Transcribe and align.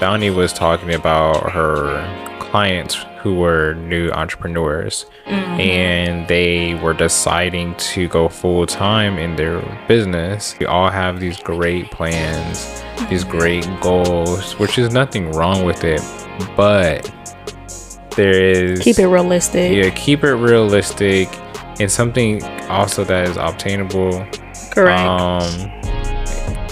Bounty 0.00 0.30
was 0.30 0.52
talking 0.52 0.92
about 0.94 1.50
her 1.52 2.04
clients 2.38 2.94
who 3.20 3.34
were 3.36 3.74
new 3.74 4.10
entrepreneurs 4.10 5.06
Mm-hmm. 5.26 5.60
and 5.60 6.28
they 6.28 6.74
were 6.76 6.92
deciding 6.94 7.74
to 7.78 8.06
go 8.06 8.28
full 8.28 8.64
time 8.64 9.18
in 9.18 9.34
their 9.34 9.60
business. 9.88 10.54
We 10.60 10.66
all 10.66 10.88
have 10.88 11.18
these 11.18 11.40
great 11.42 11.90
plans, 11.90 12.84
these 13.10 13.24
great 13.24 13.66
goals, 13.80 14.52
which 14.60 14.78
is 14.78 14.92
nothing 14.92 15.32
wrong 15.32 15.64
with 15.64 15.82
it, 15.82 16.00
but 16.56 17.10
there 18.14 18.30
is 18.40 18.78
Keep 18.82 19.00
it 19.00 19.08
realistic. 19.08 19.72
yeah, 19.72 19.90
keep 19.96 20.22
it 20.22 20.34
realistic 20.34 21.28
and 21.80 21.90
something 21.90 22.40
also 22.68 23.02
that 23.02 23.26
is 23.28 23.36
obtainable 23.36 24.24
Correct. 24.70 25.00
um, 25.00 25.42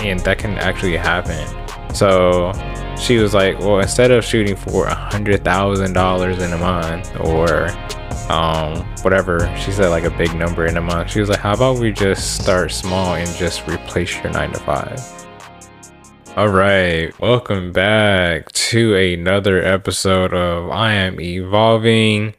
and 0.01 0.21
that 0.21 0.39
can 0.39 0.53
actually 0.59 0.97
happen. 0.97 1.45
So 1.93 2.53
she 2.99 3.19
was 3.19 3.35
like, 3.35 3.59
well, 3.59 3.81
instead 3.81 4.11
of 4.11 4.25
shooting 4.25 4.57
for 4.57 4.87
a 4.87 4.95
hundred 4.95 5.45
thousand 5.45 5.93
dollars 5.93 6.43
in 6.43 6.53
a 6.53 6.59
month 6.59 7.15
or 7.21 7.69
um 8.31 8.79
whatever 9.03 9.55
she 9.59 9.71
said 9.71 9.89
like 9.89 10.05
a 10.05 10.11
big 10.11 10.35
number 10.35 10.65
in 10.65 10.79
a 10.79 10.81
month 10.81 11.11
she 11.11 11.21
was 11.21 11.29
like 11.29 11.41
how 11.41 11.53
about 11.53 11.79
we 11.79 11.93
just 11.93 12.43
start 12.43 12.73
small 12.73 13.17
and 13.17 13.29
just 13.37 13.69
replace 13.69 14.15
your 14.23 14.33
nine 14.33 14.51
to 14.51 14.59
five? 14.61 14.99
All 16.35 16.49
right 16.49 17.19
welcome 17.21 17.71
back 17.71 18.51
to 18.53 18.95
another 18.97 19.63
episode 19.63 20.33
of 20.33 20.71
i 20.71 20.93
am 20.93 21.21
evolving. 21.21 22.35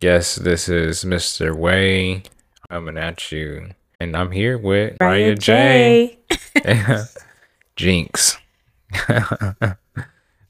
Yes 0.00 0.34
this 0.34 0.68
is 0.68 1.04
mr 1.04 1.54
way 1.54 2.24
coming 2.68 2.98
at 2.98 3.30
you 3.30 3.70
and 4.00 4.16
i'm 4.16 4.32
here 4.32 4.58
with 4.58 4.96
Riah 5.00 5.36
j. 5.36 6.18
Jinx. 7.76 8.36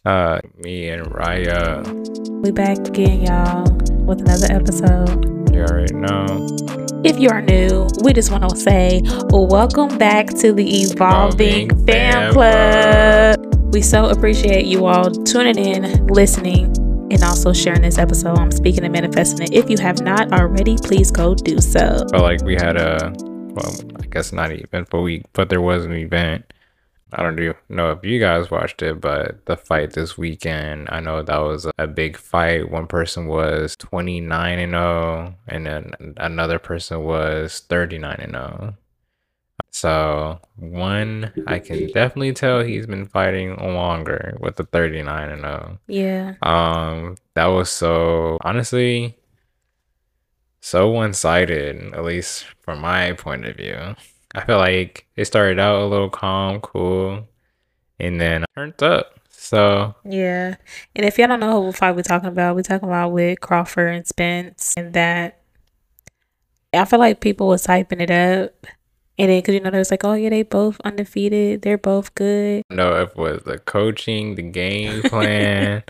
uh, 0.05 0.41
me 0.59 0.89
and 0.89 1.13
Riah, 1.15 1.83
We 2.43 2.51
back 2.51 2.79
again, 2.89 3.23
y'all, 3.23 3.65
with 4.05 4.21
another 4.23 4.47
episode. 4.51 5.53
you 5.53 5.61
already 5.63 5.95
know. 5.95 6.47
If 7.05 7.19
you 7.19 7.29
are 7.31 7.43
new, 7.43 7.87
we 8.03 8.13
just 8.13 8.31
want 8.31 8.49
to 8.49 8.57
say 8.57 9.01
welcome 9.31 9.97
back 9.99 10.27
to 10.29 10.53
the 10.53 10.83
Evolving, 10.83 11.71
Evolving 11.71 11.87
Fan 11.87 12.33
Fan 12.33 12.33
Club. 12.33 13.73
We 13.75 13.83
so 13.83 14.09
appreciate 14.09 14.67
you 14.67 14.87
all 14.87 15.11
tuning 15.11 15.59
in, 15.59 16.07
listening, 16.09 16.67
and 17.13 17.23
also 17.23 17.53
sharing 17.53 17.83
this 17.83 17.99
episode. 17.99 18.39
I'm 18.39 18.51
speaking 18.51 18.85
and 18.85 18.93
manifesting 18.93 19.47
it. 19.47 19.55
If 19.55 19.71
you 19.71 19.79
have 19.79 20.01
not 20.03 20.33
already, 20.33 20.77
please 20.77 21.11
go 21.11 21.35
do 21.35 21.59
so. 21.61 22.05
Felt 22.11 22.23
like 22.23 22.43
we 22.43 22.55
had 22.55 22.77
a, 22.77 23.13
well, 23.19 23.73
I 24.03 24.07
guess 24.07 24.33
not 24.33 24.51
an 24.51 24.61
eventful 24.61 25.03
week, 25.03 25.23
but 25.33 25.49
there 25.49 25.61
was 25.63 25.85
an 25.85 25.93
event. 25.93 26.53
I 27.13 27.23
don't 27.23 27.57
know 27.69 27.93
if 27.93 28.05
you 28.05 28.21
guys 28.21 28.51
watched 28.51 28.83
it, 28.83 29.01
but 29.01 29.45
the 29.47 29.57
fight 29.57 29.93
this 29.93 30.17
weekend, 30.17 30.89
I 30.91 31.01
know 31.01 31.23
that 31.23 31.39
was 31.39 31.67
a 31.79 31.87
big 31.87 32.17
fight. 32.17 32.71
One 32.71 32.87
person 32.87 33.27
was 33.27 33.77
29 33.77 34.59
and 34.59 34.73
0, 34.73 35.35
and 35.49 35.67
then 35.67 36.15
another 36.17 36.59
person 36.59 37.03
was 37.05 37.61
39 37.69 38.17
and 38.21 38.33
0. 38.33 38.75
So, 39.73 40.41
one, 40.57 41.33
I 41.47 41.59
can 41.61 41.87
definitely 41.93 42.33
tell 42.33 42.63
he's 42.63 42.87
been 42.87 43.07
fighting 43.07 43.57
longer 43.57 44.37
with 44.41 44.57
the 44.57 44.65
39 44.65 45.31
and 45.31 45.43
0. 45.43 45.79
Yeah. 45.87 46.35
Um, 46.43 47.17
that 47.35 47.47
was 47.47 47.71
so 47.71 48.39
honestly 48.41 49.17
so 50.61 50.89
one-sided, 50.89 51.95
at 51.95 52.05
least 52.05 52.45
from 52.61 52.81
my 52.81 53.13
point 53.15 53.47
of 53.47 53.57
view. 53.57 53.97
I 54.35 54.45
feel 54.45 54.59
like 54.59 55.07
it 55.17 55.25
started 55.25 55.59
out 55.59 55.83
a 55.83 55.87
little 55.87 56.11
calm, 56.11 56.61
cool, 56.61 57.29
and 57.99 58.21
then 58.21 58.45
turned 58.57 58.83
up. 58.83 59.21
So 59.31 59.95
Yeah. 60.05 60.57
And 60.95 61.07
if 61.07 61.19
y'all 61.19 61.29
don't 61.29 61.41
know 61.41 61.63
who 61.63 61.73
fight 61.73 61.97
we're 61.97 62.03
talking 62.03 62.29
about, 62.29 62.55
we're 62.55 62.63
talking 62.63 62.89
about 62.89 63.13
with 63.13 63.41
Crawford 63.41 63.95
and 63.95 64.07
Spence 64.07 64.75
and 64.77 64.93
that 64.93 65.41
I 66.73 66.85
feel 66.85 66.99
like 66.99 67.21
people 67.21 67.49
was 67.49 67.67
hyping 67.67 68.01
it 68.01 68.11
up. 68.11 68.67
And 69.19 69.31
then, 69.31 69.43
cause 69.43 69.55
you 69.55 69.61
know, 69.61 69.71
they 69.71 69.79
was 69.79 69.91
like, 69.91 70.05
oh 70.05 70.15
yeah, 70.15 70.31
they 70.31 70.45
both 70.45 70.81
undefeated. 70.85 71.63
They're 71.63 71.79
both 71.79 72.15
good. 72.15 72.63
No, 72.71 73.03
if 73.03 73.11
it 73.11 73.17
was 73.17 73.43
the 73.45 73.59
coaching, 73.59 74.37
the 74.37 74.43
game 74.43 75.03
plan, 75.03 75.83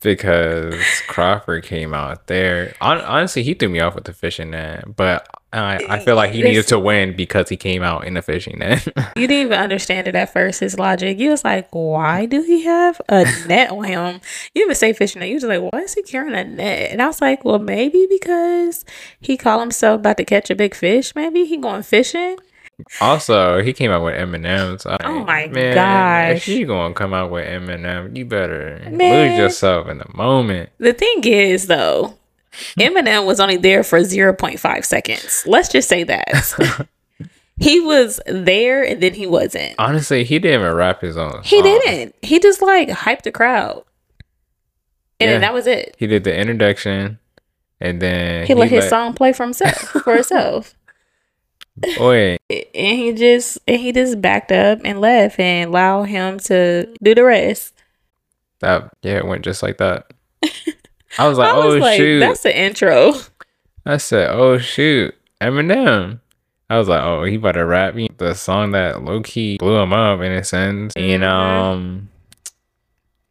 because 0.00 0.74
Crawford 1.08 1.64
came 1.64 1.94
out 1.94 2.26
there. 2.26 2.74
Hon- 2.80 3.00
honestly, 3.00 3.42
he 3.42 3.54
threw 3.54 3.68
me 3.68 3.80
off 3.80 3.94
with 3.94 4.04
the 4.04 4.12
fishing 4.12 4.50
net, 4.50 4.96
but 4.96 5.26
I, 5.52 5.78
I 5.88 5.98
feel 6.04 6.16
like 6.16 6.32
he 6.32 6.42
needed 6.42 6.66
to 6.68 6.78
win 6.78 7.16
because 7.16 7.48
he 7.48 7.56
came 7.56 7.82
out 7.82 8.06
in 8.06 8.14
the 8.14 8.22
fishing 8.22 8.58
net. 8.58 8.86
You 9.16 9.26
didn't 9.26 9.46
even 9.46 9.58
understand 9.58 10.08
it 10.08 10.14
at 10.14 10.32
first, 10.32 10.60
his 10.60 10.78
logic. 10.78 11.18
You 11.18 11.30
was 11.30 11.42
like, 11.42 11.68
why 11.70 12.26
do 12.26 12.42
he 12.42 12.64
have 12.64 13.00
a 13.08 13.24
net 13.46 13.70
on 13.70 13.84
him? 13.84 14.20
You 14.54 14.64
even 14.64 14.74
say 14.74 14.92
fishing 14.92 15.20
net. 15.20 15.28
You 15.30 15.36
was 15.36 15.44
like, 15.44 15.62
why 15.72 15.80
is 15.80 15.94
he 15.94 16.02
carrying 16.02 16.34
a 16.34 16.44
net? 16.44 16.90
And 16.92 17.00
I 17.00 17.06
was 17.06 17.22
like, 17.22 17.44
well, 17.44 17.58
maybe 17.58 18.06
because 18.10 18.84
he 19.20 19.38
called 19.38 19.62
himself 19.62 20.00
about 20.00 20.18
to 20.18 20.24
catch 20.24 20.50
a 20.50 20.54
big 20.54 20.74
fish. 20.74 21.14
Maybe 21.14 21.46
he 21.46 21.56
going 21.56 21.82
fishing. 21.82 22.36
Also, 23.00 23.62
he 23.62 23.72
came 23.72 23.90
out 23.90 24.02
with 24.04 24.14
Eminem's. 24.14 24.84
I- 24.86 24.98
Oh 25.04 25.24
my 25.24 25.46
man, 25.48 25.74
gosh. 25.74 26.36
If 26.36 26.48
you 26.48 26.66
gonna 26.66 26.94
come 26.94 27.14
out 27.14 27.30
with 27.30 27.46
Eminem, 27.46 28.16
you 28.16 28.24
better 28.26 28.80
Man. 28.90 29.30
lose 29.30 29.38
yourself 29.38 29.88
in 29.88 29.98
the 29.98 30.06
moment. 30.14 30.70
The 30.78 30.92
thing 30.92 31.24
is, 31.24 31.66
though, 31.68 32.14
Eminem 32.78 33.24
was 33.26 33.40
only 33.40 33.56
there 33.56 33.82
for 33.82 34.00
0.5 34.00 34.84
seconds. 34.84 35.44
Let's 35.46 35.70
just 35.70 35.88
say 35.88 36.02
that. 36.04 36.86
he 37.58 37.80
was 37.80 38.20
there 38.26 38.82
and 38.82 39.02
then 39.02 39.14
he 39.14 39.26
wasn't. 39.26 39.74
Honestly, 39.78 40.24
he 40.24 40.38
didn't 40.38 40.60
even 40.60 40.74
rap 40.74 41.00
his 41.00 41.16
own. 41.16 41.40
He 41.44 41.56
song. 41.60 41.64
didn't. 41.64 42.14
He 42.22 42.38
just 42.38 42.60
like 42.60 42.88
hyped 42.90 43.22
the 43.22 43.32
crowd. 43.32 43.84
And 45.18 45.28
Yeah. 45.28 45.34
then 45.34 45.40
that 45.40 45.54
was 45.54 45.66
it. 45.66 45.94
He 45.98 46.06
did 46.06 46.24
the 46.24 46.38
introduction, 46.38 47.18
and 47.80 48.02
then 48.02 48.46
He, 48.46 48.52
let 48.52 48.68
his 48.70 48.86
song 48.90 49.14
play 49.14 49.32
for 49.32 49.44
himself 49.44 49.74
for 49.78 50.14
himself. 50.14 50.74
Boy, 51.98 52.38
and 52.50 52.98
he 52.98 53.12
just 53.12 53.58
and 53.68 53.78
he 53.80 53.92
just 53.92 54.20
backed 54.22 54.50
up 54.52 54.80
and 54.84 55.00
left 55.00 55.38
and 55.38 55.68
allowed 55.70 56.04
him 56.04 56.38
to 56.40 56.86
do 57.02 57.14
the 57.14 57.24
rest. 57.24 57.74
that 58.60 58.90
yeah, 59.02 59.16
it 59.18 59.26
went 59.26 59.44
just 59.44 59.62
like 59.62 59.76
that. 59.78 60.10
I 61.18 61.28
was 61.28 61.36
like, 61.38 61.52
I 61.52 61.58
was 61.58 61.74
oh 61.74 61.78
like, 61.78 61.96
shoot. 61.98 62.20
that's 62.20 62.42
the 62.42 62.58
intro. 62.58 63.12
I 63.84 63.98
said, 63.98 64.30
oh 64.30 64.58
shoot, 64.58 65.14
Eminem. 65.40 66.20
I 66.68 66.78
was 66.78 66.88
like, 66.88 67.02
oh, 67.02 67.22
he 67.24 67.36
about 67.36 67.52
to 67.52 67.64
rap 67.64 67.94
me 67.94 68.08
the 68.16 68.34
song 68.34 68.72
that 68.72 69.04
low 69.04 69.20
key 69.20 69.56
blew 69.58 69.76
him 69.76 69.92
up 69.92 70.20
in 70.20 70.32
a 70.32 70.42
sense. 70.42 70.92
And 70.96 71.22
Mhm. 71.22 71.28
um, 71.28 72.08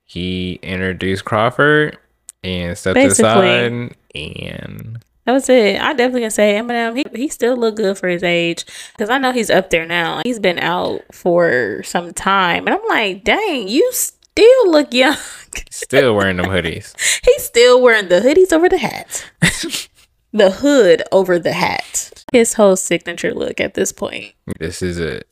he 0.03 0.59
introduced 0.61 1.25
Crawford 1.25 1.97
and 2.43 2.77
stepped 2.77 2.93
Basically. 2.95 3.25
aside 3.29 3.95
and 4.13 5.03
That 5.25 5.31
was 5.31 5.49
it. 5.49 5.81
I 5.81 5.93
definitely 5.93 6.21
can 6.21 6.31
say 6.31 6.53
Eminem. 6.53 6.95
He 6.95 7.05
he 7.19 7.27
still 7.29 7.57
look 7.57 7.77
good 7.77 7.97
for 7.97 8.07
his 8.07 8.23
age 8.23 8.63
because 8.91 9.09
I 9.09 9.17
know 9.17 9.31
he's 9.31 9.49
up 9.49 9.71
there 9.71 9.85
now. 9.85 10.21
He's 10.23 10.39
been 10.39 10.59
out 10.59 11.01
for 11.11 11.81
some 11.83 12.13
time, 12.13 12.67
and 12.67 12.75
I'm 12.75 12.87
like, 12.87 13.23
dang, 13.23 13.67
you 13.67 13.89
still 13.91 14.71
look 14.71 14.93
young. 14.93 15.17
still 15.71 16.15
wearing 16.15 16.37
them 16.37 16.45
hoodies. 16.45 16.93
He's 17.25 17.43
still 17.43 17.81
wearing 17.81 18.09
the 18.09 18.19
hoodies 18.19 18.53
over 18.53 18.69
the 18.69 18.77
hat, 18.77 19.25
the 20.31 20.51
hood 20.51 21.01
over 21.11 21.39
the 21.39 21.53
hat. 21.53 22.11
His 22.31 22.53
whole 22.53 22.75
signature 22.75 23.33
look 23.33 23.59
at 23.59 23.73
this 23.73 23.91
point. 23.91 24.33
This 24.59 24.81
is 24.81 24.99
it. 24.99 25.27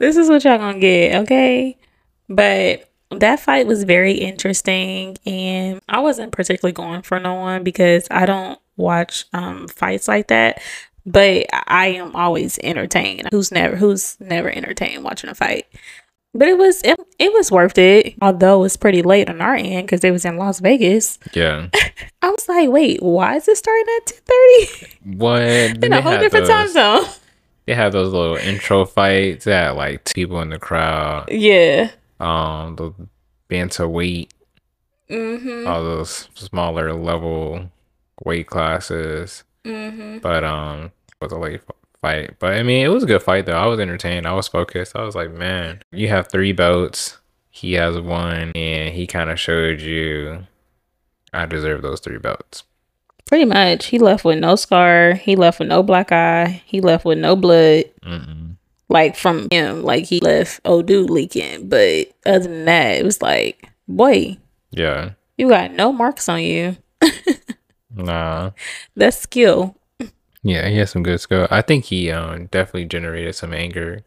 this 0.00 0.16
is 0.16 0.28
what 0.28 0.44
y'all 0.44 0.58
gonna 0.58 0.78
get, 0.78 1.14
okay? 1.22 1.78
But 2.28 2.90
that 3.10 3.40
fight 3.40 3.66
was 3.66 3.84
very 3.84 4.12
interesting, 4.12 5.16
and 5.24 5.80
I 5.88 6.00
wasn't 6.00 6.32
particularly 6.32 6.74
going 6.74 7.00
for 7.02 7.18
no 7.18 7.34
one 7.34 7.64
because 7.64 8.06
I 8.10 8.26
don't 8.26 8.58
watch 8.78 9.26
um 9.34 9.68
fights 9.68 10.08
like 10.08 10.28
that. 10.28 10.62
But 11.04 11.46
I 11.52 11.88
am 11.88 12.14
always 12.16 12.58
entertained. 12.62 13.28
Who's 13.30 13.50
never 13.52 13.76
who's 13.76 14.16
never 14.20 14.50
entertained 14.50 15.04
watching 15.04 15.28
a 15.30 15.34
fight? 15.34 15.66
But 16.34 16.48
it 16.48 16.58
was 16.58 16.82
it, 16.84 17.00
it 17.18 17.32
was 17.32 17.50
worth 17.50 17.78
it, 17.78 18.14
although 18.20 18.62
it's 18.64 18.76
pretty 18.76 19.00
late 19.02 19.30
on 19.30 19.40
our 19.40 19.54
end 19.54 19.86
because 19.86 20.04
it 20.04 20.10
was 20.10 20.24
in 20.26 20.36
Las 20.36 20.60
Vegas. 20.60 21.18
Yeah. 21.32 21.68
I 22.22 22.28
was 22.30 22.46
like, 22.48 22.68
wait, 22.68 23.02
why 23.02 23.36
is 23.36 23.48
it 23.48 23.56
starting 23.56 23.86
at 23.96 24.06
ten 24.06 24.18
thirty 24.26 25.16
What? 25.16 25.42
in 25.84 25.92
a 25.92 26.02
whole 26.02 26.18
different 26.18 26.46
time 26.46 26.68
zone? 26.68 27.04
They 27.66 27.74
have 27.74 27.92
those 27.92 28.12
little 28.12 28.36
intro 28.36 28.84
fights 28.84 29.46
that 29.46 29.76
like 29.76 30.04
two 30.04 30.12
people 30.14 30.40
in 30.42 30.50
the 30.50 30.58
crowd. 30.58 31.30
Yeah. 31.30 31.90
Um, 32.20 32.76
the 32.76 32.92
bantamweight, 33.48 34.30
Mm-hmm. 35.10 35.66
all 35.66 35.82
those 35.82 36.28
smaller 36.34 36.92
level 36.92 37.70
weight 38.24 38.46
classes. 38.46 39.44
Mm-hmm. 39.64 40.18
But 40.18 40.44
um, 40.44 40.84
it 40.86 41.24
was 41.24 41.32
a 41.32 41.38
late 41.38 41.60
fight. 42.00 42.38
But 42.38 42.54
I 42.54 42.62
mean, 42.62 42.84
it 42.84 42.88
was 42.88 43.02
a 43.02 43.06
good 43.06 43.22
fight 43.22 43.46
though. 43.46 43.52
I 43.58 43.66
was 43.66 43.80
entertained. 43.80 44.26
I 44.26 44.32
was 44.32 44.48
focused. 44.48 44.96
I 44.96 45.02
was 45.02 45.14
like, 45.14 45.32
man, 45.32 45.82
you 45.92 46.08
have 46.08 46.28
three 46.28 46.52
belts. 46.52 47.18
He 47.50 47.72
has 47.74 47.98
one, 47.98 48.52
and 48.54 48.94
he 48.94 49.06
kind 49.06 49.30
of 49.30 49.40
showed 49.40 49.80
you 49.80 50.46
I 51.32 51.46
deserve 51.46 51.82
those 51.82 52.00
three 52.00 52.18
belts. 52.18 52.62
Pretty 53.26 53.44
much. 53.44 53.86
He 53.86 53.98
left 53.98 54.24
with 54.24 54.38
no 54.38 54.54
scar. 54.56 55.14
He 55.14 55.36
left 55.36 55.58
with 55.58 55.68
no 55.68 55.82
black 55.82 56.12
eye. 56.12 56.62
He 56.64 56.80
left 56.80 57.04
with 57.04 57.18
no 57.18 57.36
blood. 57.36 57.84
Mm-mm. 58.02 58.56
Like 58.88 59.16
from 59.16 59.48
him. 59.50 59.82
Like 59.82 60.04
he 60.06 60.20
left 60.20 60.60
oh 60.64 60.80
dude 60.82 61.10
leaking. 61.10 61.68
But 61.68 62.10
other 62.24 62.44
than 62.48 62.64
that, 62.64 62.96
it 62.96 63.04
was 63.04 63.20
like 63.20 63.68
boy, 63.86 64.38
Yeah. 64.70 65.10
you 65.36 65.48
got 65.50 65.72
no 65.72 65.92
marks 65.92 66.28
on 66.28 66.40
you. 66.42 66.76
Nah. 67.98 68.52
That's 68.96 69.18
skill. 69.18 69.76
Yeah, 70.42 70.68
he 70.68 70.76
has 70.78 70.90
some 70.90 71.02
good 71.02 71.20
skill. 71.20 71.48
I 71.50 71.62
think 71.62 71.84
he 71.86 72.10
um 72.10 72.46
definitely 72.46 72.86
generated 72.86 73.34
some 73.34 73.52
anger 73.52 74.02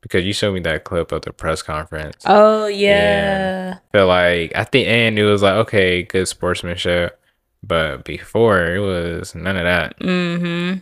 because 0.00 0.24
you 0.24 0.32
showed 0.32 0.54
me 0.54 0.60
that 0.60 0.84
clip 0.84 1.12
of 1.12 1.22
the 1.22 1.32
press 1.32 1.62
conference. 1.62 2.22
Oh 2.26 2.66
yeah. 2.66 3.78
But 3.92 4.06
like 4.06 4.52
at 4.54 4.72
the 4.72 4.86
end, 4.86 5.18
it 5.18 5.24
was 5.26 5.42
like 5.42 5.54
okay, 5.54 6.02
good 6.02 6.26
sportsmanship, 6.26 7.20
but 7.62 8.04
before 8.04 8.74
it 8.74 8.80
was 8.80 9.34
none 9.34 9.56
of 9.56 9.64
that. 9.64 9.98
Mm-hmm. 10.00 10.80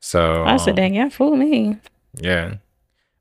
So 0.00 0.44
I 0.44 0.58
said, 0.58 0.70
um, 0.70 0.76
dang, 0.76 0.94
yeah, 0.94 1.08
fool 1.08 1.36
me. 1.36 1.78
yeah, 2.14 2.56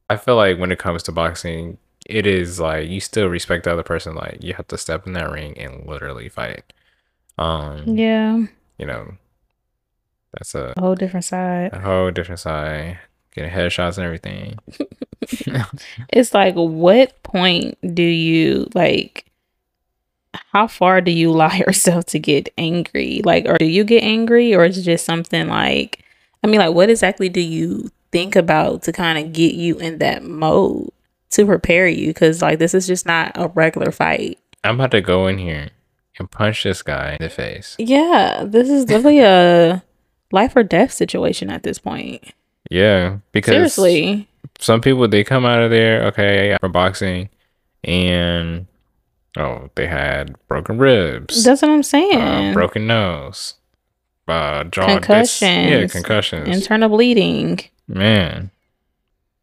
I 0.09 0.17
feel 0.17 0.35
like 0.35 0.59
when 0.59 0.71
it 0.73 0.79
comes 0.79 1.03
to 1.03 1.13
boxing, 1.13 1.77
it 2.05 2.27
is 2.27 2.59
like 2.59 2.89
you 2.89 2.99
still 2.99 3.27
respect 3.27 3.63
the 3.63 3.71
other 3.71 3.83
person. 3.83 4.15
Like 4.15 4.43
you 4.43 4.53
have 4.55 4.67
to 4.67 4.77
step 4.77 5.07
in 5.07 5.13
that 5.13 5.31
ring 5.31 5.57
and 5.57 5.87
literally 5.87 6.27
fight. 6.27 6.73
Um, 7.37 7.83
Yeah. 7.87 8.45
You 8.77 8.85
know, 8.85 9.13
that's 10.33 10.55
a, 10.55 10.73
A 10.75 10.81
whole 10.81 10.95
different 10.95 11.25
side. 11.25 11.71
a 11.73 11.79
whole 11.79 12.11
different 12.11 12.39
side. 12.39 12.99
Getting 13.35 13.51
headshots 13.51 13.97
and 13.97 14.05
everything. 14.05 14.57
It's 16.11 16.33
like 16.33 16.53
what 16.55 17.21
point 17.23 17.77
do 17.95 18.03
you 18.03 18.67
like 18.73 19.25
how 20.51 20.67
far 20.67 20.99
do 21.01 21.11
you 21.11 21.31
allow 21.33 21.53
yourself 21.53 22.05
to 22.07 22.19
get 22.19 22.49
angry? 22.57 23.21
Like 23.23 23.45
or 23.47 23.57
do 23.57 23.65
you 23.65 23.83
get 23.83 24.03
angry 24.03 24.53
or 24.53 24.65
is 24.65 24.77
it 24.77 24.83
just 24.83 25.05
something 25.05 25.47
like 25.47 26.03
I 26.43 26.47
mean 26.47 26.59
like 26.59 26.73
what 26.73 26.89
exactly 26.89 27.29
do 27.29 27.39
you 27.41 27.89
think 28.11 28.35
about 28.35 28.83
to 28.83 28.91
kind 28.91 29.17
of 29.17 29.33
get 29.33 29.55
you 29.55 29.77
in 29.79 29.99
that 29.99 30.23
mode 30.23 30.89
to 31.31 31.45
prepare 31.45 31.87
you 31.87 32.13
cuz 32.13 32.41
like 32.41 32.59
this 32.59 32.73
is 32.73 32.85
just 32.85 33.05
not 33.05 33.31
a 33.35 33.47
regular 33.47 33.91
fight. 33.91 34.37
I'm 34.63 34.75
about 34.75 34.91
to 34.91 35.01
go 35.01 35.27
in 35.27 35.37
here 35.37 35.69
and 36.19 36.29
punch 36.29 36.63
this 36.63 36.81
guy 36.81 37.17
in 37.19 37.23
the 37.25 37.29
face. 37.29 37.75
Yeah, 37.79 38.43
this 38.45 38.69
is 38.69 38.85
definitely 38.85 39.19
a 39.19 39.83
life 40.31 40.55
or 40.55 40.63
death 40.63 40.91
situation 40.91 41.49
at 41.49 41.63
this 41.63 41.79
point. 41.79 42.23
Yeah, 42.71 43.17
because 43.31 43.53
Seriously. 43.53 44.27
some 44.59 44.81
people 44.81 45.07
they 45.07 45.23
come 45.23 45.45
out 45.45 45.61
of 45.61 45.69
there 45.71 46.03
okay 46.07 46.55
for 46.59 46.69
boxing, 46.69 47.29
and 47.83 48.67
oh 49.37 49.69
they 49.75 49.87
had 49.87 50.35
broken 50.47 50.77
ribs, 50.77 51.43
That's 51.43 51.61
what 51.61 51.71
I'm 51.71 51.79
uh, 51.79 51.83
saying. 51.83 52.53
broken 52.53 52.87
nose, 52.87 53.55
uh, 54.27 54.63
jaw 54.65 54.99
dis- 54.99 55.41
yeah, 55.41 55.65
Concussions. 55.87 55.91
concussions. 55.91 56.47
Internal 56.55 56.89
bleeding. 56.89 57.59
Man, 57.87 58.49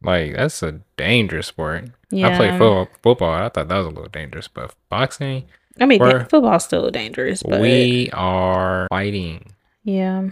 like 0.02 0.34
that's 0.34 0.62
a 0.62 0.80
dangerous 0.96 1.46
sport. 1.48 1.90
Yeah. 2.10 2.28
I 2.30 2.36
played 2.36 2.50
football. 2.52 2.88
Football. 3.02 3.32
I 3.34 3.48
thought 3.50 3.68
that 3.68 3.76
was 3.76 3.86
a 3.86 3.90
little 3.90 4.08
dangerous, 4.08 4.48
but 4.48 4.74
boxing, 4.88 5.44
I 5.78 5.86
mean, 5.86 6.00
We're- 6.00 6.24
football's 6.24 6.64
still 6.64 6.90
dangerous, 6.90 7.42
but 7.42 7.60
we 7.60 8.10
are 8.12 8.86
fighting. 8.90 9.52
yeah, 9.84 10.30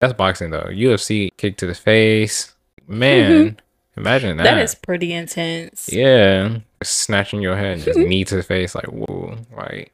That's 0.00 0.12
boxing 0.14 0.50
though. 0.50 0.68
UFC 0.70 1.30
kick 1.36 1.56
to 1.58 1.66
the 1.66 1.74
face. 1.74 2.54
Man, 2.86 3.58
imagine 3.96 4.36
that. 4.38 4.46
Mm-hmm. 4.46 4.56
that 4.56 4.62
is 4.62 4.74
pretty 4.74 5.12
intense. 5.12 5.90
Yeah, 5.92 6.58
snatching 6.82 7.40
your 7.42 7.56
head 7.56 7.74
and 7.74 7.82
just 7.82 7.98
knee 8.10 8.24
to 8.24 8.36
the 8.36 8.42
face, 8.42 8.74
like 8.74 8.86
whoa, 8.86 9.36
like 9.56 9.92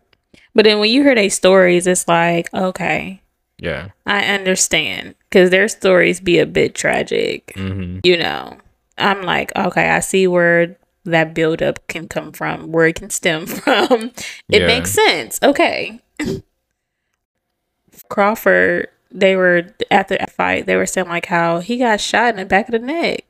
But 0.55 0.65
then 0.65 0.79
when 0.79 0.91
you 0.91 1.03
hear 1.03 1.15
their 1.15 1.31
stories, 1.31 1.87
it's 1.87 2.07
like, 2.07 2.53
okay, 2.55 3.21
yeah, 3.59 3.89
I 4.07 4.25
understand 4.35 5.15
because 5.31 5.51
their 5.51 5.69
stories 5.69 6.21
be 6.21 6.39
a 6.39 6.47
bit 6.47 6.75
tragic. 6.75 7.53
hmm 7.57 7.99
You 8.05 8.19
know, 8.19 8.59
I'm 8.99 9.23
like, 9.23 9.51
okay, 9.57 9.89
I 9.91 10.01
see 10.01 10.27
where 10.29 10.77
that 11.05 11.35
buildup 11.35 11.87
can 11.89 12.09
come 12.09 12.33
from, 12.33 12.73
where 12.73 12.87
it 12.87 12.97
can 12.97 13.11
stem 13.11 13.47
from. 13.47 14.11
it 14.49 14.61
Yeah. 14.61 14.67
makes 14.67 14.91
sense. 14.91 15.39
Okay. 15.43 16.01
Crawford, 18.09 18.89
they 19.11 19.37
were 19.37 19.67
at 19.91 20.09
the 20.09 20.19
fight. 20.31 20.67
They 20.67 20.77
were 20.77 20.87
saying 20.87 21.09
like 21.09 21.27
how 21.27 21.61
he 21.61 21.79
got 21.79 22.01
shot 22.01 22.31
in 22.31 22.37
the 22.37 22.45
back 22.45 22.69
of 22.69 22.73
the 22.73 22.79
neck. 22.79 23.25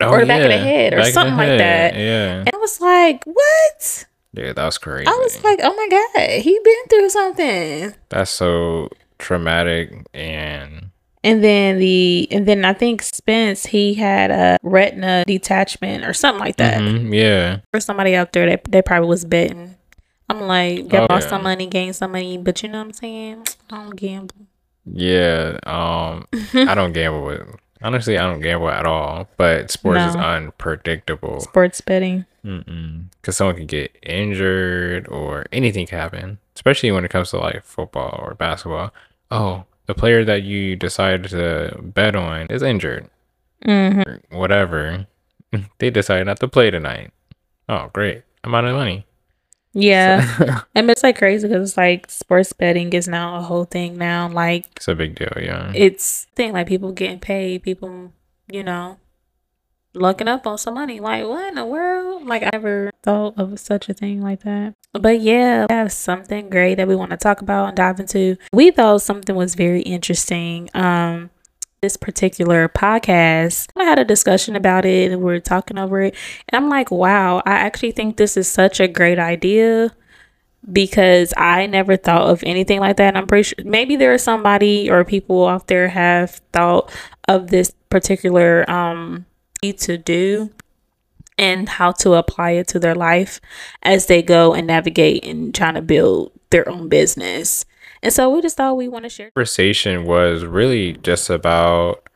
Oh, 0.00 0.10
or 0.10 0.20
the 0.20 0.26
back 0.26 0.42
of 0.42 0.50
the 0.50 0.58
head 0.58 0.92
or 0.92 0.98
Oh, 0.98 1.02
back 1.02 1.12
something 1.12 1.36
like 1.36 1.58
that. 1.58 1.94
Yeah, 1.94 2.40
And 2.40 2.50
I 2.52 2.56
was 2.58 2.80
like, 2.80 3.24
what? 3.24 4.06
yeah, 4.34 4.52
that 4.52 4.64
was 4.64 4.76
crazy. 4.78 5.06
I 5.06 5.10
was 5.22 5.42
like, 5.42 5.58
oh 5.62 5.74
my 5.74 5.88
God, 5.88 6.40
he 6.42 6.58
been 6.62 6.84
through 6.90 7.08
something. 7.08 7.94
that's 8.10 8.30
so 8.30 8.90
traumatic 9.18 10.04
and 10.12 10.90
And 11.26 11.42
then 11.42 11.78
the 11.78 12.28
and 12.30 12.46
then 12.46 12.64
I 12.64 12.72
think 12.72 13.02
Spence 13.02 13.66
he 13.66 13.94
had 13.94 14.30
a 14.30 14.58
retina 14.62 15.24
detachment 15.26 16.04
or 16.04 16.14
something 16.14 16.38
like 16.38 16.56
that. 16.56 16.80
Mhm, 16.80 17.12
yeah, 17.12 17.58
For 17.72 17.80
somebody 17.80 18.14
out 18.14 18.32
there 18.32 18.46
that 18.48 18.64
they 18.70 18.80
probably 18.80 19.08
was 19.08 19.24
betting. 19.24 19.74
I'm 20.30 20.40
like, 20.42 20.88
they 20.88 20.98
Oh, 20.98 21.06
lost 21.10 21.24
yeah. 21.26 21.30
some 21.30 21.42
money, 21.42 21.66
gained 21.66 21.96
some 21.96 22.12
money, 22.12 22.38
but 22.38 22.62
you 22.62 22.68
know 22.68 22.78
what 22.78 22.84
I'm 22.86 22.92
saying? 22.92 23.44
I 23.70 23.76
don't 23.82 23.96
gamble. 23.96 24.36
yeah. 24.84 25.58
Um, 25.66 26.26
I 26.54 26.74
don't 26.74 26.92
gamble 26.92 27.24
with. 27.24 27.42
Honestly, 27.82 28.16
I 28.16 28.22
don't 28.22 28.40
gamble 28.40 28.68
at 28.70 28.86
all. 28.86 29.28
But 29.36 29.70
sports 29.70 30.02
is 30.04 30.16
unpredictable. 30.16 31.40
Sports 31.40 31.80
betting. 31.80 32.24
Because 32.42 33.36
someone 33.36 33.56
can 33.56 33.66
get 33.66 33.96
injured 34.02 35.08
or 35.08 35.46
anything 35.52 35.86
can 35.88 35.98
happen, 35.98 36.38
especially 36.54 36.92
when 36.92 37.04
it 37.04 37.10
comes 37.10 37.30
to 37.30 37.38
like 37.38 37.64
football 37.64 38.18
or 38.22 38.34
basketball. 38.34 38.92
Oh, 39.30 39.64
the 39.86 39.94
player 39.94 40.24
that 40.24 40.42
you 40.42 40.76
decided 40.76 41.30
to 41.30 41.78
bet 41.82 42.16
on 42.16 42.46
is 42.48 42.62
injured. 42.62 43.08
hmm 43.64 44.02
Whatever. 44.30 45.06
They 45.78 45.90
decided 45.90 46.26
not 46.26 46.40
to 46.40 46.48
play 46.48 46.70
tonight. 46.70 47.12
Oh, 47.68 47.88
great. 47.94 48.24
I'm 48.44 48.54
out 48.54 48.66
of 48.66 48.74
money. 48.74 49.06
Yeah. 49.72 50.60
and 50.74 50.90
it's 50.90 51.02
like 51.02 51.18
crazy 51.18 51.46
because 51.48 51.70
it's 51.70 51.76
like 51.76 52.10
sports 52.10 52.52
betting 52.52 52.92
is 52.92 53.08
now 53.08 53.36
a 53.36 53.42
whole 53.42 53.64
thing 53.64 53.96
now. 53.96 54.28
Like 54.28 54.66
it's 54.76 54.88
a 54.88 54.94
big 54.94 55.14
deal, 55.14 55.32
yeah. 55.36 55.70
it's 55.74 56.26
thing 56.34 56.52
like 56.52 56.66
people 56.66 56.92
getting 56.92 57.20
paid, 57.20 57.62
people, 57.62 58.12
you 58.50 58.62
know, 58.62 58.98
looking 59.96 60.28
up 60.28 60.46
on 60.46 60.58
some 60.58 60.74
money. 60.74 61.00
Like 61.00 61.24
what 61.24 61.48
in 61.48 61.54
the 61.56 61.64
world? 61.64 62.26
Like 62.26 62.42
I 62.42 62.50
never 62.52 62.92
thought 63.02 63.34
of 63.38 63.58
such 63.58 63.88
a 63.88 63.94
thing 63.94 64.22
like 64.22 64.42
that. 64.42 64.74
But 64.92 65.20
yeah, 65.20 65.66
we 65.68 65.74
have 65.74 65.92
something 65.92 66.48
great 66.50 66.76
that 66.76 66.88
we 66.88 66.96
want 66.96 67.10
to 67.10 67.16
talk 67.16 67.40
about 67.40 67.68
and 67.68 67.76
dive 67.76 68.00
into. 68.00 68.36
We 68.52 68.70
thought 68.70 69.02
something 69.02 69.34
was 69.34 69.54
very 69.54 69.82
interesting. 69.82 70.70
Um 70.74 71.30
this 71.82 71.96
particular 71.96 72.68
podcast, 72.68 73.68
I 73.76 73.84
had 73.84 73.98
a 73.98 74.04
discussion 74.04 74.56
about 74.56 74.84
it 74.84 75.12
and 75.12 75.20
we 75.20 75.26
were 75.26 75.40
talking 75.40 75.78
over 75.78 76.00
it. 76.00 76.14
And 76.48 76.56
I'm 76.56 76.70
like, 76.70 76.90
wow, 76.90 77.42
I 77.44 77.52
actually 77.52 77.92
think 77.92 78.16
this 78.16 78.36
is 78.36 78.48
such 78.48 78.80
a 78.80 78.88
great 78.88 79.18
idea 79.18 79.94
because 80.72 81.32
I 81.36 81.66
never 81.66 81.96
thought 81.96 82.28
of 82.28 82.42
anything 82.44 82.80
like 82.80 82.96
that. 82.96 83.08
And 83.08 83.18
I'm 83.18 83.26
pretty 83.26 83.44
sure 83.44 83.64
maybe 83.64 83.96
there 83.96 84.14
is 84.14 84.22
somebody 84.22 84.90
or 84.90 85.04
people 85.04 85.46
out 85.46 85.68
there 85.68 85.88
have 85.88 86.40
thought 86.52 86.90
of 87.28 87.48
this 87.48 87.72
particular 87.90 88.68
um 88.70 89.26
to 89.72 89.96
do 89.98 90.50
and 91.38 91.68
how 91.68 91.92
to 91.92 92.14
apply 92.14 92.52
it 92.52 92.66
to 92.68 92.78
their 92.78 92.94
life 92.94 93.40
as 93.82 94.06
they 94.06 94.22
go 94.22 94.54
and 94.54 94.66
navigate 94.66 95.24
and 95.24 95.54
trying 95.54 95.74
to 95.74 95.82
build 95.82 96.32
their 96.50 96.68
own 96.68 96.88
business. 96.88 97.64
And 98.02 98.12
so 98.12 98.30
we 98.30 98.40
just 98.40 98.56
thought 98.56 98.76
we 98.76 98.88
want 98.88 99.04
to 99.04 99.08
share. 99.08 99.30
Conversation 99.32 100.04
was 100.06 100.44
really 100.44 100.94
just 100.94 101.28
about 101.28 102.08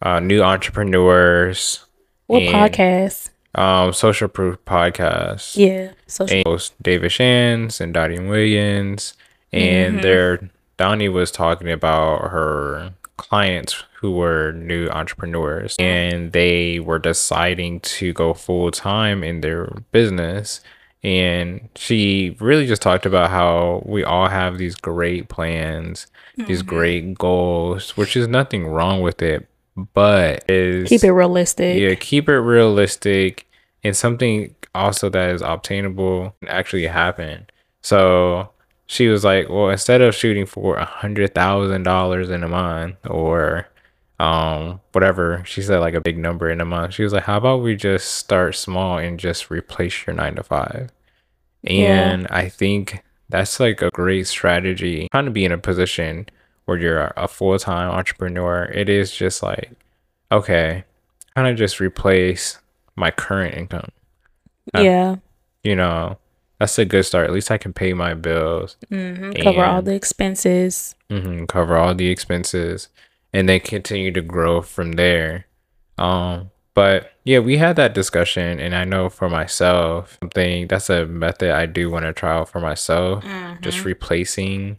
uh, 0.00 0.20
new 0.20 0.42
entrepreneurs, 0.42 1.84
What 2.26 2.42
podcast? 2.42 3.30
um, 3.54 3.92
social 3.92 4.28
proof 4.28 4.58
podcast. 4.64 5.56
Yeah. 5.56 5.92
social. 6.06 6.36
and 6.38 6.46
host 6.46 6.74
David 6.82 7.12
Shans 7.12 7.80
and 7.80 7.94
Dottie 7.94 8.18
Williams, 8.18 9.14
and 9.52 9.98
Mhm. 9.98 10.02
there 10.02 10.50
Donnie 10.76 11.08
was 11.08 11.30
talking 11.30 11.70
about 11.70 12.30
her 12.30 12.92
clients 13.22 13.84
who 13.94 14.12
were 14.12 14.52
new 14.52 14.88
entrepreneurs 14.88 15.76
and 15.78 16.32
they 16.32 16.80
were 16.80 16.98
deciding 16.98 17.80
to 17.80 18.12
go 18.12 18.34
full 18.34 18.70
time 18.70 19.22
in 19.22 19.40
their 19.40 19.66
business. 19.92 20.60
And 21.04 21.68
she 21.74 22.36
really 22.40 22.66
just 22.66 22.82
talked 22.82 23.06
about 23.06 23.30
how 23.30 23.82
we 23.86 24.04
all 24.04 24.28
have 24.28 24.58
these 24.58 24.74
great 24.74 25.28
plans, 25.28 26.06
these 26.36 26.60
mm-hmm. 26.60 26.68
great 26.68 27.18
goals, 27.18 27.96
which 27.96 28.16
is 28.16 28.28
nothing 28.28 28.66
wrong 28.66 29.02
with 29.02 29.22
it, 29.22 29.48
but 29.94 30.48
is 30.48 30.88
keep 30.88 31.02
it 31.02 31.12
realistic. 31.12 31.78
yeah, 31.78 31.94
keep 31.94 32.28
it 32.28 32.38
realistic 32.38 33.48
and 33.84 33.96
something 33.96 34.54
also 34.74 35.08
that 35.08 35.30
is 35.30 35.42
obtainable 35.42 36.34
and 36.40 36.50
actually 36.50 36.86
happen. 36.86 37.46
So 37.82 38.50
she 38.86 39.08
was 39.08 39.24
like, 39.24 39.48
well, 39.48 39.70
instead 39.70 40.00
of 40.02 40.14
shooting 40.14 40.46
for 40.46 40.76
a 40.76 40.84
hundred 40.84 41.34
thousand 41.34 41.82
dollars 41.84 42.30
in 42.30 42.44
a 42.44 42.48
month 42.48 42.96
or 43.06 43.68
um 44.18 44.80
whatever, 44.92 45.42
she 45.44 45.62
said 45.62 45.78
like 45.78 45.94
a 45.94 46.00
big 46.00 46.18
number 46.18 46.50
in 46.50 46.60
a 46.60 46.64
month. 46.64 46.94
She 46.94 47.04
was 47.04 47.12
like, 47.12 47.24
how 47.24 47.38
about 47.38 47.62
we 47.62 47.76
just 47.76 48.14
start 48.14 48.54
small 48.54 48.98
and 48.98 49.18
just 49.18 49.50
replace 49.50 50.06
your 50.06 50.14
nine 50.14 50.34
to 50.36 50.42
five? 50.42 50.90
Yeah. 51.62 52.10
And 52.10 52.26
I 52.28 52.48
think 52.48 53.02
that's 53.28 53.58
like 53.60 53.82
a 53.82 53.90
great 53.90 54.26
strategy. 54.26 55.08
Trying 55.10 55.24
to 55.24 55.30
be 55.30 55.44
in 55.44 55.52
a 55.52 55.58
position 55.58 56.26
where 56.66 56.78
you're 56.78 57.12
a 57.16 57.28
full 57.28 57.58
time 57.58 57.90
entrepreneur, 57.90 58.64
it 58.64 58.88
is 58.88 59.14
just 59.14 59.42
like, 59.42 59.72
okay, 60.30 60.84
kind 61.34 61.48
of 61.48 61.56
just 61.56 61.80
replace 61.80 62.58
my 62.96 63.10
current 63.10 63.54
income. 63.56 63.90
Uh, 64.74 64.80
yeah. 64.80 65.16
You 65.64 65.76
know, 65.76 66.18
that's 66.62 66.78
a 66.78 66.84
good 66.84 67.04
start. 67.04 67.26
At 67.26 67.32
least 67.32 67.50
I 67.50 67.58
can 67.58 67.72
pay 67.72 67.92
my 67.92 68.14
bills, 68.14 68.76
hmm 68.88 69.32
Cover 69.42 69.64
all 69.64 69.82
the 69.82 69.94
expenses. 69.94 70.94
mhm, 71.10 71.48
cover 71.48 71.76
all 71.76 71.94
the 71.94 72.08
expenses, 72.08 72.88
and 73.32 73.48
then 73.48 73.60
continue 73.60 74.12
to 74.12 74.22
grow 74.22 74.62
from 74.62 74.92
there. 74.92 75.46
Um, 75.98 76.50
but 76.74 77.12
yeah, 77.24 77.40
we 77.40 77.56
had 77.58 77.76
that 77.76 77.94
discussion, 77.94 78.60
and 78.60 78.74
I 78.74 78.84
know 78.84 79.08
for 79.08 79.28
myself, 79.28 80.16
something 80.20 80.68
that's 80.68 80.88
a 80.88 81.04
method 81.06 81.50
I 81.50 81.66
do 81.66 81.90
want 81.90 82.04
to 82.04 82.12
try 82.12 82.32
out 82.38 82.48
for 82.48 82.60
myself, 82.60 83.24
just 83.60 83.80
hmm 83.82 83.88
replacing 83.88 84.78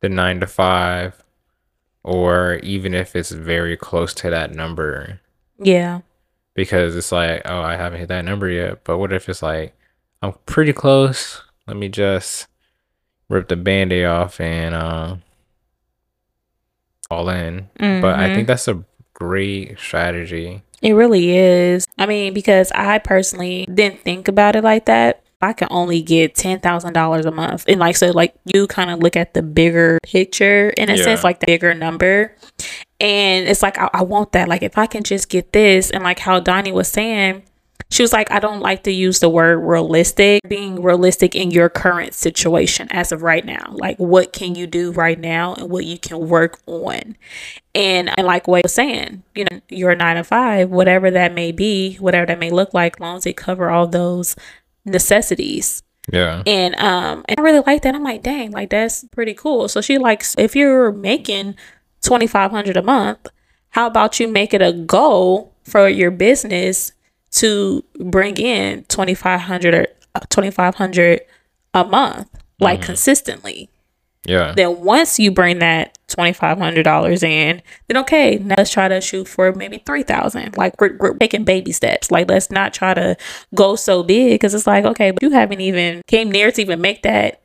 the 0.00 0.08
nine 0.10 0.40
to 0.40 0.46
five, 0.46 1.24
or 2.02 2.56
even 2.62 2.92
if 2.94 3.16
it's 3.16 3.30
very 3.32 3.76
close 3.78 4.12
to 4.14 4.28
that 4.30 4.54
number, 4.54 5.20
Yeah. 5.58 6.02
because 6.54 6.94
it's 6.96 7.10
like, 7.12 7.40
oh, 7.46 7.60
I 7.62 7.76
haven't 7.76 8.00
hit 8.00 8.08
that 8.08 8.24
number 8.26 8.48
yet. 8.50 8.84
But 8.84 8.98
what 8.98 9.12
if 9.12 9.28
it's 9.30 9.42
like, 9.42 9.74
I'm 10.24 10.32
pretty 10.46 10.72
close. 10.72 11.42
Let 11.66 11.76
me 11.76 11.88
just 11.88 12.46
rip 13.28 13.48
the 13.48 13.56
band-aid 13.56 14.06
off 14.06 14.40
and 14.40 14.74
uh, 14.74 15.16
all 17.10 17.28
in. 17.28 17.68
But 18.00 18.18
I 18.18 18.28
hmm 18.28 18.34
think 18.34 18.46
that's 18.46 18.68
a 18.68 18.82
great 19.12 19.78
strategy. 19.78 20.62
It 20.82 20.92
really 20.92 21.36
is. 21.36 21.86
I 21.98 22.06
mean, 22.06 22.34
because 22.34 22.70
I 22.72 22.98
personally 22.98 23.66
didn't 23.72 24.00
think 24.00 24.28
about 24.28 24.56
it 24.56 24.64
like 24.64 24.86
that. 24.86 25.22
I 25.40 25.52
can 25.52 25.68
only 25.70 26.00
get 26.00 26.34
ten 26.34 26.58
thousand 26.60 26.94
dollars 26.94 27.26
a 27.26 27.30
month, 27.30 27.64
and 27.68 27.78
like 27.78 27.96
so, 27.96 28.10
like 28.10 28.34
you 28.46 28.66
kind 28.66 28.90
of 28.90 29.00
look 29.00 29.16
at 29.16 29.34
the 29.34 29.42
bigger 29.42 29.98
picture 30.02 30.70
in 30.70 30.88
a 30.88 30.96
sense, 30.96 31.22
like 31.22 31.40
the 31.40 31.46
bigger 31.46 31.74
number, 31.74 32.34
and 32.98 33.46
it's 33.46 33.62
like 33.62 33.76
I, 33.78 33.90
I 33.92 34.02
want 34.02 34.32
that. 34.32 34.48
Like 34.48 34.62
if 34.62 34.78
I 34.78 34.86
can 34.86 35.02
just 35.02 35.28
get 35.28 35.52
this, 35.52 35.90
and 35.90 36.02
like 36.02 36.18
how 36.18 36.40
Donnie 36.40 36.72
was 36.72 36.88
saying, 36.88 37.42
she 37.90 38.02
was 38.02 38.12
like, 38.12 38.30
I 38.30 38.40
don't 38.40 38.60
like 38.60 38.82
to 38.84 38.90
use 38.90 39.20
the 39.20 39.28
word 39.28 39.58
realistic. 39.58 40.40
Being 40.48 40.82
realistic 40.82 41.34
in 41.36 41.50
your 41.50 41.68
current 41.68 42.14
situation 42.14 42.88
as 42.90 43.12
of 43.12 43.22
right 43.22 43.44
now, 43.44 43.72
like 43.72 43.98
what 43.98 44.32
can 44.32 44.54
you 44.54 44.66
do 44.66 44.90
right 44.90 45.18
now, 45.18 45.54
and 45.54 45.70
what 45.70 45.84
you 45.84 45.98
can 45.98 46.28
work 46.28 46.58
on. 46.66 47.16
And, 47.74 48.10
and 48.16 48.26
like 48.26 48.48
what 48.48 48.58
I 48.58 48.62
was 48.64 48.74
saying, 48.74 49.22
you 49.34 49.44
know, 49.44 49.60
you're 49.68 49.94
nine 49.94 50.16
to 50.16 50.24
five, 50.24 50.70
whatever 50.70 51.10
that 51.10 51.34
may 51.34 51.52
be, 51.52 51.96
whatever 51.96 52.26
that 52.26 52.38
may 52.38 52.50
look 52.50 52.74
like, 52.74 53.00
long 53.00 53.18
as 53.18 53.26
it 53.26 53.36
cover 53.36 53.70
all 53.70 53.86
those 53.86 54.34
necessities. 54.84 55.82
Yeah. 56.12 56.42
And 56.46 56.74
um, 56.76 57.24
and 57.28 57.38
I 57.38 57.42
really 57.42 57.62
like 57.66 57.82
that. 57.82 57.94
I'm 57.94 58.02
like, 58.02 58.22
dang, 58.22 58.50
like 58.50 58.70
that's 58.70 59.04
pretty 59.04 59.34
cool. 59.34 59.68
So 59.68 59.80
she 59.80 59.98
likes 59.98 60.34
if 60.36 60.54
you're 60.54 60.92
making 60.92 61.54
twenty 62.02 62.26
five 62.26 62.50
hundred 62.50 62.76
a 62.76 62.82
month, 62.82 63.28
how 63.70 63.86
about 63.86 64.20
you 64.20 64.28
make 64.28 64.52
it 64.52 64.62
a 64.62 64.72
goal 64.72 65.54
for 65.62 65.88
your 65.88 66.10
business 66.10 66.92
to 67.34 67.84
bring 68.00 68.36
in 68.36 68.84
twenty 68.84 69.14
five 69.14 69.40
hundred 69.42 69.74
or 69.74 69.86
uh, 70.14 70.20
twenty 70.30 70.50
five 70.50 70.74
hundred 70.76 71.20
a 71.74 71.84
month, 71.84 72.28
like 72.60 72.80
mm-hmm. 72.80 72.86
consistently 72.86 73.68
Yeah. 74.26 74.52
then 74.56 74.80
once 74.80 75.18
you 75.18 75.30
bring 75.30 75.58
that 75.58 75.98
twenty 76.08 76.32
five 76.32 76.58
hundred 76.58 76.84
dollars 76.84 77.22
in, 77.22 77.60
then 77.88 77.96
okay, 77.98 78.36
now 78.38 78.54
let's 78.56 78.70
try 78.70 78.88
to 78.88 79.00
shoot 79.00 79.26
for 79.28 79.52
maybe 79.52 79.82
three 79.84 80.02
thousand. 80.04 80.56
Like 80.56 80.80
we're, 80.80 80.96
we're 80.98 81.14
taking 81.18 81.44
baby 81.44 81.72
steps. 81.72 82.10
Like 82.10 82.28
let's 82.30 82.50
not 82.50 82.72
try 82.72 82.94
to 82.94 83.16
go 83.54 83.74
so 83.76 84.02
big 84.02 84.34
because 84.34 84.54
it's 84.54 84.66
like 84.66 84.84
okay, 84.84 85.10
but 85.10 85.22
you 85.22 85.30
haven't 85.30 85.60
even 85.60 86.02
came 86.06 86.30
near 86.30 86.52
to 86.52 86.60
even 86.60 86.80
make 86.80 87.02
that 87.02 87.40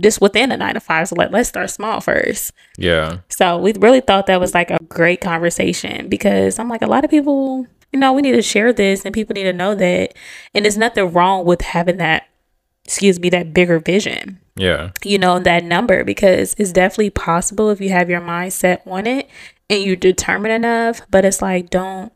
just 0.00 0.20
within 0.20 0.50
a 0.50 0.56
nine 0.56 0.74
to 0.74 0.80
five. 0.80 1.08
So 1.08 1.14
like 1.16 1.30
let's 1.30 1.48
start 1.48 1.70
small 1.70 2.00
first. 2.00 2.52
Yeah. 2.76 3.18
So 3.28 3.58
we 3.58 3.72
really 3.74 4.00
thought 4.00 4.26
that 4.26 4.40
was 4.40 4.54
like 4.54 4.70
a 4.70 4.82
great 4.88 5.20
conversation 5.20 6.08
because 6.08 6.58
I'm 6.58 6.68
like 6.68 6.82
a 6.82 6.86
lot 6.86 7.04
of 7.04 7.10
people, 7.10 7.66
you 7.92 7.98
know, 7.98 8.12
we 8.12 8.22
need 8.22 8.32
to 8.32 8.42
share 8.42 8.72
this 8.72 9.04
and 9.04 9.14
people 9.14 9.34
need 9.34 9.44
to 9.44 9.52
know 9.52 9.74
that, 9.74 10.14
and 10.54 10.64
there's 10.64 10.78
nothing 10.78 11.12
wrong 11.12 11.44
with 11.44 11.60
having 11.62 11.96
that. 11.98 12.26
Excuse 12.86 13.20
me, 13.20 13.28
that 13.30 13.52
bigger 13.54 13.78
vision 13.78 14.40
Yeah. 14.56 14.90
you 15.04 15.16
know, 15.16 15.38
that 15.38 15.62
number 15.62 16.02
because 16.02 16.56
it's 16.58 16.72
definitely 16.72 17.10
possible 17.10 17.70
if 17.70 17.80
you 17.80 17.90
have 17.90 18.10
your 18.10 18.20
mindset 18.20 18.84
on 18.84 19.06
it 19.06 19.28
and 19.68 19.84
you're 19.84 19.94
determined 19.94 20.54
enough. 20.54 21.02
But 21.08 21.24
it's 21.24 21.40
like, 21.40 21.70
don't, 21.70 22.12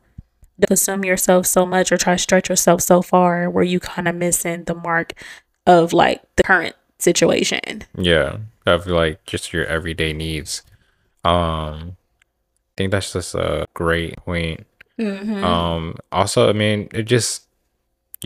consume 0.67 1.05
yourself 1.05 1.47
so 1.47 1.65
much 1.67 1.93
or 1.93 1.97
try 1.97 2.15
to 2.15 2.19
stretch 2.19 2.49
yourself 2.49 2.81
so 2.81 3.03
far 3.03 3.49
where 3.51 3.63
you 3.63 3.79
kind 3.79 4.09
of 4.09 4.15
missing 4.17 4.65
the 4.65 4.75
mark 4.75 5.13
of 5.67 5.93
like 5.93 6.23
the 6.37 6.43
current 6.43 6.75
situation. 6.99 7.83
Yeah. 7.97 8.39
Of 8.67 8.87
like 8.87 9.25
just 9.27 9.53
your 9.53 9.67
everyday 9.67 10.13
needs. 10.13 10.63
Um, 11.25 11.97
I 11.97 12.75
think 12.77 12.91
that's 12.91 13.13
just 13.13 13.35
a 13.35 13.67
great 13.75 14.17
point. 14.17 14.67
Mm-hmm. 14.99 15.45
Um, 15.45 15.97
also, 16.13 16.49
I 16.49 16.53
mean, 16.53 16.89
it 16.93 17.05
just 17.05 17.47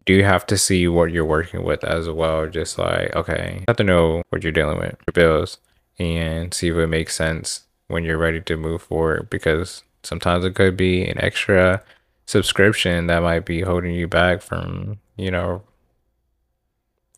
you 0.07 0.19
do 0.19 0.23
have 0.23 0.47
to 0.47 0.59
see 0.59 0.87
what 0.89 1.11
you're 1.11 1.25
working 1.25 1.65
with 1.65 1.85
as 1.85 2.09
well. 2.09 2.47
Just 2.47 2.79
like, 2.79 3.15
okay, 3.17 3.57
you 3.61 3.65
have 3.69 3.77
to 3.77 3.85
know 3.85 4.23
what 4.31 4.43
you're 4.43 4.53
dealing 4.53 4.79
with, 4.79 4.97
your 5.07 5.13
bills, 5.13 5.59
and 5.99 6.53
see 6.53 6.69
if 6.69 6.77
it 6.77 6.87
makes 6.87 7.15
sense 7.15 7.63
when 7.89 8.05
you're 8.05 8.19
ready 8.19 8.41
to 8.41 8.57
move 8.57 8.83
forward. 8.83 9.31
Because 9.31 9.83
sometimes 10.03 10.45
it 10.45 10.55
could 10.55 10.77
be 10.77 11.07
an 11.07 11.19
extra 11.19 11.83
subscription 12.27 13.07
that 13.07 13.23
might 13.23 13.47
be 13.47 13.63
holding 13.63 13.95
you 13.95 14.07
back 14.07 14.43
from, 14.43 14.99
you 15.17 15.31
know, 15.31 15.63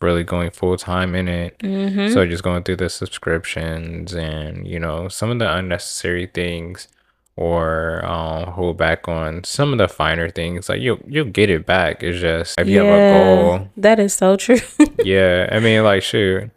really 0.01 0.23
going 0.23 0.51
full 0.51 0.77
time 0.77 1.15
in 1.15 1.27
it. 1.27 1.57
Mm-hmm. 1.59 2.13
So 2.13 2.25
just 2.25 2.43
going 2.43 2.63
through 2.63 2.77
the 2.77 2.89
subscriptions 2.89 4.13
and 4.13 4.67
you 4.67 4.79
know 4.79 5.07
some 5.07 5.29
of 5.29 5.39
the 5.39 5.53
unnecessary 5.53 6.27
things, 6.27 6.87
or 7.35 8.05
um, 8.05 8.51
hold 8.51 8.77
back 8.77 9.07
on 9.07 9.43
some 9.43 9.71
of 9.71 9.77
the 9.77 9.87
finer 9.87 10.29
things. 10.29 10.69
Like 10.69 10.81
you'll 10.81 10.99
you'll 11.07 11.25
get 11.25 11.49
it 11.49 11.65
back. 11.65 12.03
It's 12.03 12.19
just 12.19 12.59
if 12.59 12.67
you 12.67 12.79
have 12.79 12.87
a 12.87 13.17
goal. 13.17 13.69
that 13.77 13.99
is 13.99 14.13
so 14.13 14.35
true. 14.35 14.59
Yeah, 15.03 15.49
I 15.51 15.59
mean 15.59 15.83
like 15.83 16.03
shoot, 16.03 16.51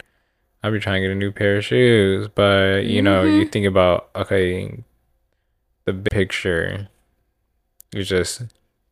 I'll 0.62 0.73
be 0.73 0.81
trying 0.81 1.02
to 1.02 1.09
get 1.09 1.12
a 1.12 1.19
new 1.19 1.33
pair 1.33 1.57
of 1.57 1.64
shoes, 1.64 2.28
but 2.35 2.85
you 2.85 3.00
know 3.00 3.23
you 3.25 3.47
think 3.47 3.66
about 3.66 4.11
okay, 4.14 4.83
the 5.85 5.93
big 5.93 6.12
picture 6.12 6.88
is 7.95 8.09
just 8.09 8.43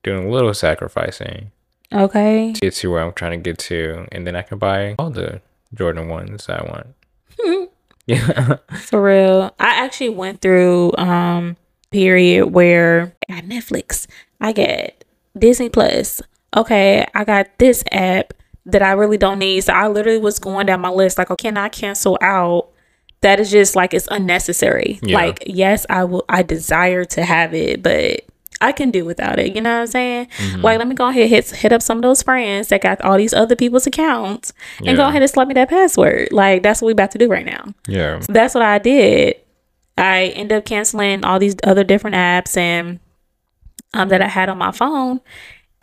doing 0.03 0.27
a 0.27 0.31
little 0.31 0.55
sacrificing 0.55 1.51
okay. 1.93 2.53
to 2.55 2.61
get 2.61 2.75
to 2.75 2.91
where 2.91 3.03
I'm 3.03 3.13
trying 3.13 3.33
to 3.33 3.51
get 3.51 3.59
to, 3.59 4.07
and 4.11 4.27
then 4.27 4.37
I 4.37 4.43
can 4.43 4.59
buy 4.59 4.95
all 4.99 5.11
the 5.11 5.43
Jordan 5.75 6.09
ones 6.09 6.49
I 6.49 6.63
want. 6.63 7.69
Yeah. 8.07 8.57
For 8.75 9.01
real. 9.01 9.55
I 9.61 9.85
actually 9.85 10.09
went 10.09 10.41
through 10.41 10.93
um 10.99 11.57
period 11.93 12.47
where 12.47 13.15
I 13.29 13.41
got 13.41 13.45
Netflix, 13.45 14.07
I 14.41 14.53
get 14.53 15.05
Disney 15.39 15.69
Plus. 15.69 16.21
Okay, 16.57 17.07
I 17.15 17.25
got 17.25 17.59
this 17.59 17.83
app 17.93 18.35
that 18.67 18.83
I 18.83 18.93
really 18.93 19.19
don't 19.19 19.39
need. 19.39 19.63
So 19.63 19.73
I 19.73 19.89
literally 19.89 20.19
was 20.19 20.39
going 20.39 20.67
down 20.67 20.81
my 20.81 20.91
list 20.91 21.19
like, 21.19 21.31
okay, 21.31 21.49
can 21.49 21.57
I 21.57 21.69
cancel 21.69 22.19
out? 22.21 22.69
That 23.21 23.39
is 23.39 23.51
just 23.51 23.77
like 23.77 23.95
it's 23.95 24.09
unnecessary. 24.11 24.99
Yeah. 25.03 25.17
Like, 25.17 25.45
yes, 25.47 25.87
I 25.89 26.05
will 26.05 26.25
I 26.29 26.43
desire 26.43 27.05
to 27.05 27.25
have 27.25 27.55
it, 27.55 27.83
but 27.83 28.23
I 28.61 28.73
can 28.73 28.91
do 28.91 29.05
without 29.05 29.39
it. 29.39 29.55
You 29.55 29.61
know 29.61 29.75
what 29.75 29.81
I'm 29.83 29.87
saying? 29.89 30.27
Mm-hmm. 30.39 30.61
Like, 30.61 30.79
let 30.79 30.89
me 30.89 30.95
go 30.95 31.09
ahead 31.09 31.29
hit 31.29 31.51
hit 31.51 31.73
up 31.73 31.83
some 31.83 31.99
of 31.99 32.03
those 32.03 32.23
friends 32.23 32.69
that 32.69 32.83
got 32.83 33.01
all 33.03 33.17
these 33.17 33.33
other 33.33 33.57
people's 33.57 33.87
accounts 33.87 34.53
and 34.85 34.97
go 34.97 35.07
ahead 35.07 35.23
and 35.23 35.31
slap 35.31 35.49
me 35.49 35.55
that 35.55 35.69
password. 35.69 36.29
Like, 36.33 36.63
that's 36.63 36.83
what 36.83 36.87
we 36.87 36.93
about 36.93 37.11
to 37.13 37.19
do 37.19 37.29
right 37.29 37.47
now 37.47 37.75
yeah. 37.87 38.21
that's 38.29 38.55
what 38.55 38.63
I 38.63 38.79
did. 38.79 39.37
I 39.99 40.27
end 40.29 40.53
up 40.53 40.65
canceling 40.65 41.25
all 41.25 41.39
these 41.39 41.57
other 41.65 41.85
different 41.85 42.17
apps 42.17 42.57
and 42.57 42.99
um 43.95 44.09
that 44.09 44.23
I 44.23 44.29
had 44.29 44.49
on 44.49 44.59
my 44.59 44.73
phone. 44.73 45.21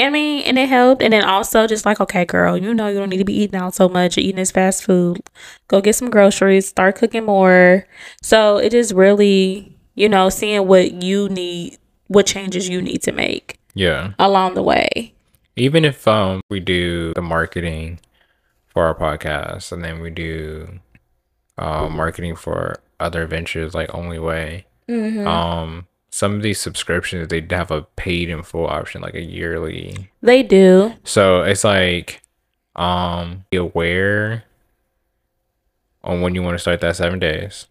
I 0.01 0.10
mean, 0.10 0.44
and 0.44 0.58
it 0.58 0.70
helped. 0.70 1.01
And 1.01 1.12
then 1.12 1.25
also 1.25 1.68
just 1.68 1.86
like, 1.86 2.00
okay, 2.00 2.24
girl, 2.24 2.56
you 2.58 2.74
know 2.74 2.88
you 2.88 2.98
don't 2.98 3.10
need 3.10 3.18
to 3.18 3.25
be 3.25 3.34
eating 3.38 3.60
out 3.60 3.75
so 3.75 3.89
much, 3.89 4.18
eating 4.18 4.38
this 4.38 4.51
fast 4.51 4.84
food. 4.84 5.22
Go 5.68 5.82
get 5.82 5.96
some 5.96 6.10
groceries, 6.10 6.68
start 6.70 6.96
cooking 6.96 7.25
more. 7.25 7.86
So 8.22 8.58
it 8.58 8.70
just 8.72 8.94
really, 8.94 9.75
you 9.96 10.08
know, 10.08 10.30
seeing 10.30 10.68
what 10.68 11.04
you 11.04 11.28
need, 11.28 11.78
what 12.08 12.25
changes 12.25 12.70
you 12.70 12.82
need 12.82 13.01
to 13.04 13.12
make 13.12 13.60
Yeah. 13.74 14.13
along 14.18 14.54
the 14.54 14.63
way. 14.63 15.13
Even 15.58 15.84
if 15.84 16.08
um 16.08 16.39
we 16.50 16.62
do 16.62 17.13
the 17.13 17.22
marketing 17.22 18.00
for 18.68 18.86
our 18.86 18.96
podcast 18.96 19.74
and 19.74 19.84
then 19.84 20.00
we 20.00 20.10
do 20.10 20.80
uh, 21.58 21.89
marketing 21.89 22.36
for 22.38 22.80
other 23.00 23.25
ventures 23.25 23.74
like 23.74 23.94
Only 23.94 24.20
Way, 24.20 24.65
um 24.89 25.86
some 26.12 26.34
of 26.34 26.41
these 26.41 26.60
subscriptions 26.60 27.27
they 27.27 27.46
have 27.51 27.70
a 27.70 27.84
paid 27.96 28.29
in 28.29 28.41
full 28.41 28.65
option 28.65 29.01
like 29.01 29.13
a 29.13 29.22
yearly. 29.22 30.10
They 30.22 30.41
do. 30.44 30.94
So 31.03 31.44
it's 31.44 31.63
like 31.63 32.22
um 32.75 33.46
be 33.51 33.58
aware 33.58 34.44
on 36.03 36.22
when 36.22 36.34
you 36.34 36.41
want 36.41 36.56
to 36.56 36.60
start 36.60 36.82
that 36.82 36.96
seven 36.96 37.20
days. 37.20 37.68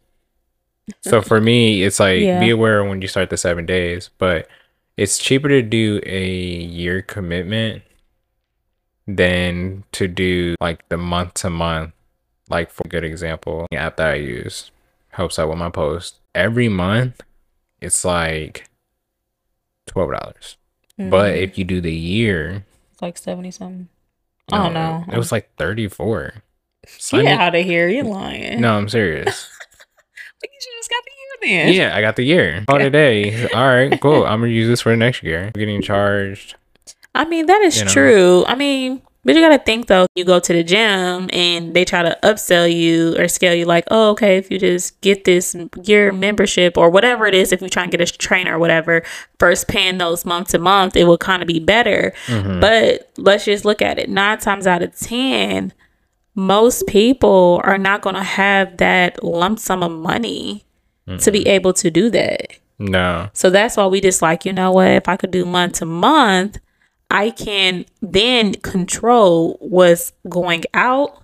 So 1.01 1.21
for 1.21 1.41
me, 1.41 1.83
it's 1.83 1.99
like 2.01 2.21
Yeah. 2.23 2.39
be 2.41 2.51
aware 2.51 2.83
when 2.85 3.03
you 3.03 3.09
start 3.09 3.31
the 3.31 3.37
seven 3.37 3.67
days, 3.67 4.11
but 4.19 4.47
it's 4.97 5.19
cheaper 5.19 5.49
to 5.49 5.63
do 5.63 6.01
a 6.05 6.27
year 6.27 7.03
commitment 7.03 7.83
than 9.07 9.85
to 9.93 10.09
do 10.09 10.55
like 10.61 10.89
the 10.89 10.97
month 10.97 11.35
to 11.35 11.51
month. 11.51 11.93
Like 12.51 12.71
for 12.71 12.83
a 12.87 12.89
good 12.89 13.05
example, 13.05 13.67
the 13.71 13.77
app 13.77 13.97
that 13.97 14.09
I 14.11 14.15
use 14.15 14.71
helps 15.19 15.39
out 15.39 15.51
with 15.51 15.59
my 15.59 15.69
post. 15.69 16.21
Every 16.35 16.69
month, 16.71 17.21
it's 17.83 18.05
like 18.05 18.69
twelve 19.87 20.11
dollars. 20.13 20.57
Mm. 20.99 21.11
But 21.11 21.35
if 21.37 21.59
you 21.59 21.65
do 21.65 21.81
the 21.83 21.93
year, 21.93 22.65
It's 22.93 23.03
like 23.03 23.19
70 23.19 23.51
something. 23.51 23.89
I 24.51 24.57
don't 24.65 24.73
know. 24.75 25.05
It 25.13 25.19
was 25.19 25.31
like 25.31 25.51
thirty 25.59 25.87
four. 25.89 26.33
Sign 26.87 27.25
Get 27.25 27.39
out 27.39 27.55
of 27.55 27.65
here. 27.65 27.89
You're 27.89 28.05
lying. 28.05 28.61
No, 28.63 28.79
I'm 28.79 28.89
serious. 28.89 29.51
Like, 30.41 30.53
you 30.53 30.73
just 30.79 30.89
got 30.89 31.03
the 31.05 31.49
year 31.51 31.65
then. 31.67 31.73
yeah, 31.75 31.97
I 31.97 32.01
got 32.01 32.15
the 32.15 32.23
year. 32.23 32.65
Oh, 32.69 32.79
today. 32.79 33.49
All 33.49 33.67
right, 33.67 34.01
cool. 34.01 34.25
I'm 34.25 34.39
gonna 34.39 34.53
use 34.53 34.69
this 34.69 34.81
for 34.83 34.91
the 34.91 34.97
next 34.97 35.21
year. 35.25 35.47
I'm 35.47 35.59
getting 35.59 35.83
charged. 35.83 36.55
I 37.13 37.25
mean, 37.25 37.47
that 37.47 37.61
is 37.63 37.77
You 37.81 37.87
know. 37.87 37.91
true. 37.91 38.45
I 38.47 38.55
mean, 38.55 39.03
but 39.29 39.37
you 39.37 39.43
gotta 39.43 39.63
think 39.63 39.89
though, 39.89 40.07
you 40.15 40.25
go 40.25 40.41
to 40.41 40.53
the 40.55 40.65
gym 40.65 41.29
and 41.35 41.75
they 41.75 41.85
try 41.85 42.03
to 42.03 42.19
upsell 42.23 42.67
you 42.75 43.15
or 43.19 43.29
scale 43.29 43.53
you 43.53 43.67
like, 43.67 43.85
oh, 43.91 44.13
okay, 44.13 44.39
if 44.39 44.51
you 44.51 44.59
just 44.59 44.99
get 45.03 45.25
this 45.25 45.55
year 45.85 46.13
membership 46.13 46.79
or 46.79 46.89
whatever 46.89 47.27
it 47.27 47.35
is, 47.35 47.53
if 47.53 47.61
you 47.61 47.69
try 47.69 47.83
and 47.83 47.93
get 47.93 48.01
a 48.01 48.07
trainer 48.07 48.57
or 48.57 48.59
whatever, 48.59 49.03
first 49.39 49.69
paying 49.69 49.99
those 49.99 50.25
month 50.25 50.49
to 50.49 50.59
month, 50.59 50.97
it 50.97 51.05
will 51.05 51.19
kind 51.19 51.43
of 51.43 51.47
be 51.47 51.61
better. 51.61 52.15
Mhm. 52.29 52.59
But 52.59 53.11
let's 53.19 53.45
just 53.45 53.67
look 53.67 53.83
at 53.83 53.99
it. 53.99 54.09
Nine 54.09 54.39
times 54.39 54.67
out 54.67 54.81
of 54.83 54.99
ten, 54.99 55.75
most 56.35 56.87
people 56.87 57.61
are 57.65 57.77
not 57.77 58.01
gonna 58.01 58.25
have 58.25 58.79
that 58.79 59.23
lump 59.23 59.59
sum 59.59 59.83
of 59.83 59.93
money 59.93 60.65
to 61.21 61.31
be 61.31 61.47
able 61.47 61.75
to 61.75 61.91
do 61.91 62.09
that. 62.09 62.47
No. 62.79 63.29
So 63.35 63.51
that's 63.51 63.77
why 63.77 63.85
we 63.89 64.01
just 64.01 64.23
like, 64.23 64.47
you 64.47 64.55
know 64.55 64.73
what, 64.73 64.89
if 64.89 65.07
I 65.07 65.17
could 65.17 65.33
do 65.33 65.45
month 65.45 65.75
to 65.81 65.85
month, 65.85 66.59
I 67.11 67.31
can 67.31 67.87
then 68.03 68.55
control 68.55 69.57
what's 69.61 70.13
going 70.29 70.65
out. 70.75 71.23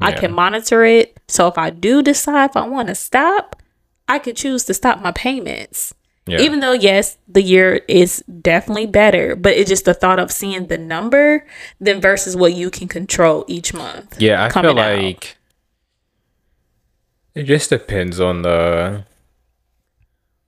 I 0.00 0.12
can 0.12 0.32
monitor 0.32 0.84
it. 0.84 1.18
So 1.28 1.48
if 1.48 1.56
I 1.56 1.70
do 1.70 2.02
decide 2.02 2.50
if 2.50 2.56
I 2.56 2.66
want 2.66 2.88
to 2.88 2.94
stop, 2.94 3.62
I 4.06 4.18
could 4.18 4.36
choose 4.36 4.64
to 4.64 4.74
stop 4.74 5.00
my 5.00 5.12
payments. 5.12 5.94
Yeah. 6.26 6.40
Even 6.40 6.60
though 6.60 6.72
yes, 6.72 7.18
the 7.28 7.42
year 7.42 7.82
is 7.86 8.22
definitely 8.40 8.86
better, 8.86 9.36
but 9.36 9.54
it's 9.54 9.68
just 9.68 9.84
the 9.84 9.94
thought 9.94 10.18
of 10.18 10.32
seeing 10.32 10.66
the 10.68 10.78
number 10.78 11.46
then 11.80 12.00
versus 12.00 12.34
what 12.36 12.54
you 12.54 12.70
can 12.70 12.88
control 12.88 13.44
each 13.46 13.74
month. 13.74 14.20
Yeah, 14.20 14.44
I 14.44 14.48
feel 14.48 14.62
coming 14.62 14.78
out. 14.78 14.98
like 14.98 15.36
it 17.34 17.44
just 17.44 17.68
depends 17.70 18.20
on 18.20 18.42
the 18.42 19.04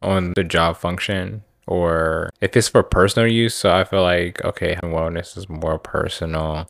on 0.01 0.33
the 0.35 0.45
job 0.45 0.77
function 0.77 1.43
or 1.67 2.31
if 2.41 2.57
it's 2.57 2.69
for 2.69 2.83
personal 2.83 3.29
use. 3.31 3.55
So 3.55 3.75
I 3.75 3.85
feel 3.85 4.03
like 4.03 4.45
okay, 4.45 4.77
wellness 4.83 5.37
is 5.37 5.49
more 5.49 5.79
personal 5.79 6.69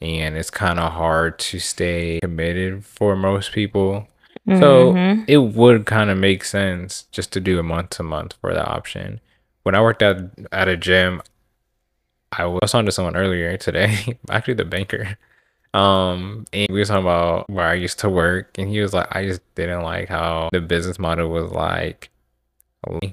and 0.00 0.36
it's 0.36 0.50
kind 0.50 0.80
of 0.80 0.92
hard 0.92 1.38
to 1.38 1.58
stay 1.60 2.18
committed 2.22 2.84
for 2.84 3.14
most 3.16 3.52
people. 3.52 4.08
So 4.58 4.92
Mhm. 4.94 5.24
it 5.28 5.36
would 5.38 5.86
kind 5.86 6.10
of 6.10 6.18
make 6.18 6.42
sense 6.44 7.04
just 7.12 7.32
to 7.34 7.40
do 7.40 7.58
a 7.60 7.62
month 7.62 7.90
to 7.90 8.02
month 8.02 8.34
for 8.40 8.52
that 8.52 8.66
option. 8.68 9.20
When 9.62 9.74
I 9.76 9.80
worked 9.80 10.02
at 10.02 10.16
at 10.50 10.66
a 10.68 10.76
gym, 10.76 11.22
I 12.32 12.46
was 12.46 12.74
on 12.74 12.86
to 12.86 12.92
someone 12.92 13.16
earlier 13.16 13.56
today, 13.56 14.18
actually 14.30 14.54
the 14.54 14.64
banker. 14.64 15.16
Um, 15.74 16.44
and 16.52 16.66
we 16.70 16.80
were 16.80 16.84
talking 16.84 17.02
about 17.02 17.48
where 17.48 17.66
I 17.66 17.74
used 17.74 17.98
to 18.00 18.08
work, 18.10 18.58
and 18.58 18.68
he 18.68 18.80
was 18.80 18.92
like, 18.92 19.06
I 19.14 19.24
just 19.26 19.40
didn't 19.54 19.82
like 19.82 20.08
how 20.08 20.48
the 20.52 20.60
business 20.60 20.98
model 20.98 21.28
was 21.30 21.50
like, 21.52 22.10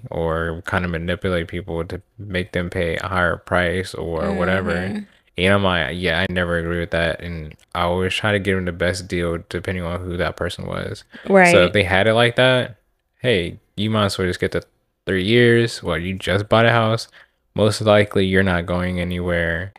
or 0.10 0.62
kind 0.66 0.86
of 0.86 0.92
manipulate 0.92 1.48
people 1.48 1.84
to 1.86 2.02
make 2.18 2.52
them 2.54 2.70
pay 2.70 2.98
a 2.98 3.08
higher 3.08 3.38
price 3.38 3.94
or 3.94 4.34
whatever. 4.34 4.74
Mhm. 4.74 5.06
And 5.38 5.54
I'm 5.54 5.64
like, 5.64 5.96
yeah, 5.96 6.20
I 6.20 6.32
never 6.32 6.58
agree 6.58 6.80
with 6.80 6.92
that. 6.92 7.22
And 7.22 7.56
I 7.74 7.84
always 7.84 8.14
try 8.14 8.34
to 8.34 8.40
give 8.40 8.58
them 8.58 8.66
the 8.66 8.72
best 8.74 9.08
deal 9.08 9.38
depending 9.48 9.84
on 9.86 10.02
who 10.02 10.18
that 10.18 10.36
person 10.36 10.66
was. 10.66 11.04
Right. 11.30 11.52
So 11.52 11.66
if 11.66 11.74
they 11.74 11.84
had 11.84 12.08
it 12.08 12.14
like 12.14 12.36
that, 12.36 12.78
hey, 13.20 13.60
you 13.78 13.90
might 13.90 14.06
as 14.06 14.18
well 14.18 14.28
just 14.28 14.42
get 14.42 14.52
the 14.52 14.64
three 15.06 15.24
years. 15.24 15.82
Well, 15.82 15.98
you 15.98 16.16
just 16.16 16.50
bought 16.50 16.66
a 16.66 16.72
house. 16.72 17.08
Most 17.56 17.80
likely 17.82 18.26
you're 18.26 18.44
not 18.44 18.66
going 18.66 19.00
anywhere. 19.00 19.74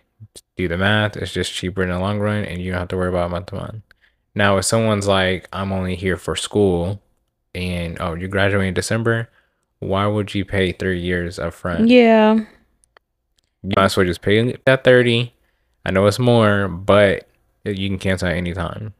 Do 0.56 0.66
the 0.68 0.78
math. 0.78 1.16
It's 1.16 1.32
just 1.32 1.52
cheaper 1.52 1.82
in 1.82 1.90
the 1.90 1.98
long 1.98 2.20
run 2.20 2.44
and 2.44 2.62
you 2.62 2.70
don't 2.70 2.80
have 2.80 2.88
to 2.88 2.96
worry 2.96 3.08
about 3.10 3.30
month 3.30 3.46
to 3.46 3.56
month. 3.56 3.82
Now, 4.34 4.56
if 4.56 4.64
someone's 4.64 5.08
like, 5.08 5.46
I'm 5.52 5.72
only 5.72 5.96
here 5.96 6.16
for 6.16 6.36
school 6.36 7.02
and 7.54 7.98
oh, 8.00 8.14
you 8.14 8.28
graduate 8.28 8.68
in 8.68 8.74
December, 8.74 9.28
why 9.80 10.06
would 10.06 10.34
you 10.34 10.44
pay 10.44 10.72
three 10.72 11.00
years 11.00 11.38
up 11.38 11.52
front? 11.54 11.88
yeah. 11.88 12.34
You 13.62 13.72
might 13.76 13.84
as 13.86 13.96
well 13.96 14.06
just 14.06 14.22
pay 14.22 14.56
that 14.64 14.84
30. 14.84 15.34
I 15.84 15.90
know 15.90 16.06
it's 16.06 16.18
more, 16.18 16.66
but 16.68 17.28
you 17.64 17.88
can 17.90 17.98
cancel 17.98 18.28
at 18.28 18.34
any 18.36 18.54
time. 18.54 18.94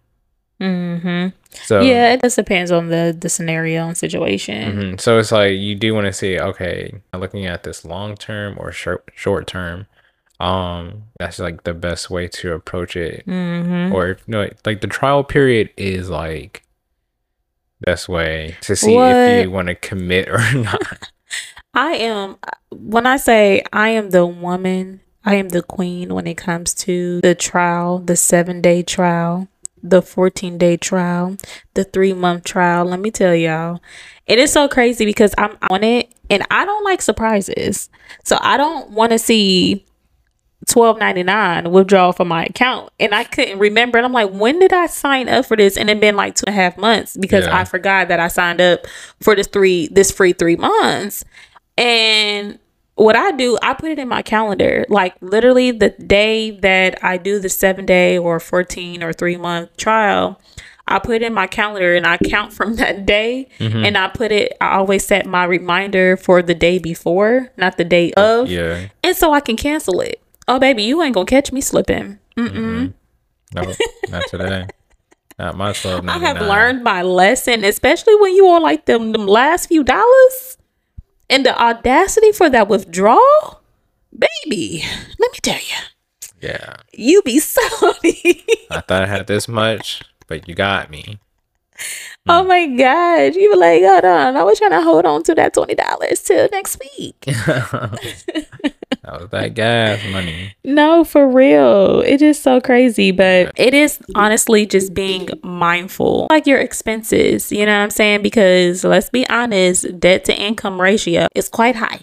Mhm. 0.61 1.33
So 1.53 1.81
yeah, 1.81 2.13
it 2.13 2.21
just 2.23 2.37
depends 2.37 2.71
on 2.71 2.89
the 2.89 3.17
the 3.19 3.31
scenario 3.31 3.87
and 3.87 3.97
situation. 3.97 4.79
Mhm. 4.97 5.01
So 5.01 5.19
it's 5.19 5.33
like 5.33 5.55
you 5.55 5.75
do 5.75 5.95
want 5.95 6.07
to 6.07 6.13
see, 6.13 6.39
okay, 6.39 6.93
looking 7.17 7.47
at 7.47 7.63
this 7.63 7.85
long 7.87 8.15
term 8.17 8.57
or 8.59 8.71
short 8.71 9.09
short 9.15 9.47
term. 9.47 9.87
Um, 10.39 11.05
that's 11.19 11.39
like 11.39 11.65
the 11.65 11.73
best 11.75 12.11
way 12.11 12.29
to 12.29 12.53
approach 12.53 12.97
it. 12.97 13.27
Mm-hmm. 13.27 13.95
Or 13.95 14.09
if 14.11 14.29
no, 14.29 14.49
like 14.67 14.81
the 14.83 14.87
trial 14.87 15.25
period 15.25 15.71
is 15.79 16.11
like 16.11 16.63
best 17.81 18.09
way 18.09 18.57
to 18.63 18.77
see 18.77 18.95
What? 18.95 19.17
if 19.17 19.45
you 19.45 19.51
want 19.51 19.69
to 19.69 19.75
commit 19.75 20.29
or 20.29 20.39
not. 20.55 21.11
I 21.75 21.93
am 21.93 22.37
when 22.73 23.07
I 23.07 23.17
say 23.17 23.63
I 23.73 23.91
am 23.91 24.11
the 24.11 24.27
woman, 24.27 25.01
I 25.25 25.37
am 25.37 25.51
the 25.51 25.63
queen 25.63 26.15
when 26.15 26.27
it 26.27 26.37
comes 26.37 26.75
to 26.75 27.21
the 27.21 27.35
trial, 27.35 27.99
the 27.99 28.17
seven 28.17 28.61
day 28.61 28.83
trial, 28.83 29.49
the 29.83 30.03
14 30.03 30.59
day 30.59 30.77
trial, 30.77 31.37
the 31.75 31.85
three 31.85 32.13
month 32.13 32.45
trial. 32.45 32.85
Let 32.87 33.01
me 33.01 33.11
tell 33.11 33.35
y'all, 33.35 33.81
it 34.27 34.39
is 34.39 34.53
so 34.53 34.69
crazy 34.69 35.05
because 35.05 35.35
I'm 35.39 35.57
on 35.71 35.85
it 35.85 36.13
and 36.29 36.45
I 36.51 36.65
don't 36.65 36.85
like 36.85 37.03
surprises. 37.03 37.89
So 38.25 38.39
I 38.41 38.57
don't 38.57 38.91
want 38.91 39.13
to 39.13 39.19
see 39.19 39.85
twelve 40.69 40.99
ninety 40.99 41.23
nine 41.23 41.71
withdrawal 41.71 42.13
from 42.13 42.29
my 42.29 42.45
account. 42.45 42.91
And 43.01 43.15
I 43.15 43.25
couldn't 43.25 43.59
remember. 43.59 43.99
And 43.99 44.05
I'm 44.07 44.13
like, 44.13 44.31
when 44.31 44.59
did 44.59 44.73
I 44.73 44.87
sign 44.87 45.29
up 45.29 45.47
for 45.47 45.57
this? 45.57 45.77
And 45.77 45.89
it 45.91 46.01
been 46.01 46.17
like 46.17 46.35
two 46.37 46.45
and 46.47 46.55
a 46.57 46.61
half 46.61 46.77
months 46.77 47.17
because 47.17 47.47
Yeah. 47.47 47.59
I 47.59 47.65
forgot 47.65 48.09
that 48.09 48.21
I 48.21 48.29
signed 48.29 48.61
up 48.61 48.87
for 49.21 49.35
this 49.35 49.47
three 49.47 49.89
this 49.89 50.11
free 50.11 50.33
three 50.33 50.57
months. 50.57 51.25
And 51.79 52.59
what 52.97 53.17
I 53.17 53.31
do, 53.33 53.59
I 53.63 53.73
put 53.75 53.91
it 53.91 53.99
in 53.99 54.09
my 54.09 54.23
calendar. 54.23 54.85
Like 54.89 55.15
literally 55.23 55.71
the 55.71 55.91
day 55.91 56.51
that 56.61 57.03
I 57.03 57.17
do 57.17 57.39
the 57.39 57.49
seven 57.49 57.87
day 57.87 58.19
or 58.19 58.39
14 58.39 59.03
or 59.03 59.13
three 59.13 59.37
month 59.39 59.75
trial, 59.79 60.39
I 60.87 60.99
put 60.99 61.17
it 61.17 61.23
in 61.23 61.33
my 61.33 61.47
calendar 61.47 61.95
and 61.95 62.07
I 62.07 62.19
count 62.19 62.53
from 62.59 62.77
that 62.77 63.07
day. 63.07 63.49
Mhm. 63.59 63.87
And 63.87 63.97
I 63.97 64.09
put 64.09 64.31
it, 64.33 64.55
I 64.61 64.73
always 64.77 65.07
set 65.07 65.25
my 65.25 65.45
reminder 65.45 66.17
for 66.19 66.43
the 66.43 66.55
day 66.55 66.79
before, 66.79 67.51
not 67.57 67.79
the 67.79 67.85
day 67.85 68.13
of. 68.13 68.51
yeah. 68.51 68.89
And 69.03 69.17
so 69.17 69.33
I 69.33 69.41
can 69.41 69.57
cancel 69.57 70.01
it. 70.03 70.21
Oh, 70.51 70.59
baby, 70.59 70.83
you 70.83 71.01
ain't 71.01 71.15
gonna 71.15 71.27
catch 71.27 71.53
me 71.53 71.61
slipping. 71.61 72.19
Mm-mm. 72.37 72.51
Mm-hmm. 72.51 72.87
No, 73.55 73.75
not 74.11 74.25
today. 74.29 74.67
Not 75.39 75.57
my 75.57 75.73
twelve 75.73 76.05
I 76.09 76.19
have 76.19 76.41
learned 76.41 76.83
my 76.83 77.03
lesson, 77.03 77.63
especially 77.63 78.17
when 78.17 78.35
you 78.35 78.49
on 78.49 78.61
like 78.61 78.87
them, 78.87 79.13
them 79.13 79.29
last 79.29 79.69
few 79.69 79.85
dollars 79.85 80.59
and 81.31 81.47
the 81.47 81.57
audacity 81.57 82.33
for 82.33 82.51
that 82.51 82.67
withdrawal. 82.67 83.63
Baby, 84.13 84.83
let 85.21 85.31
me 85.31 85.39
tell 85.41 85.55
you, 85.55 86.49
Yeah. 86.49 86.79
you 86.93 87.23
be 87.23 87.39
sorry. 87.39 88.45
I 88.73 88.81
thought 88.81 89.05
I 89.05 89.07
had 89.07 89.29
this 89.29 89.47
much, 89.47 90.03
but 90.27 90.49
you 90.49 90.57
got 90.57 90.91
me. 90.91 91.21
oh 92.29 92.43
hmm. 92.43 92.49
my 92.49 92.67
God. 92.67 93.37
You 93.37 93.51
were 93.51 93.57
like, 93.57 93.85
hold 93.85 94.05
on. 94.05 94.37
I 94.37 94.43
was 94.43 94.59
trying 94.59 94.73
to 94.73 94.83
hold 94.83 95.07
on 95.07 95.23
to 95.23 95.35
that 95.37 95.55
$20 95.55 96.25
till 96.25 96.49
next 96.51 96.83
week. 96.99 97.25
that 99.03 99.21
was 99.21 99.31
that 99.31 99.55
gas 99.55 100.05
money. 100.13 100.55
No, 100.63 101.05
for 101.05 101.27
real. 101.27 102.01
It 102.01 102.21
is 102.21 102.41
so 102.41 102.61
crazy, 102.61 103.13
but 103.13 103.53
it 103.57 103.73
is 103.73 103.99
honestly 104.15 104.67
just 104.67 104.93
being 104.93 105.29
mindful, 105.43 106.27
like 106.31 106.47
your 106.47 106.59
expenses. 106.59 107.51
You 107.51 107.65
know 107.65 107.73
what 107.73 107.83
I'm 107.83 107.91
saying? 107.91 108.23
Because 108.23 108.85
let's 108.85 109.09
be 109.09 109.29
honest, 109.29 109.99
debt 109.99 110.27
to 110.27 110.39
income 110.39 110.81
ratio 110.81 111.29
is 111.35 111.49
quite 111.49 111.77
high. 111.77 112.03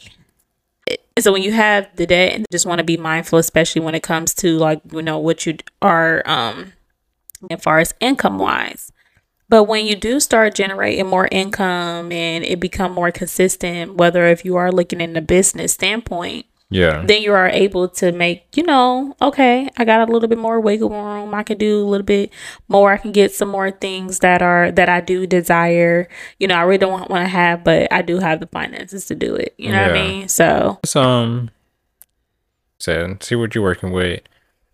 So 1.19 1.31
when 1.31 1.43
you 1.43 1.51
have 1.51 1.88
the 1.95 2.07
debt, 2.07 2.33
and 2.33 2.45
just 2.51 2.65
want 2.65 2.79
to 2.79 2.83
be 2.83 2.97
mindful, 2.97 3.39
especially 3.39 3.81
when 3.81 3.95
it 3.95 4.03
comes 4.03 4.33
to 4.36 4.57
like 4.57 4.81
you 4.91 5.01
know 5.01 5.19
what 5.19 5.45
you 5.45 5.57
are, 5.81 6.23
um, 6.25 6.73
as 7.51 7.62
far 7.62 7.79
as 7.79 7.93
income 7.99 8.39
wise. 8.39 8.91
But 9.49 9.63
when 9.63 9.86
you 9.86 9.95
do 9.95 10.19
start 10.19 10.55
generating 10.55 11.07
more 11.07 11.29
income 11.31 12.12
and 12.12 12.43
it 12.43 12.60
become 12.60 12.91
more 12.91 13.12
consistent, 13.12 13.95
whether 13.95 14.25
if 14.25 14.43
you 14.43 14.57
are 14.57 14.71
looking 14.71 14.99
in 14.99 15.13
the 15.13 15.21
business 15.21 15.73
standpoint, 15.73 16.45
Yeah. 16.69 17.06
then 17.06 17.21
you 17.21 17.34
are 17.34 17.47
able 17.47 17.88
to 17.88 18.12
make, 18.12 18.58
you 18.58 18.63
know, 18.63 19.15
okay, 19.21 19.69
I 19.77 19.86
got 19.86 20.08
a 20.08 20.12
little 20.12 20.27
bit 20.27 20.38
more 20.38 20.60
wiggle 20.60 20.89
room. 20.89 21.34
I 21.34 21.43
can 21.43 21.58
do 21.58 21.82
a 21.82 21.88
little 21.88 22.06
bit 22.06 22.32
more. 22.67 22.91
I 22.91 22.97
can 22.97 23.13
get 23.13 23.34
some 23.34 23.47
more 23.49 23.71
things 23.71 24.19
that 24.19 24.41
are 24.41 24.71
that 24.71 24.89
I 24.89 24.99
do 24.99 25.25
desire. 25.25 26.10
You 26.39 26.47
know, 26.47 26.56
I 26.56 26.63
really 26.63 26.77
don't 26.77 27.10
want 27.10 27.23
to 27.23 27.30
have, 27.30 27.63
but 27.63 27.91
I 27.91 28.01
do 28.01 28.19
have 28.19 28.41
the 28.41 28.47
finances 28.47 29.06
to 29.06 29.15
do 29.15 29.36
it. 29.36 29.56
You 29.58 29.71
know 29.71 29.82
what 29.82 29.91
I 29.91 29.93
mean? 29.93 30.27
So 30.27 30.80
So, 30.84 31.01
um, 31.01 31.51
so 32.80 33.17
see 33.21 33.36
what 33.36 33.56
you're 33.56 33.63
working 33.63 33.91
with. 33.91 34.21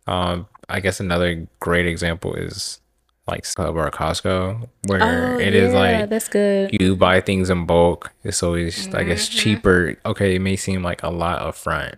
Um, 0.08 0.48
I 0.70 0.80
guess 0.80 1.00
another 1.00 1.48
great 1.60 1.86
example 1.86 2.34
is 2.34 2.80
like 3.28 3.44
Club 3.56 3.76
or 3.78 3.90
Costco, 3.90 4.68
where 4.88 5.36
oh, 5.36 5.40
it 5.40 5.56
is 5.56 5.74
like 5.74 5.96
Oh, 6.04 6.06
that's 6.08 6.28
good. 6.28 6.76
you 6.80 6.96
buy 6.96 7.22
things 7.22 7.50
in 7.50 7.66
bulk. 7.66 8.12
It's 8.24 8.44
always 8.44 8.88
like 8.90 9.08
it's 9.08 9.30
mm-hmm. 9.30 9.40
cheaper. 9.40 9.96
Okay, 10.06 10.36
it 10.36 10.40
may 10.40 10.56
seem 10.58 10.84
like 10.84 11.02
a 11.04 11.10
lot 11.10 11.42
up 11.42 11.56
front, 11.56 11.96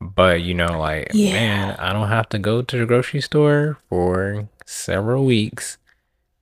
but 0.00 0.40
you 0.42 0.54
know, 0.54 0.78
like 0.78 1.10
Yeah. 1.12 1.32
man, 1.32 1.76
I 1.78 1.92
don't 1.92 2.08
have 2.08 2.28
to 2.30 2.38
go 2.38 2.62
to 2.62 2.78
the 2.78 2.86
grocery 2.86 3.20
store 3.20 3.78
for 3.88 4.48
several 4.64 5.24
weeks. 5.24 5.78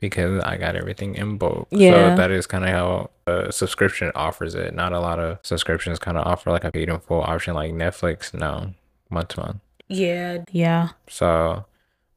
because 0.00 0.42
I 0.44 0.58
got 0.58 0.76
everything 0.76 1.14
in 1.14 1.38
bulk. 1.38 1.66
Yeah. 1.70 2.10
So 2.10 2.16
that 2.16 2.30
is 2.30 2.46
kind 2.46 2.64
of 2.64 2.70
how 2.70 3.10
a 3.26 3.50
subscription 3.50 4.12
offers 4.14 4.54
it. 4.54 4.74
Not 4.74 4.92
a 4.92 5.00
lot 5.00 5.18
of 5.18 5.38
subscriptions 5.42 5.98
kind 5.98 6.18
of 6.18 6.26
offer 6.26 6.50
like 6.50 6.64
a 6.64 6.70
paid 6.70 6.90
in 6.90 6.98
full 7.00 7.22
option 7.22 7.54
like 7.54 7.72
Netflix. 7.72 8.34
No, 8.34 8.74
month 9.08 9.28
to 9.28 9.40
month. 9.40 9.56
Yeah. 9.88 10.44
Yeah. 10.52 10.90
So, 11.08 11.64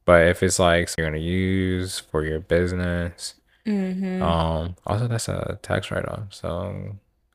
but 0.08 0.26
if 0.26 0.42
it's 0.42 0.58
like 0.58 0.88
you're 0.96 1.06
gonna 1.06 1.18
use 1.18 1.98
for 2.00 2.24
your 2.24 2.40
business, 2.40 3.34
Mm-hmm. 3.66 4.22
um, 4.22 4.76
also 4.86 5.06
that's 5.08 5.28
a 5.28 5.58
tax 5.60 5.90
write 5.90 6.08
off. 6.08 6.32
So 6.32 6.48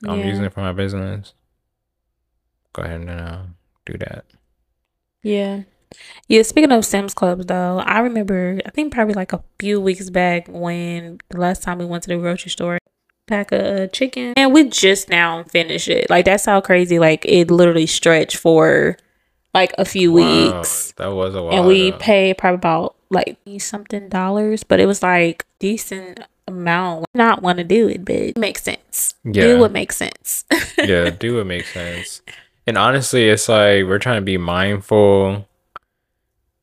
I'm 0.08 0.20
Yeah. 0.20 0.26
using 0.26 0.46
it 0.46 0.52
for 0.54 0.62
my 0.62 0.74
business. 0.74 1.36
Go 2.74 2.82
ahead 2.82 3.02
and 3.02 3.10
uh, 3.12 3.38
do 3.86 3.94
that. 4.00 4.26
Yeah. 5.22 5.62
Yeah, 6.28 6.42
speaking 6.42 6.72
of 6.72 6.84
Sam's 6.86 7.14
clubs 7.14 7.46
though, 7.46 7.78
I 7.86 8.00
remember 8.00 8.60
I 8.66 8.72
think 8.72 8.92
probably 8.92 9.14
like 9.14 9.32
a 9.32 9.44
few 9.60 9.80
weeks 9.80 10.10
back 10.10 10.48
when 10.50 11.20
the 11.30 11.40
last 11.40 11.62
time 11.62 11.78
we 11.78 11.86
went 11.86 12.02
to 12.06 12.10
the 12.10 12.18
grocery 12.18 12.50
store, 12.50 12.80
pack 13.28 13.52
a 13.52 13.88
chicken 13.90 14.34
and 14.36 14.52
we 14.52 14.64
just 14.70 15.10
now 15.10 15.44
finished 15.44 15.88
it. 15.90 16.10
Like 16.10 16.26
that's 16.26 16.46
how 16.46 16.62
crazy 16.62 16.98
like 16.98 17.26
it 17.26 17.52
literally 17.52 17.86
stretched 17.86 18.38
for 18.38 18.98
like 19.54 19.74
a 19.78 19.86
few 19.86 20.12
Wow, 20.14 20.54
weeks. 20.58 20.92
that 20.98 21.08
was 21.14 21.36
a 21.36 21.44
while. 21.44 21.54
And 21.60 21.68
we 21.68 21.90
ago. 21.90 21.98
paid 22.00 22.38
probably 22.38 22.56
about 22.56 22.96
like 23.10 23.38
something 23.60 24.10
dollars, 24.10 24.64
but 24.64 24.80
it 24.80 24.86
was 24.86 25.04
like 25.04 25.46
decent 25.60 26.20
amount. 26.48 27.06
Not 27.14 27.42
want 27.42 27.58
to 27.60 27.64
do 27.64 27.88
it, 27.88 28.04
but 28.06 28.16
it 28.16 28.38
makes 28.38 28.64
sense. 28.64 29.14
Yeah. 29.24 29.44
Do 29.44 29.60
what 29.60 29.72
makes 29.72 29.96
sense. 29.98 30.46
yeah, 30.78 31.10
do 31.12 31.38
what 31.38 31.46
makes 31.46 31.72
sense. 31.74 32.22
And 32.66 32.78
honestly, 32.78 33.30
it's 33.30 33.48
like 33.50 33.86
we're 33.86 34.00
trying 34.00 34.18
to 34.22 34.26
be 34.26 34.38
mindful. 34.38 35.48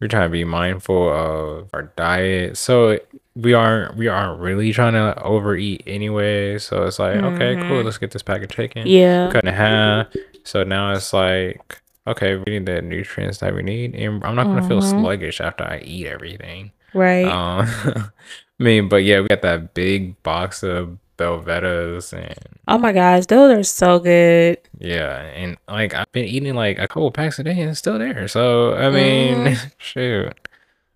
We're 0.00 0.09
trying 0.09 0.29
to 0.29 0.33
be 0.33 0.44
mindful 0.44 1.11
of 1.12 1.68
our 1.74 1.83
diet. 1.96 2.57
So 2.57 2.98
we 3.37 3.53
aren't 3.55 3.96
we 3.96 4.09
aren't 4.09 4.40
really 4.40 4.72
trying 4.72 4.94
to 4.94 5.22
overeat 5.22 5.83
anyway. 5.87 6.59
So 6.59 6.85
it's 6.85 6.98
like, 6.98 7.16
okay, 7.16 7.55
cool, 7.57 7.83
Mhm. 7.83 7.85
let's 7.85 7.98
get 7.98 8.11
this 8.11 8.22
pack 8.22 8.42
of 8.42 8.50
chicken. 8.50 8.87
yeah. 8.87 9.31
Cut 9.31 9.44
in 9.44 9.53
half. 9.55 10.07
So 10.42 10.64
now 10.64 10.94
it's 10.94 11.12
like, 11.12 11.83
okay, 12.06 12.36
we 12.36 12.44
need 12.46 12.66
the 12.66 12.82
nutrients 12.82 13.38
that 13.38 13.54
we 13.54 13.62
need. 13.62 13.94
And 13.94 14.24
I'm 14.24 14.34
not 14.34 14.46
gonna 14.46 14.62
feel 14.62 14.80
Mhm. 14.80 15.00
sluggish 15.00 15.40
after 15.40 15.64
I 15.64 15.78
eat 15.84 16.06
everything. 16.06 16.72
Right. 16.94 17.26
Um 17.26 17.66
I 18.60 18.62
mean, 18.62 18.88
but 18.88 19.04
yeah, 19.04 19.20
we 19.20 19.28
got 19.28 19.42
that 19.42 19.74
big 19.74 20.22
box 20.22 20.62
of 20.62 20.98
Belvettas 21.16 22.12
and 22.12 22.34
oh 22.68 22.78
my 22.78 22.92
gosh, 22.92 23.26
those 23.26 23.52
are 23.58 23.62
so 23.62 23.98
good. 23.98 24.58
yeah, 24.78 25.20
and 25.36 25.56
like 25.68 25.94
I've 25.94 26.10
been 26.12 26.24
eating 26.24 26.54
like 26.54 26.78
a 26.78 26.88
couple 26.88 27.10
packs 27.10 27.38
a 27.38 27.44
day 27.44 27.58
and 27.60 27.70
it's 27.70 27.78
still 27.78 27.98
there. 27.98 28.26
So 28.28 28.74
I 28.74 28.90
mean, 28.90 29.38
Mm-hmm. 29.44 29.68
shoot. 29.78 30.34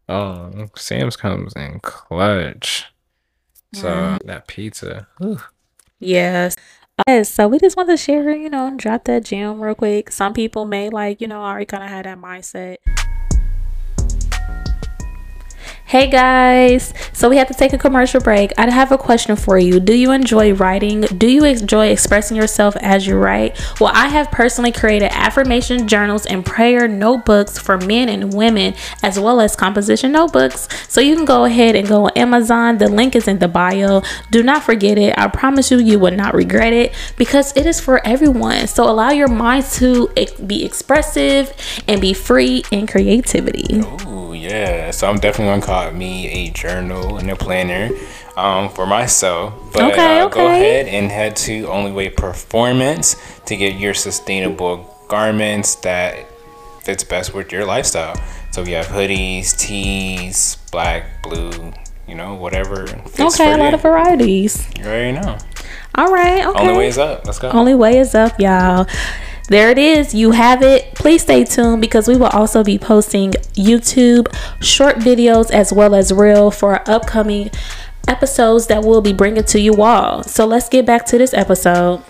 Um, 0.09 0.71
Sam's 0.77 1.17
comes 1.17 1.53
in 1.55 1.81
clutch. 1.81 2.87
So 3.75 3.89
Mm-hmm. 3.89 4.27
that 4.29 4.47
pizza. 4.47 5.07
whew. 5.19 5.41
Yes. 6.01 6.57
Yes, 7.09 7.29
so 7.29 7.49
we 7.49 7.59
just 7.59 7.77
want 7.77 7.89
to 7.89 7.97
share, 7.97 8.31
you 8.37 8.49
know, 8.49 8.73
drop 8.77 9.05
that 9.05 9.25
gem 9.25 9.61
real 9.61 9.75
quick. 9.75 10.13
Some 10.13 10.33
people 10.33 10.65
may 10.65 10.91
like, 10.91 11.21
you 11.21 11.27
know, 11.27 11.43
already 11.43 11.67
kind 11.67 11.83
of 11.83 11.91
had 11.91 12.05
that 12.05 12.19
mindset. 12.19 12.77
Hey 15.87 16.09
guys, 16.09 16.95
so 17.13 17.29
we 17.29 17.37
have 17.37 17.47
to 17.49 17.55
take 17.55 17.75
a 17.75 17.79
commercial 17.79 18.19
break. 18.19 18.53
I 18.57 18.69
have 18.71 18.91
a 18.91 18.97
question 18.97 19.37
for 19.37 19.59
you. 19.59 19.79
Do 19.79 19.93
you 19.93 20.13
enjoy 20.13 20.55
writing? 20.55 21.03
Do 21.03 21.29
you 21.29 21.45
enjoy 21.45 21.89
expressing 21.89 22.39
yourself 22.39 22.75
as 22.81 23.07
you 23.07 23.19
write? 23.19 23.61
Well, 23.79 23.93
I 23.95 24.09
have 24.09 24.31
personally 24.31 24.73
created 24.73 25.11
affirmation 25.13 25.87
journals 25.87 26.25
and 26.25 26.45
prayer 26.45 26.89
notebooks 26.89 27.59
for 27.59 27.77
men 27.77 28.09
and 28.09 28.33
women, 28.33 28.75
as 29.03 29.21
well 29.21 29.43
as 29.43 29.55
composition 29.55 30.13
notebooks. 30.13 30.69
So 30.89 31.03
you 31.03 31.15
can 31.15 31.27
go 31.27 31.45
ahead 31.45 31.77
and 31.77 31.87
go 31.87 32.07
on 32.07 32.13
Amazon. 32.17 32.79
The 32.79 32.89
link 32.89 33.15
is 33.15 33.29
in 33.29 33.39
the 33.39 33.47
bio. 33.47 34.03
Do 34.31 34.43
not 34.43 34.63
forget 34.63 34.97
it. 34.97 35.17
I 35.19 35.29
promise 35.29 35.71
you, 35.71 35.79
you 35.79 35.99
will 35.99 36.17
not 36.17 36.35
regret 36.35 36.73
it 36.73 36.95
because 37.17 37.55
it 37.57 37.67
is 37.67 37.79
for 37.79 38.05
everyone. 38.07 38.69
So 38.69 38.89
allow 38.89 39.11
your 39.11 39.29
mind 39.29 39.67
to 39.75 40.09
be 40.47 40.65
expressive 40.65 41.53
and 41.87 42.01
be 42.01 42.15
free 42.15 42.65
in 42.71 42.87
creativity. 42.87 43.81
Ooh, 43.81 44.33
yeah. 44.33 44.91
So 44.91 45.09
I'm 45.09 45.19
definitely 45.19 45.53
gonna 45.53 45.74
call 45.75 45.91
me 45.93 46.29
a 46.29 46.51
journal 46.51 47.19
and 47.19 47.29
a 47.31 47.37
planner 47.37 47.91
um, 48.37 48.69
for 48.71 48.87
myself. 48.87 49.53
But 49.73 49.93
Okay, 49.93 50.21
uh, 50.21 50.29
go 50.29 50.47
ahead 50.47 50.87
and 50.87 51.11
head 51.11 51.35
to 51.49 51.67
Only 51.67 51.91
Way 51.91 52.11
Performance 52.11 53.17
to 53.47 53.57
get 53.57 53.75
your 53.77 53.93
sustainable 53.95 54.97
garments 55.09 55.75
that 55.77 56.27
fits 56.83 57.03
best 57.03 57.35
with 57.35 57.51
your 57.51 57.65
lifestyle. 57.65 58.15
So 58.53 58.63
we 58.63 58.71
have 58.73 58.87
hoodies, 58.87 59.59
tees, 59.59 60.59
black, 60.71 61.23
blue, 61.25 61.73
you 62.07 62.15
know, 62.15 62.35
whatever 62.35 62.83
Okay, 63.19 63.53
a 63.53 63.57
lot 63.57 63.75
of 63.75 63.83
varieties. 63.83 64.69
you 64.79 64.85
already 64.85 65.13
know. 65.19 65.39
All 65.97 66.13
right, 66.13 66.47
okay. 66.47 66.61
Only 66.61 66.77
way 66.79 66.87
is 66.87 66.99
up. 66.99 67.27
Let's 67.27 67.41
go. 67.41 67.51
Only 67.51 67.75
way 67.75 67.99
is 67.99 68.15
up, 68.15 68.39
y'all. 68.39 68.87
There 69.49 69.71
it 69.71 69.79
is. 69.79 70.15
You 70.15 70.31
have 70.31 70.63
it. 70.63 70.95
Please 70.95 71.23
stay 71.23 71.45
tuned 71.45 71.83
because 71.83 72.09
we 72.09 72.17
will 72.17 72.29
also 72.29 72.65
be 72.65 72.79
posting 72.79 73.33
YouTube 73.53 74.35
short 74.63 74.97
videos 74.97 75.51
as 75.51 75.73
well 75.73 75.95
as 75.95 76.13
real 76.13 76.51
for 76.51 76.79
our 76.79 76.85
upcoming 76.87 77.51
episodes 78.09 78.67
that 78.69 78.83
we'll 78.83 79.03
be 79.03 79.13
bringing 79.13 79.45
to 79.45 79.61
you 79.61 79.83
all. 79.83 80.23
So 80.23 80.47
let's 80.47 80.69
get 80.69 80.87
back 80.87 81.05
to 81.07 81.19
this 81.19 81.35
episode. 81.35 82.03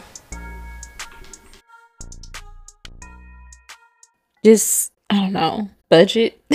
Just, 4.45 4.93
I 5.11 5.17
don't 5.21 5.33
know, 5.33 5.71
budget. 5.89 6.41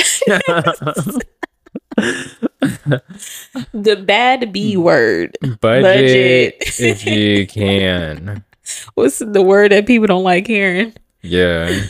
the 3.73 4.03
bad 4.05 4.53
B 4.53 4.77
word. 4.77 5.37
Budget, 5.59 6.59
Budget. 6.59 6.79
if 6.79 7.05
you 7.05 7.47
can. 7.47 8.45
What's 8.95 9.19
the 9.19 9.41
word 9.41 9.71
that 9.71 9.85
people 9.87 10.07
don't 10.07 10.23
like 10.23 10.47
hearing? 10.47 10.93
Yeah. 11.21 11.69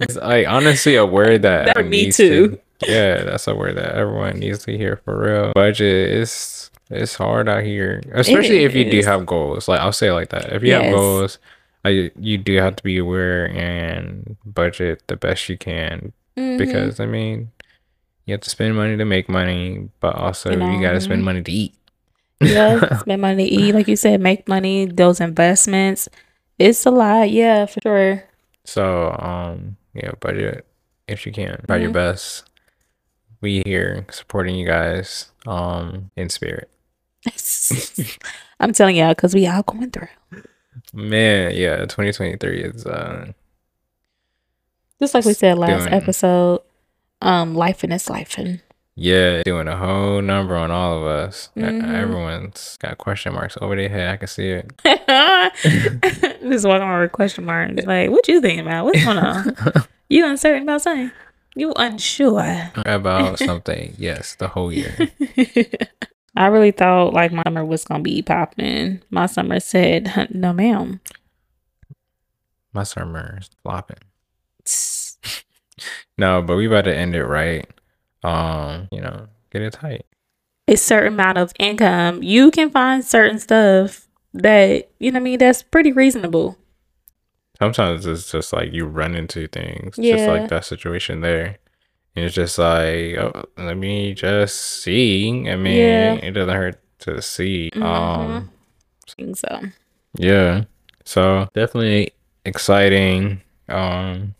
It's 0.00 0.16
like 0.16 0.48
honestly 0.48 0.96
a 0.96 1.06
word 1.06 1.42
that, 1.42 1.76
That- 1.76 1.86
me 1.86 2.10
too. 2.10 2.58
To, 2.80 2.90
yeah, 2.90 3.22
that's 3.22 3.46
a 3.46 3.54
word 3.54 3.76
that 3.76 3.94
everyone 3.94 4.40
needs 4.40 4.64
to 4.64 4.76
hear 4.76 4.96
for 5.04 5.16
real. 5.16 5.52
Budget 5.54 6.10
is 6.10 6.70
it's 6.90 7.14
hard 7.14 7.48
out 7.48 7.62
here, 7.62 8.02
especially 8.12 8.64
if 8.64 8.74
you 8.74 8.90
do 8.90 9.00
have 9.02 9.24
goals. 9.26 9.68
Like 9.68 9.78
I'll 9.78 9.92
say 9.92 10.08
it 10.08 10.14
like 10.14 10.30
that. 10.30 10.52
If 10.52 10.64
you 10.64 10.72
have 10.72 10.92
goals, 10.92 11.38
like 11.84 12.12
you 12.18 12.36
do 12.36 12.56
have 12.56 12.74
to 12.76 12.82
be 12.82 12.98
aware 12.98 13.46
and 13.56 14.36
budget 14.44 15.04
the 15.06 15.14
best 15.16 15.48
you 15.48 15.56
can 15.56 16.12
Mhm. 16.36 16.58
because 16.58 16.98
I 16.98 17.06
mean 17.06 17.52
you 18.26 18.32
have 18.34 18.40
to 18.40 18.50
spend 18.50 18.74
money 18.74 18.96
to 18.96 19.04
make 19.04 19.28
money, 19.28 19.88
but 20.00 20.16
also 20.16 20.50
you, 20.50 20.56
know, 20.56 20.80
got 20.80 20.92
to 20.92 21.00
spend 21.00 21.22
money 21.24 21.42
to 21.42 21.52
eat. 21.52 21.74
Yeah, 22.44 22.98
spend 22.98 23.22
money 23.22 23.48
to 23.48 23.50
eat, 23.54 23.72
like 23.74 23.88
you 23.88 23.96
said, 23.96 24.20
make 24.20 24.48
money, 24.48 24.86
those 24.86 25.20
investments. 25.20 26.08
It's 26.58 26.84
a 26.86 26.90
lot, 26.90 27.30
yeah, 27.30 27.66
for 27.66 27.80
sure. 27.80 28.24
So, 28.64 29.10
um, 29.18 29.76
yeah, 29.94 30.12
budget 30.20 30.66
if 31.08 31.26
you 31.26 31.32
can. 31.32 31.62
Try 31.66 31.78
your 31.78 31.90
Mhm. 31.90 31.94
best. 31.94 32.44
We 33.40 33.62
here 33.66 34.06
supporting 34.10 34.54
you 34.54 34.66
guys, 34.66 35.30
um, 35.46 36.10
in 36.16 36.28
spirit. 36.28 36.70
I'm 38.60 38.72
telling 38.72 38.96
y'all, 38.96 39.08
because 39.14 39.34
we 39.34 39.46
all 39.46 39.62
going 39.62 39.90
through. 39.90 40.08
Man, 40.92 41.52
yeah, 41.54 41.84
2023 41.86 42.62
is 42.62 42.86
uh 42.86 43.32
Just 45.00 45.14
like 45.14 45.24
we 45.24 45.34
said 45.34 45.58
last 45.58 45.82
Doing- 45.88 45.94
episode, 45.94 46.60
um, 47.20 47.54
life 47.54 47.82
and 47.82 47.92
it's 47.92 48.08
life 48.08 48.38
and 48.38 48.60
yeah, 48.94 49.42
doing 49.44 49.68
a 49.68 49.76
whole 49.76 50.20
number 50.22 50.56
on 50.56 50.70
all 50.70 50.98
of 50.98 51.04
us. 51.06 51.50
Mhm. 51.56 51.94
Everyone's 51.94 52.76
got 52.78 52.98
question 52.98 53.32
marks 53.32 53.56
over 53.60 53.74
their 53.76 53.88
head. 53.88 54.10
I 54.10 54.16
can 54.18 54.28
see 54.28 54.48
it. 54.50 54.72
just 56.42 56.66
walking 56.66 56.82
around 56.86 57.00
with 57.02 57.12
question 57.12 57.44
marks. 57.44 57.84
Like, 57.86 58.10
what 58.10 58.26
you 58.28 58.40
thinking 58.40 58.66
about? 58.66 58.84
What's 58.86 59.04
going 59.04 59.18
on? 59.18 59.56
You 60.08 60.26
uncertain 60.26 60.64
about 60.64 60.82
something? 60.82 61.10
You 61.54 61.72
unsure? 61.74 62.70
About 62.84 63.38
something. 63.38 63.94
Yes, 63.96 64.34
the 64.34 64.46
whole 64.48 64.70
year. 64.70 64.94
I 66.36 66.48
really 66.48 66.70
thought 66.70 67.14
like 67.14 67.32
my 67.32 67.42
summer 67.44 67.64
was 67.64 67.84
gonna 67.86 68.02
be 68.02 68.20
popping. 68.20 69.00
My 69.08 69.24
summer 69.24 69.58
said, 69.58 70.28
"No, 70.34 70.52
ma'am." 70.52 71.00
My 72.74 72.82
summer's 72.82 73.48
flopping. 73.62 73.96
No, 76.18 76.42
but 76.42 76.56
we 76.56 76.66
about 76.66 76.84
to 76.84 76.94
end 76.94 77.14
it 77.14 77.24
right. 77.24 77.66
Um, 78.22 78.88
you 78.92 79.00
know, 79.00 79.28
get 79.50 79.62
it 79.62 79.72
tight. 79.74 80.06
A 80.68 80.76
certain 80.76 81.14
amount 81.14 81.38
of 81.38 81.52
income, 81.58 82.22
you 82.22 82.50
can 82.50 82.70
find 82.70 83.04
certain 83.04 83.38
stuff 83.38 84.06
that 84.32 84.90
you 85.00 85.10
know. 85.10 85.16
what 85.18 85.22
I 85.22 85.24
mean, 85.24 85.38
that's 85.38 85.62
pretty 85.62 85.92
reasonable. 85.92 86.56
sometimes 87.58 88.06
it's 88.06 88.30
just 88.30 88.52
like 88.52 88.72
you 88.72 88.86
run 88.86 89.14
into 89.14 89.46
things 89.48 89.96
just 89.96 90.26
like 90.26 90.48
that 90.48 90.64
situation 90.64 91.20
there 91.20 91.58
and 92.16 92.24
it's 92.24 92.34
just 92.34 92.58
like 92.58 93.16
oh, 93.18 93.44
let 93.58 93.76
me 93.76 94.14
just 94.14 94.56
see 94.82 95.48
i 95.48 95.54
mean 95.54 95.76
Yeah. 95.76 96.14
it 96.14 96.30
doesn't 96.32 96.54
hurt 96.56 96.80
to 97.00 97.20
see 97.22 97.70
Mhm. 97.74 97.82
um 97.82 98.50
I 99.08 99.12
think 99.16 99.36
so. 99.36 99.60
yeah 100.18 100.64
so 101.04 101.48
definitely 101.54 102.10
exciting 102.44 103.42
um 103.68 104.34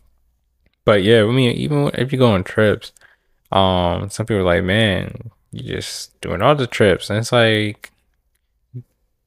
but 0.83 1.03
yeah 1.03 1.21
i 1.23 1.31
mean 1.31 1.55
even 1.55 1.91
if 1.93 2.11
you 2.11 2.17
go 2.17 2.31
on 2.31 2.43
trips 2.43 2.91
um 3.53 4.09
some 4.09 4.25
people 4.25 4.41
are 4.41 4.43
like 4.43 4.63
man 4.63 5.31
you're 5.51 5.77
just 5.77 6.19
doing 6.21 6.41
all 6.41 6.55
the 6.55 6.65
trips, 6.67 7.09
and 7.09 7.19
it's 7.19 7.31
like 7.31 7.91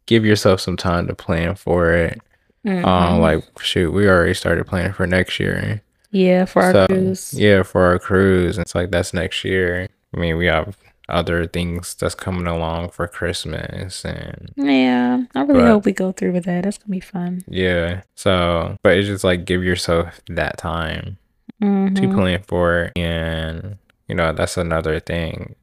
give 0.06 0.24
yourself 0.24 0.60
some 0.60 0.76
time 0.76 1.06
to 1.06 1.14
plan 1.14 1.54
for 1.54 1.92
it. 1.92 2.20
Um, 2.64 2.74
Mhm. 2.82 3.20
like 3.20 3.44
shoot, 3.60 3.92
we 3.92 4.08
already 4.08 4.34
started 4.34 4.66
planning 4.66 4.92
for 4.92 5.06
next 5.06 5.38
year. 5.38 5.82
yeah, 6.10 6.44
for 6.46 6.62
our 6.62 6.72
So, 6.72 6.86
cruise. 6.86 7.34
Yeah, 7.34 7.62
for 7.62 7.84
our 7.84 7.98
cruise. 7.98 8.58
It's 8.58 8.74
like 8.74 8.90
that's 8.90 9.12
next 9.14 9.44
year. 9.44 9.86
I 10.14 10.18
mean, 10.18 10.36
we 10.36 10.46
have 10.46 10.76
other 11.08 11.46
things 11.46 11.94
that's 11.94 12.14
coming 12.16 12.46
along 12.48 12.88
for 12.88 13.06
Christmas 13.06 14.04
and 14.04 14.50
Yeah, 14.56 15.22
I 15.34 15.40
really 15.42 15.60
But- 15.60 15.68
hope 15.68 15.84
we 15.84 15.92
go 15.92 16.10
through 16.12 16.32
with 16.32 16.44
that. 16.46 16.64
That's 16.64 16.78
gonna 16.78 16.90
be 16.90 17.00
fun. 17.00 17.42
yeah. 17.48 18.00
So, 18.16 18.76
but 18.82 18.96
it's 18.96 19.06
just 19.08 19.22
like 19.24 19.44
give 19.44 19.62
yourself 19.62 20.20
that 20.28 20.56
time 20.58 21.18
to 21.60 21.66
Mhm. 21.66 22.14
plan 22.14 22.40
for 22.48 22.84
it. 22.84 22.92
And, 22.98 23.76
you 24.08 24.14
know, 24.14 24.32
that's 24.32 24.56
another 24.56 25.00
thing. 25.00 25.54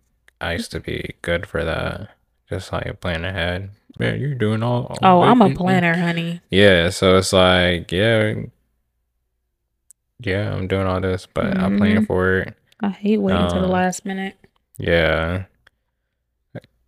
I 0.41 0.53
used 0.53 0.71
to 0.71 0.79
be 0.79 1.15
good 1.21 1.45
for 1.47 1.63
that. 1.63 2.09
Just 2.49 2.71
like 2.73 2.99
plan 2.99 3.23
ahead. 3.25 3.69
Man, 3.99 4.19
you're 4.19 4.35
doing 4.35 4.63
all. 4.63 4.97
Oh, 5.01 5.21
I'm 5.21 5.41
a 5.41 5.53
planner, 5.55 5.95
honey. 5.95 6.41
Yeah. 6.49 6.89
So 6.89 7.17
it's 7.17 7.31
like, 7.33 7.91
yeah. 7.91 8.33
Yeah, 10.19 10.53
I'm 10.53 10.67
doing 10.67 10.87
all 10.87 11.01
this, 11.01 11.25
but 11.25 11.57
I'm 11.57 11.77
planning 11.77 12.05
for 12.05 12.39
it. 12.39 12.53
I 12.79 12.89
hate 12.89 13.17
waiting 13.17 13.47
to 13.49 13.55
the 13.55 13.65
Um, 13.65 13.71
last 13.71 14.05
minute. 14.05 14.35
Yeah. 14.77 15.45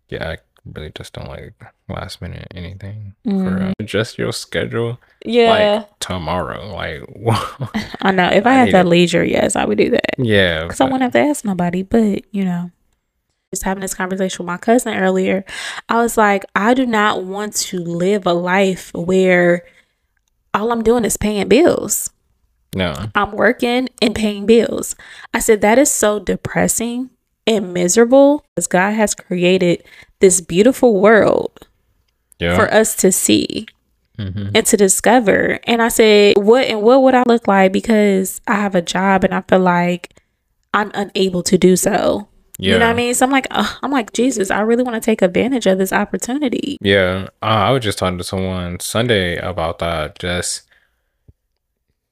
Yeah, 0.08 0.30
I 0.30 0.38
really 0.64 0.92
just 0.94 1.12
don't 1.14 1.28
like 1.28 1.54
last 1.88 2.20
minute 2.20 2.46
anything 2.54 3.14
for 3.24 3.30
Mhm. 3.32 3.70
uh, 3.70 3.72
adjust 3.80 4.18
your 4.18 4.32
schedule 4.32 5.00
Yeah, 5.26 5.50
like 5.78 5.98
tomorrow. 6.00 6.72
Like. 6.74 7.02
I 8.02 8.12
know. 8.12 8.28
If 8.30 8.46
I, 8.46 8.50
I 8.50 8.54
had 8.54 8.72
that 8.72 8.86
leisure, 8.86 9.24
yes, 9.24 9.56
I 9.56 9.64
would 9.64 9.78
do 9.78 9.90
that. 9.90 10.14
yeah. 10.18 10.62
Because 10.64 10.80
I 10.80 10.84
wouldn't 10.84 11.02
have 11.02 11.12
to 11.12 11.18
ask 11.20 11.44
nobody. 11.44 11.82
But, 11.82 12.22
you 12.32 12.44
know, 12.44 12.70
just 13.52 13.64
having 13.64 13.80
this 13.80 13.94
conversation 13.94 14.44
with 14.44 14.52
my 14.52 14.56
cousin 14.58 14.94
earlier, 14.94 15.44
I 15.88 15.96
was 16.02 16.16
like, 16.16 16.44
I 16.54 16.74
do 16.74 16.86
not 16.86 17.24
want 17.24 17.54
to 17.56 17.78
live 17.78 18.26
a 18.26 18.32
life 18.32 18.92
where 18.94 19.64
all 20.54 20.72
I'm 20.72 20.82
doing 20.82 21.04
is 21.04 21.16
paying 21.16 21.48
bills. 21.48 22.10
no. 22.74 22.94
I'm 23.14 23.32
working 23.32 23.88
and 24.00 24.14
paying 24.14 24.46
bills. 24.46 24.96
I 25.34 25.38
said, 25.40 25.60
that 25.60 25.78
is 25.78 25.90
so 25.90 26.18
depressing 26.18 27.10
and 27.46 27.72
miserable 27.74 28.44
because 28.54 28.66
God 28.66 28.92
has 28.92 29.14
created 29.14 29.84
this 30.20 30.40
beautiful 30.40 31.00
world 31.00 31.66
Yeah. 32.38 32.56
for 32.56 32.72
us 32.72 32.96
to 32.96 33.12
see 33.12 33.66
hmm 34.18 34.48
and 34.54 34.66
to 34.66 34.76
discover. 34.76 35.58
And 35.64 35.82
I 35.82 35.88
said, 35.88 36.36
what 36.38 36.66
and 36.66 36.82
what 36.82 37.02
would 37.02 37.14
I 37.14 37.22
look 37.26 37.46
like 37.46 37.72
because 37.72 38.40
I 38.46 38.54
have 38.54 38.74
a 38.74 38.82
job 38.82 39.24
and 39.24 39.34
I 39.34 39.42
feel 39.42 39.60
like 39.60 40.14
I'm 40.72 40.90
unable 40.94 41.42
to 41.44 41.58
do 41.58 41.76
so. 41.76 42.28
Yeah. 42.58 42.74
You 42.74 42.78
know 42.78 42.86
what 42.86 42.92
I 42.92 42.96
mean? 42.96 43.14
So 43.14 43.26
I'm 43.26 43.32
like, 43.32 43.46
ugh, 43.50 43.78
I'm 43.82 43.90
like, 43.90 44.12
Jesus, 44.12 44.50
I 44.50 44.60
really 44.60 44.82
want 44.82 44.94
to 44.94 45.04
take 45.04 45.20
advantage 45.20 45.66
of 45.66 45.78
this 45.78 45.92
opportunity. 45.92 46.78
Yeah. 46.80 47.28
Uh, 47.42 47.46
I 47.46 47.70
was 47.70 47.84
just 47.84 47.98
talking 47.98 48.18
to 48.18 48.24
someone 48.24 48.80
Sunday 48.80 49.36
about 49.36 49.78
that. 49.80 50.18
Just 50.18 50.62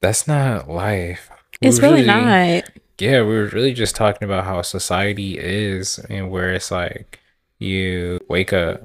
that's 0.00 0.28
not 0.28 0.68
life. 0.68 1.30
We 1.62 1.68
It's 1.68 1.78
was 1.78 1.82
really 1.82 2.06
not. 2.06 2.64
Yeah, 2.98 3.22
we 3.22 3.36
were 3.36 3.46
really 3.46 3.72
just 3.72 3.96
talking 3.96 4.24
about 4.26 4.44
how 4.44 4.62
society 4.62 5.38
is 5.38 5.98
and 6.10 6.30
where 6.30 6.52
it's 6.52 6.70
like 6.70 7.20
you 7.58 8.20
wake 8.28 8.52
up, 8.52 8.84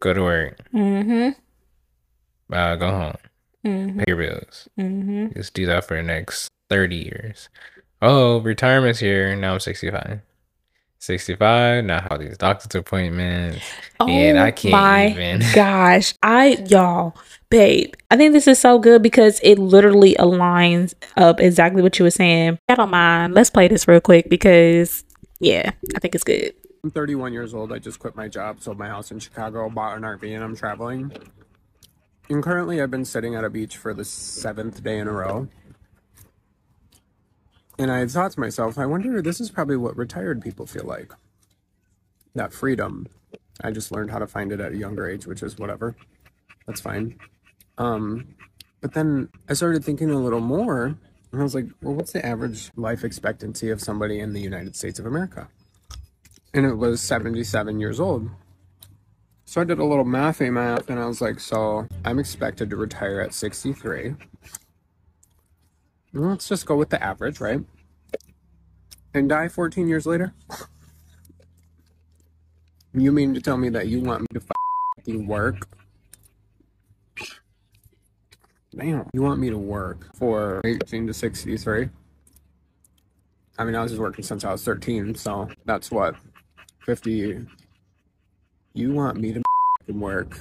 go 0.00 0.12
to 0.12 0.22
work, 0.22 0.58
Mm-hmm. 0.74 1.30
Uh, 2.54 2.76
go 2.76 2.90
home, 2.90 3.16
Mm-hmm. 3.64 3.98
pay 4.00 4.04
your 4.08 4.16
bills. 4.18 4.68
Mm-hmm. 4.78 5.28
Just 5.34 5.54
do 5.54 5.64
that 5.66 5.84
for 5.86 5.96
the 5.96 6.02
next 6.02 6.50
30 6.68 6.96
years. 6.96 7.48
Oh, 8.02 8.38
retirement's 8.40 8.98
here. 9.00 9.34
Now 9.36 9.54
I'm 9.54 9.60
65. 9.60 10.20
65. 10.98 11.84
Now 11.84 11.96
I 11.98 12.00
have 12.02 12.12
all 12.12 12.18
these 12.18 12.38
doctor's 12.38 12.74
appointments. 12.74 13.64
and 14.00 14.38
I 14.38 14.50
can't 14.50 14.74
Oh 14.74 14.76
my 14.78 15.08
even. 15.08 15.42
gosh. 15.54 16.14
I 16.22 16.64
y'all, 16.68 17.14
babe. 17.50 17.94
I 18.10 18.16
think 18.16 18.32
this 18.32 18.46
is 18.46 18.58
so 18.58 18.78
good 18.78 19.02
because 19.02 19.40
it 19.42 19.58
literally 19.58 20.14
aligns 20.18 20.94
up 21.16 21.40
exactly 21.40 21.82
what 21.82 21.98
you 21.98 22.04
were 22.04 22.10
saying. 22.10 22.58
I 22.68 22.74
don't 22.74 22.90
mind. 22.90 23.34
Let's 23.34 23.50
play 23.50 23.68
this 23.68 23.86
real 23.88 24.00
quick 24.00 24.28
because 24.30 25.04
yeah, 25.40 25.72
I 25.94 25.98
think 26.00 26.14
it's 26.14 26.24
good. 26.24 26.54
I'm 26.82 26.90
31 26.90 27.32
years 27.32 27.54
old. 27.54 27.72
I 27.72 27.78
just 27.78 27.98
quit 27.98 28.14
my 28.14 28.28
job, 28.28 28.60
sold 28.62 28.78
my 28.78 28.88
house 28.88 29.10
in 29.10 29.18
Chicago, 29.18 29.68
bought 29.70 29.96
an 29.96 30.02
RV, 30.02 30.34
and 30.34 30.44
I'm 30.44 30.54
traveling. 30.56 31.12
And 32.28 32.42
currently, 32.42 32.80
I've 32.80 32.90
been 32.90 33.04
sitting 33.04 33.34
at 33.34 33.44
a 33.44 33.50
beach 33.50 33.76
for 33.76 33.92
the 33.92 34.04
seventh 34.04 34.82
day 34.82 34.98
in 34.98 35.08
a 35.08 35.12
row. 35.12 35.48
And 37.78 37.90
I 37.90 38.06
thought 38.06 38.32
to 38.32 38.40
myself, 38.40 38.78
I 38.78 38.86
wonder, 38.86 39.20
this 39.20 39.40
is 39.40 39.50
probably 39.50 39.76
what 39.76 39.96
retired 39.96 40.40
people 40.40 40.66
feel 40.66 40.84
like. 40.84 41.12
That 42.34 42.52
freedom. 42.52 43.06
I 43.62 43.70
just 43.70 43.92
learned 43.92 44.10
how 44.10 44.18
to 44.18 44.26
find 44.26 44.52
it 44.52 44.60
at 44.60 44.72
a 44.72 44.76
younger 44.76 45.08
age, 45.08 45.26
which 45.26 45.42
is 45.42 45.58
whatever. 45.58 45.96
That's 46.66 46.80
fine. 46.80 47.18
Um, 47.78 48.34
but 48.80 48.94
then 48.94 49.28
I 49.48 49.54
started 49.54 49.84
thinking 49.84 50.10
a 50.10 50.18
little 50.18 50.40
more, 50.40 50.84
and 50.86 51.40
I 51.40 51.42
was 51.42 51.54
like, 51.54 51.66
well, 51.82 51.94
what's 51.94 52.12
the 52.12 52.24
average 52.24 52.70
life 52.76 53.04
expectancy 53.04 53.70
of 53.70 53.80
somebody 53.80 54.20
in 54.20 54.32
the 54.32 54.40
United 54.40 54.76
States 54.76 54.98
of 54.98 55.06
America? 55.06 55.48
and 56.54 56.64
it 56.64 56.76
was 56.76 57.00
77 57.00 57.80
years 57.80 57.98
old. 57.98 58.30
So 59.44 59.60
I 59.60 59.64
did 59.64 59.78
a 59.78 59.84
little 59.84 60.04
mathy 60.04 60.52
math 60.52 60.90
and 60.90 60.98
I 60.98 61.06
was 61.06 61.20
like, 61.20 61.38
so 61.38 61.86
I'm 62.04 62.18
expected 62.18 62.70
to 62.70 62.76
retire 62.76 63.20
at 63.20 63.34
63. 63.34 64.14
Well, 66.12 66.30
Let's 66.30 66.48
just 66.48 66.66
go 66.66 66.76
with 66.76 66.90
the 66.90 67.02
average, 67.02 67.40
right? 67.40 67.60
And 69.12 69.28
die 69.28 69.48
14 69.48 69.86
years 69.86 70.06
later? 70.06 70.32
You 72.92 73.12
mean 73.12 73.34
to 73.34 73.40
tell 73.40 73.56
me 73.56 73.68
that 73.70 73.88
you 73.88 74.00
want 74.00 74.22
me 74.22 74.26
to 74.34 74.40
fucking 74.96 75.26
work? 75.26 75.68
Damn, 78.76 79.08
you 79.12 79.22
want 79.22 79.40
me 79.40 79.50
to 79.50 79.58
work 79.58 80.16
for 80.16 80.60
18 80.64 81.06
to 81.06 81.14
63? 81.14 81.90
I 83.56 83.64
mean, 83.64 83.76
I 83.76 83.82
was 83.82 83.92
just 83.92 84.00
working 84.00 84.24
since 84.24 84.44
I 84.44 84.50
was 84.50 84.64
13, 84.64 85.14
so 85.14 85.48
that's 85.64 85.92
what 85.92 86.16
50 86.84 87.46
you 88.74 88.92
want 88.92 89.18
me 89.18 89.32
to 89.32 89.42
work 89.92 90.40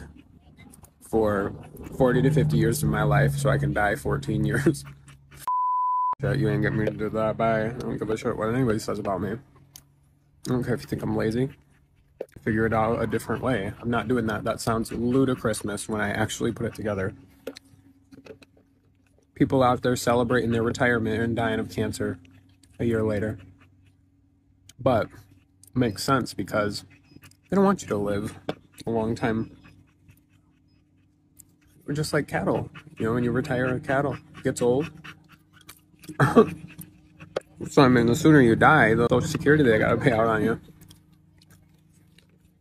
for 1.01 1.53
40 1.97 2.23
to 2.23 2.31
50 2.31 2.57
years 2.57 2.81
of 2.81 2.89
my 2.89 3.03
life 3.03 3.37
so 3.37 3.49
i 3.49 3.57
can 3.57 3.73
die 3.73 3.95
14 3.95 4.43
years? 4.43 4.83
You 6.23 6.47
ain't 6.47 6.61
get 6.61 6.71
me 6.71 6.85
to 6.85 6.91
do 6.91 7.09
that. 7.09 7.35
Bye. 7.35 7.65
I 7.65 7.69
don't 7.71 7.97
give 7.97 8.09
a 8.09 8.15
shit 8.15 8.37
what 8.37 8.47
anybody 8.47 8.79
says 8.79 8.97
about 8.97 9.19
me. 9.19 9.31
I 9.31 9.37
don't 10.45 10.63
care 10.63 10.73
if 10.73 10.81
you 10.81 10.87
think 10.87 11.03
i'm 11.03 11.17
lazy. 11.17 11.49
Figure 12.41 12.65
it 12.65 12.73
out 12.73 13.01
a 13.01 13.07
different 13.07 13.43
way. 13.43 13.73
I'm 13.81 13.89
not 13.89 14.07
doing 14.07 14.27
that. 14.27 14.45
That 14.45 14.61
sounds 14.61 14.89
ludicrous 14.93 15.65
when 15.89 15.99
i 15.99 16.11
actually 16.11 16.53
put 16.53 16.65
it 16.65 16.75
together. 16.75 17.13
People 19.35 19.61
out 19.61 19.81
there 19.81 19.97
celebrating 19.97 20.51
their 20.51 20.63
retirement 20.63 21.21
and 21.21 21.35
dying 21.35 21.59
of 21.59 21.69
cancer 21.69 22.19
a 22.79 22.85
year 22.85 23.03
later. 23.03 23.37
But 24.79 25.09
makes 25.75 26.05
sense 26.05 26.33
because 26.33 26.85
they 27.53 27.55
don't 27.55 27.65
want 27.65 27.83
you 27.83 27.87
to 27.89 27.97
live 27.97 28.35
a 28.87 28.89
long 28.89 29.13
time. 29.13 29.55
We're 31.85 31.93
just 31.93 32.11
like 32.11 32.27
cattle. 32.27 32.67
You 32.97 33.05
know, 33.05 33.13
when 33.13 33.23
you 33.23 33.29
retire 33.29 33.67
a 33.67 33.79
cattle, 33.79 34.17
gets 34.43 34.59
old. 34.59 34.89
so 37.69 37.83
I 37.83 37.89
mean, 37.89 38.07
the 38.07 38.15
sooner 38.15 38.41
you 38.41 38.55
die, 38.55 38.95
the 38.95 39.07
social 39.07 39.29
security 39.29 39.63
they 39.63 39.77
gotta 39.77 39.97
pay 39.97 40.13
out 40.13 40.25
on 40.25 40.43
you. 40.43 40.59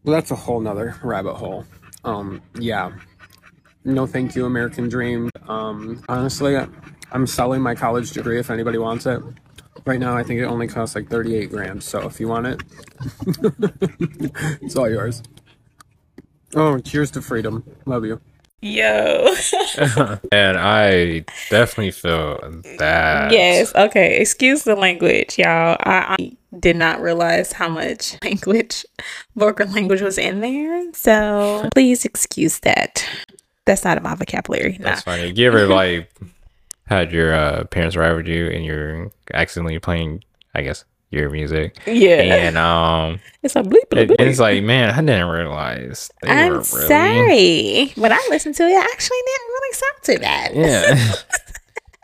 Well, 0.04 0.14
that's 0.14 0.30
a 0.30 0.36
whole 0.36 0.60
nother 0.60 0.94
rabbit 1.02 1.36
hole. 1.36 1.64
Um, 2.04 2.42
yeah. 2.58 2.92
No, 3.86 4.06
thank 4.06 4.36
you, 4.36 4.44
American 4.44 4.90
Dream. 4.90 5.30
Um, 5.48 6.04
honestly, 6.10 6.54
I'm 7.12 7.26
selling 7.26 7.62
my 7.62 7.74
college 7.74 8.10
degree 8.10 8.38
if 8.38 8.50
anybody 8.50 8.76
wants 8.76 9.06
it. 9.06 9.22
Right 9.84 9.98
now, 9.98 10.16
I 10.16 10.22
think 10.22 10.40
it 10.40 10.44
only 10.44 10.68
costs 10.68 10.94
like 10.94 11.08
38 11.08 11.50
grams, 11.50 11.84
So 11.84 12.02
if 12.06 12.20
you 12.20 12.28
want 12.28 12.46
it, 12.46 12.62
it's 14.62 14.76
all 14.76 14.88
yours. 14.88 15.22
Oh, 16.54 16.78
cheers 16.78 17.10
to 17.12 17.22
freedom. 17.22 17.64
Love 17.86 18.04
you. 18.04 18.20
Yo. 18.60 19.34
and 20.30 20.56
I 20.56 21.24
definitely 21.50 21.90
feel 21.90 22.38
that. 22.78 23.32
yes. 23.32 23.74
Okay. 23.74 24.18
Excuse 24.20 24.62
the 24.62 24.76
language, 24.76 25.36
y'all. 25.36 25.76
I, 25.80 26.16
I 26.20 26.36
did 26.60 26.76
not 26.76 27.00
realize 27.00 27.52
how 27.52 27.68
much 27.68 28.16
language, 28.24 28.84
vulgar 29.34 29.64
language 29.64 30.00
was 30.00 30.16
in 30.16 30.40
there. 30.40 30.92
So 30.92 31.68
please 31.74 32.04
excuse 32.04 32.60
that. 32.60 33.04
That's 33.64 33.84
not 33.84 33.96
in 33.96 34.04
my 34.04 34.14
vocabulary. 34.14 34.76
Nah. 34.78 34.90
That's 34.90 35.02
funny. 35.02 35.32
Give 35.32 35.54
ever 35.54 35.66
like 35.66 36.08
had 36.86 37.12
your 37.12 37.32
uh, 37.34 37.64
parents 37.64 37.96
ride 37.96 38.12
with 38.16 38.26
you 38.26 38.48
and 38.48 38.64
you're 38.64 39.10
accidentally 39.32 39.78
playing, 39.78 40.24
I 40.54 40.62
guess, 40.62 40.84
your 41.10 41.28
music, 41.30 41.76
Yeah. 41.86 42.22
and 42.22 42.56
um, 42.56 43.20
It's 43.42 43.54
a 43.56 43.62
bleep. 43.62 43.88
bleep, 43.90 44.10
it- 44.12 44.16
it's 44.20 44.38
like, 44.38 44.62
man, 44.64 44.90
I 44.90 44.96
didn't 45.00 45.28
realize 45.28 46.10
they 46.22 46.30
I'm 46.30 46.52
were 46.52 46.58
really. 46.58 46.86
sorry. 46.88 47.92
When 47.96 48.12
I 48.12 48.26
listened 48.30 48.54
to 48.56 48.62
it, 48.64 48.72
I 48.74 48.80
actually 48.92 49.18
didn't 49.26 49.48
really 49.48 49.72
sound 49.74 49.94
too 50.02 50.18
bad. 50.18 50.54
Yeah. 50.54 51.14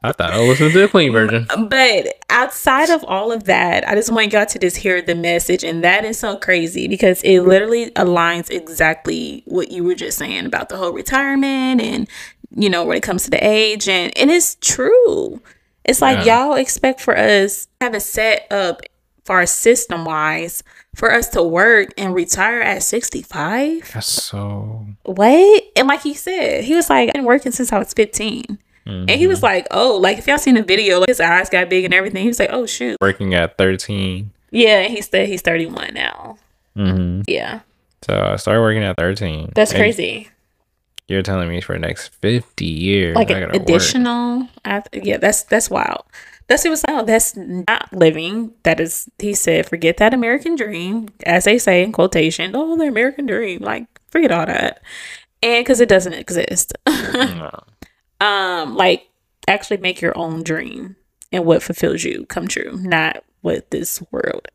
I 0.05 0.12
thought 0.12 0.33
I 0.33 0.38
listened 0.38 0.73
to 0.75 0.79
the 0.83 0.87
clean 0.88 1.11
version. 1.11 1.49
But 1.69 2.07
outside 2.31 2.88
of 2.88 3.03
all 3.05 3.33
of 3.33 3.45
that, 3.45 3.88
I 3.88 3.97
just 3.97 4.12
want 4.12 4.33
y'all 4.33 4.47
to 4.47 4.59
just 4.61 4.77
hear 4.77 5.03
the 5.03 5.17
message. 5.17 5.64
And 5.64 5.83
that 5.83 6.05
is 6.05 6.17
so 6.21 6.37
crazy 6.37 6.87
because 6.87 7.21
it 7.25 7.41
literally 7.41 7.91
aligns 7.93 8.49
exactly 8.49 9.43
what 9.47 9.73
you 9.73 9.83
were 9.83 9.97
just 9.97 10.17
saying 10.19 10.47
about 10.47 10.69
the 10.69 10.77
whole 10.77 10.93
retirement 10.93 11.81
and, 11.81 12.09
you 12.54 12.70
know, 12.70 12.84
when 12.84 12.96
it 12.96 13.02
comes 13.02 13.24
to 13.24 13.30
the 13.30 13.44
age. 13.46 13.88
And, 13.88 14.16
and 14.18 14.30
it's 14.30 14.56
true. 14.61 15.40
It's 15.84 16.00
like 16.02 16.24
Yeah. 16.26 16.46
y'all 16.46 16.54
expect 16.54 17.00
for 17.00 17.16
us 17.16 17.66
to 17.66 17.70
have 17.87 17.94
it 17.94 18.00
set 18.00 18.46
up 18.50 18.82
for 19.24 19.37
our 19.37 19.46
system 19.46 20.04
wise 20.06 20.62
for 20.94 21.12
us 21.12 21.28
to 21.28 21.42
work 21.42 21.90
and 21.98 22.14
retire 22.14 22.61
at 22.61 22.82
65. 22.82 23.92
That's 23.92 24.06
so. 24.06 24.87
What? 25.04 25.62
And 25.76 25.87
like 25.88 26.02
he 26.02 26.14
said, 26.14 26.64
he 26.64 26.74
was 26.74 26.88
like, 26.90 27.08
I've 27.08 27.14
been 27.14 27.24
working 27.24 27.52
since 27.52 27.72
I 27.72 27.78
was 27.78 27.92
15. 27.92 28.58
And 28.87 29.11
he 29.11 29.26
was 29.26 29.42
like, 29.42 29.66
oh, 29.70 29.98
like 29.98 30.16
if 30.16 30.26
y'all 30.26 30.38
seen 30.38 30.54
the 30.54 30.62
video, 30.62 30.98
like 31.00 31.11
his 31.11 31.20
eyes 31.20 31.50
got 31.50 31.68
big 31.68 31.84
and 31.84 31.92
everything. 31.92 32.22
He 32.22 32.28
was 32.28 32.38
like, 32.38 32.48
oh, 32.50 32.64
shoot. 32.64 32.96
Working 33.02 33.34
at 33.34 33.58
13. 33.58 34.30
Yeah, 34.50 34.78
and 34.80 34.90
he 34.90 35.02
said 35.02 35.28
he's 35.28 35.42
31 35.42 35.92
now. 35.92 36.38
Mm-hmm. 36.74 37.20
Yeah, 37.28 37.61
So 38.06 38.18
I 38.18 38.37
started 38.37 38.62
working 38.62 38.82
at 38.82 38.96
13. 38.96 39.52
that's 39.54 39.74
crazy. 39.74 40.30
You're 41.09 41.23
telling 41.23 41.49
me 41.49 41.61
for 41.61 41.73
the 41.75 41.79
next 41.81 42.09
50 42.21 42.64
years, 42.66 43.16
Like 43.16 43.31
work. 43.31 43.55
additional. 43.55 44.47
I, 44.64 44.83
yeah, 44.92 45.16
that's 45.16 45.42
that's 45.44 45.71
wild. 45.71 46.05
That's 46.49 46.62
he 46.62 46.68
was 46.68 46.85
oh, 46.88 47.05
that's 47.05 47.35
not 47.37 47.92
living. 47.92 48.53
That 48.62 48.81
is, 48.81 49.09
he 49.18 49.35
said, 49.35 49.66
forget 49.68 49.97
that 49.99 50.14
American 50.14 50.55
dream, 50.57 51.09
as 51.27 51.44
they 51.44 51.59
say 51.59 51.83
in 51.83 51.92
quotation. 51.92 52.53
Oh, 52.55 52.77
the 52.77 52.87
American 52.87 53.27
dream. 53.27 53.61
Like, 53.62 53.87
forget 54.11 54.33
all 54.33 54.47
that. 54.47 54.83
And 55.42 55.64
because 55.64 55.81
it 55.81 55.88
doesn't 55.88 56.14
exist. 56.14 56.73
No. 56.87 57.51
um 58.21 58.75
like 58.77 59.09
actually 59.47 59.77
make 59.79 60.01
your 60.01 60.16
own 60.18 60.42
dream 60.42 60.97
and 61.33 61.44
what 61.44 61.62
fulfills 61.62 62.03
you 62.05 62.27
come 62.27 62.49
true 62.49 62.77
not 62.83 63.23
what 63.42 63.71
this 63.71 64.03
world 64.11 64.49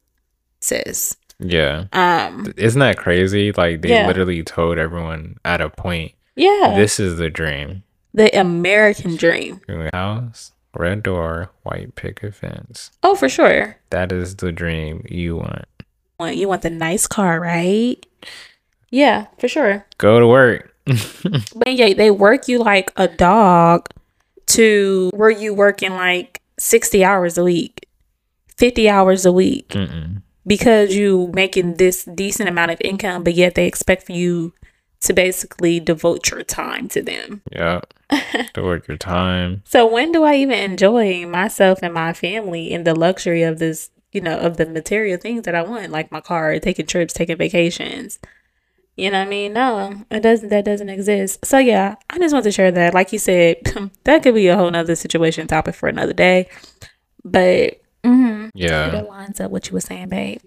says 0.60 1.16
Yeah. 1.40 1.86
um 1.94 2.54
Isn't 2.58 2.80
that 2.80 2.98
crazy? 2.98 3.52
Like 3.54 3.82
they 3.82 3.90
Yeah. 3.92 4.08
literally 4.08 4.44
told 4.44 4.78
everyone 4.78 5.38
at 5.46 5.62
a 5.62 5.70
point, 5.70 6.14
yeah 6.36 6.74
this 6.76 7.00
is 7.00 7.18
the 7.18 7.30
dream. 7.30 7.84
the 8.14 8.30
american 8.38 9.16
dream 9.16 9.62
House, 9.94 10.52
red 10.76 11.04
door, 11.04 11.52
white 11.64 11.96
picket 11.96 12.34
fence. 12.36 12.92
oh 13.04 13.16
for 13.16 13.30
sure 13.30 13.78
That 13.92 14.12
is 14.12 14.36
the 14.38 14.52
dream 14.52 15.06
you 15.10 15.38
want. 15.38 15.66
Want- 16.20 16.38
you 16.38 16.48
want 16.48 16.62
the 16.62 16.70
nice 16.70 17.06
car 17.08 17.40
right 17.40 18.04
yeah 18.90 19.28
for 19.40 19.48
sure 19.48 19.86
Go 19.98 20.20
to 20.20 20.28
work. 20.28 20.74
but 21.56 21.74
yeah 21.74 21.94
they 21.94 22.12
work 22.12 22.48
you 22.48 22.60
like 22.60 22.92
a 22.98 23.08
dog 23.08 23.90
to 24.48 25.10
where 25.16 25.30
you 25.30 25.54
working 25.54 25.92
like 25.94 26.42
60 26.60 27.04
hours 27.04 27.38
a 27.38 27.44
week 27.44 27.88
50 28.58 28.90
hours 28.90 29.26
a 29.26 29.32
week 29.32 29.70
Mm-mm. 29.70 30.22
because 30.46 30.96
you 30.96 31.32
making 31.34 31.76
this 31.76 32.04
decent 32.06 32.48
amount 32.48 32.70
of 32.72 32.78
income, 32.82 33.24
but 33.24 33.34
yet 33.34 33.56
they 33.56 33.66
expect 33.66 34.04
for 34.06 34.12
you 34.12 34.54
to 35.04 35.14
basically 35.14 35.80
devote 35.80 36.30
your 36.32 36.44
time 36.44 36.88
to 36.90 37.02
them. 37.02 37.42
Yeah. 37.52 37.82
to 38.54 38.64
work 38.64 38.88
your 38.88 38.98
time. 38.98 39.64
So 39.66 39.86
when 39.86 40.12
do 40.12 40.24
I 40.24 40.36
even 40.36 40.60
enjoy 40.72 41.26
myself 41.26 41.80
and 41.82 41.94
my 41.94 42.14
family 42.14 42.72
in 42.72 42.84
the 42.84 42.94
luxury 42.96 43.44
of 43.44 43.60
this, 43.60 43.90
you 44.12 44.22
know, 44.22 44.38
of 44.40 44.58
the 44.58 44.66
material 44.66 45.18
things 45.18 45.44
that 45.44 45.56
I 45.56 45.62
want, 45.64 45.92
like 45.92 46.12
my 46.12 46.22
car, 46.22 46.58
taking 46.60 46.86
trips, 46.86 47.14
taking 47.14 47.38
vacations? 47.38 48.20
You 48.96 49.10
know 49.10 49.20
what 49.20 49.28
I 49.28 49.30
mean? 49.30 49.54
No, 49.54 50.06
it 50.12 50.20
doesn't. 50.22 50.50
That 50.50 50.66
doesn't 50.66 50.90
exist. 50.90 51.44
So 51.46 51.58
yeah, 51.58 51.96
I 52.12 52.20
just 52.20 52.32
want 52.32 52.44
to 52.44 52.52
share 52.52 52.72
that. 52.72 52.94
Like 52.94 53.12
you 53.12 53.18
said, 53.20 53.58
that 54.04 54.22
could 54.22 54.36
be 54.36 54.48
a 54.48 54.56
whole 54.56 54.70
nother 54.70 54.96
situation 54.96 55.48
topic 55.48 55.74
for 55.76 55.90
another 55.90 56.14
day. 56.14 56.48
But 57.26 57.82
mm-hmm, 58.04 58.50
Yeah. 58.54 58.90
that 58.90 59.08
lines 59.08 59.40
up 59.40 59.50
what 59.52 59.68
you 59.68 59.74
were 59.74 59.82
saying, 59.82 60.10
babe. 60.10 60.42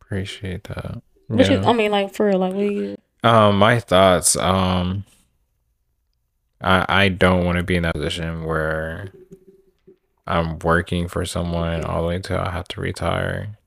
Appreciate 0.00 0.64
that. 0.64 1.02
What 1.26 1.50
you. 1.50 1.58
I 1.58 1.74
mean, 1.74 1.90
like 1.90 2.14
for 2.14 2.26
real, 2.26 2.38
like 2.38 2.54
what 2.54 2.64
you? 2.64 2.96
Um, 3.22 3.58
my 3.58 3.80
thoughts. 3.80 4.36
Um, 4.36 5.04
I 6.60 6.84
I 6.88 7.08
don't 7.08 7.44
want 7.44 7.58
to 7.58 7.64
be 7.64 7.76
in 7.76 7.82
that 7.82 7.94
position 7.94 8.44
where 8.44 9.12
I'm 10.26 10.58
working 10.60 11.08
for 11.08 11.24
someone 11.24 11.84
all 11.84 12.02
the 12.02 12.08
way 12.08 12.18
till 12.20 12.38
I 12.38 12.50
have 12.50 12.68
to 12.68 12.80
retire, 12.80 13.58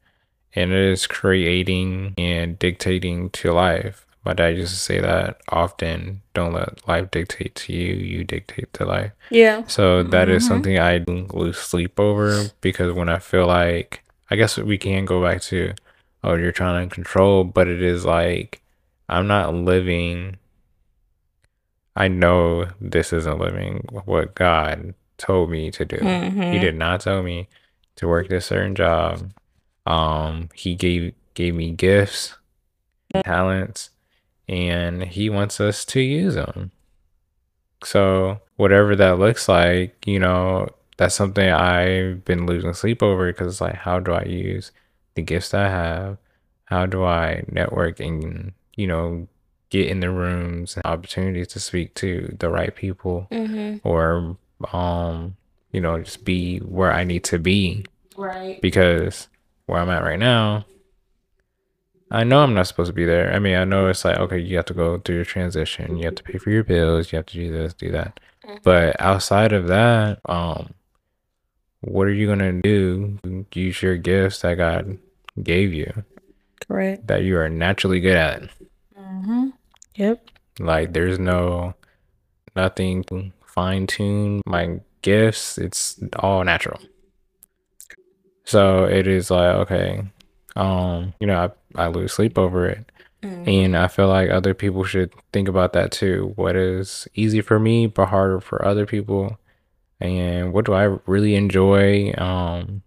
and 0.55 0.71
it 0.71 0.77
is 0.91 1.07
creating 1.07 2.13
and 2.17 2.57
dictating 2.59 3.29
to 3.31 3.51
life. 3.51 4.05
My 4.23 4.33
dad 4.33 4.55
used 4.55 4.73
to 4.73 4.79
say 4.79 4.99
that 4.99 5.41
often. 5.49 6.21
Don't 6.35 6.53
let 6.53 6.87
life 6.87 7.09
dictate 7.09 7.55
to 7.55 7.73
you. 7.73 7.95
You 7.95 8.23
dictate 8.23 8.71
to 8.73 8.85
life. 8.85 9.11
Yeah. 9.31 9.63
So 9.65 10.03
that 10.03 10.29
is 10.29 10.43
Mhm. 10.43 10.47
something 10.47 10.79
I 10.79 10.97
lose 11.07 11.57
sleep 11.57 11.99
over 11.99 12.43
because 12.61 12.93
when 12.93 13.09
I 13.09 13.17
feel 13.17 13.47
like, 13.47 14.03
I 14.29 14.35
guess 14.35 14.57
we 14.59 14.77
can 14.77 15.05
go 15.05 15.23
back 15.23 15.41
to, 15.43 15.73
oh, 16.23 16.35
you're 16.35 16.51
trying 16.51 16.87
to 16.87 16.93
control, 16.93 17.43
but 17.43 17.67
it 17.67 17.81
is 17.81 18.05
like, 18.05 18.61
I'm 19.12 19.28
not 19.28 19.54
living. 19.54 20.38
I 21.95 22.08
know 22.08 22.67
this 22.80 23.12
isn't 23.12 23.39
living 23.39 23.86
what 23.91 24.34
God 24.36 24.93
told 25.17 25.52
me 25.52 25.69
to 25.71 25.86
do. 25.86 25.97
He 25.97 26.58
Mhm. 26.58 26.60
did 26.62 26.76
not 26.76 27.02
tell 27.02 27.21
me 27.21 27.50
to 27.97 28.08
work 28.08 28.30
this 28.30 28.45
certain 28.45 28.74
job. 28.74 29.32
Um, 29.86 30.50
he 30.54 30.76
gave 30.76 31.13
gave 31.34 31.56
me 31.56 31.71
gifts, 31.71 32.36
talents, 33.24 33.89
and 34.47 35.04
he 35.04 35.30
wants 35.30 35.60
us 35.62 35.86
to 35.86 36.00
use 36.02 36.36
them. 36.36 36.71
So 37.84 38.41
whatever 38.58 38.95
that 38.95 39.17
looks 39.17 39.47
like, 39.50 40.06
you 40.06 40.19
know, 40.19 40.67
that's 40.97 41.15
something 41.15 41.50
I've 41.50 42.24
been 42.26 42.45
losing 42.45 42.74
sleep 42.74 43.02
over 43.02 43.28
because 43.32 43.47
it's 43.47 43.62
like, 43.62 43.76
how 43.76 44.00
do 44.00 44.12
I 44.13 44.24
use 44.24 44.71
the 45.15 45.21
gifts 45.21 45.54
I 45.54 45.67
have? 45.69 46.17
How 46.65 46.86
do 46.86 47.04
I 47.04 47.43
network 47.52 48.00
and, 48.00 48.54
you 48.75 48.88
know, 48.88 49.27
get 49.69 49.88
in 49.88 49.99
the 50.01 50.10
rooms 50.10 50.75
and 50.75 50.86
opportunities 50.86 51.47
to 51.49 51.60
speak 51.60 51.93
to 51.95 52.36
the 52.39 52.49
right 52.49 52.75
people 52.75 53.27
Mm-hmm. 53.31 53.88
or, 53.88 54.36
um, 54.73 55.36
you 55.71 55.79
know, 55.81 55.99
just 56.01 56.25
be 56.25 56.60
where 56.60 56.91
I 56.91 57.03
need 57.03 57.23
to 57.25 57.39
be 57.39 57.86
Right. 58.17 58.62
because 58.62 59.27
where 59.65 59.79
I'm 59.79 59.89
at 59.89 60.03
right 60.03 60.19
now, 60.19 60.65
I 62.13 62.25
know 62.25 62.39
I'm 62.43 62.53
not 62.53 62.67
supposed 62.67 62.89
to 62.89 62.93
be 62.93 63.05
there. 63.05 63.31
I 63.34 63.39
mean, 63.39 63.55
I 63.55 63.63
know 63.63 63.88
it's 63.88 64.03
like, 64.03 64.17
okay, 64.17 64.38
you 64.38 64.57
have 64.57 64.65
to 64.65 64.73
go 64.73 64.97
through 64.97 65.15
your 65.15 65.25
transition, 65.25 65.95
you 65.97 66.03
have 66.05 66.15
to 66.15 66.23
pay 66.23 66.38
for 66.38 66.49
your 66.49 66.65
bills, 66.65 67.12
you 67.12 67.15
have 67.15 67.25
to 67.27 67.34
do 67.36 67.49
this, 67.51 67.73
do 67.73 67.89
that. 67.91 68.19
Mhm. 68.45 68.60
But 68.63 68.99
outside 68.99 69.53
of 69.53 69.67
that, 69.67 70.19
um, 70.25 70.73
what 71.79 72.07
are 72.07 72.13
you 72.13 72.27
gonna 72.27 72.51
do? 72.62 73.17
Use 73.53 73.81
your 73.81 73.95
gifts 73.95 74.41
that 74.41 74.55
God 74.55 74.97
gave 75.41 75.73
you 75.73 76.03
Correct. 76.67 77.07
that 77.07 77.23
you 77.23 77.38
are 77.38 77.47
naturally 77.49 78.01
good 78.01 78.17
at. 78.17 78.49
Yep. 80.01 80.29
Like, 80.59 80.93
there's 80.93 81.19
no 81.19 81.75
nothing 82.55 83.33
fine 83.45 83.85
tune 83.85 84.41
my 84.47 84.79
gifts. 85.03 85.59
It's 85.59 86.01
all 86.17 86.43
natural. 86.43 86.79
So 88.43 88.85
it 88.85 89.05
is 89.05 89.29
like, 89.29 89.55
okay, 89.57 90.03
um, 90.55 91.13
you 91.19 91.27
know, 91.27 91.53
I, 91.77 91.83
I 91.83 91.87
lose 91.87 92.13
sleep 92.13 92.39
over 92.39 92.67
it. 92.67 92.91
Mm. 93.21 93.47
And 93.65 93.77
I 93.77 93.87
feel 93.87 94.07
like 94.07 94.31
other 94.31 94.55
people 94.55 94.83
should 94.83 95.13
think 95.31 95.47
about 95.47 95.73
that 95.73 95.91
too. 95.91 96.33
What 96.35 96.55
is 96.55 97.07
easy 97.13 97.41
for 97.41 97.59
me 97.59 97.85
but 97.85 98.07
harder 98.07 98.41
for 98.41 98.65
other 98.65 98.87
people? 98.87 99.37
And 99.99 100.51
what 100.51 100.65
do 100.65 100.73
I 100.73 100.97
really 101.05 101.35
enjoy? 101.35 102.11
Um, 102.17 102.81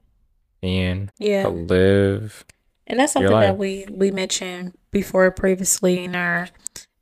and 0.65 1.13
Yeah. 1.21 1.47
live. 1.47 2.45
And 2.89 2.99
that's 2.99 3.13
something 3.13 3.31
that 3.31 3.57
we 3.57 3.87
we 3.89 4.11
mentioned 4.11 4.75
before 4.91 5.31
previously 5.31 6.03
in 6.03 6.17
our 6.17 6.49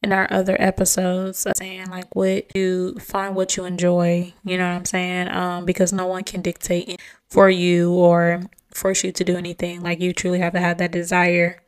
in 0.02 0.12
our 0.12 0.26
other 0.32 0.56
episodes 0.60 1.46
uh, 1.46 1.52
saying 1.56 1.88
like 1.90 2.14
what 2.14 2.54
you 2.56 2.94
find 3.00 3.34
what 3.34 3.56
you 3.56 3.64
enjoy, 3.64 4.32
you 4.44 4.58
know 4.58 4.68
what 4.68 4.76
I'm 4.76 4.84
saying? 4.84 5.28
Um 5.28 5.64
because 5.64 5.92
no 5.92 6.06
one 6.06 6.24
can 6.24 6.42
dictate 6.42 7.00
for 7.30 7.48
you 7.50 7.92
or 7.92 8.42
force 8.74 9.04
you 9.04 9.12
to 9.12 9.24
do 9.24 9.36
anything. 9.36 9.80
Like 9.82 10.00
you 10.00 10.12
truly 10.12 10.40
have 10.40 10.52
to 10.54 10.60
have 10.60 10.78
that 10.78 10.92
desire 10.92 11.62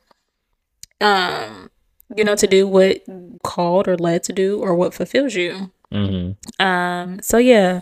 um 1.00 1.70
you 2.14 2.24
know 2.24 2.36
to 2.36 2.46
do 2.46 2.66
what 2.66 3.02
called 3.42 3.88
or 3.88 3.96
led 3.96 4.22
to 4.24 4.32
do 4.32 4.60
or 4.60 4.74
what 4.74 4.94
fulfills 4.94 5.34
you. 5.34 5.70
hmm 5.92 6.32
Um, 6.58 7.20
so 7.22 7.38
yeah, 7.38 7.80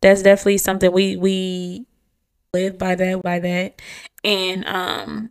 that's 0.00 0.22
definitely 0.22 0.58
something 0.58 0.92
we 0.92 1.16
we 1.16 1.86
live 2.52 2.78
by 2.78 2.94
that 2.94 3.22
by 3.22 3.38
that, 3.40 3.80
and 4.22 4.66
um, 4.66 5.30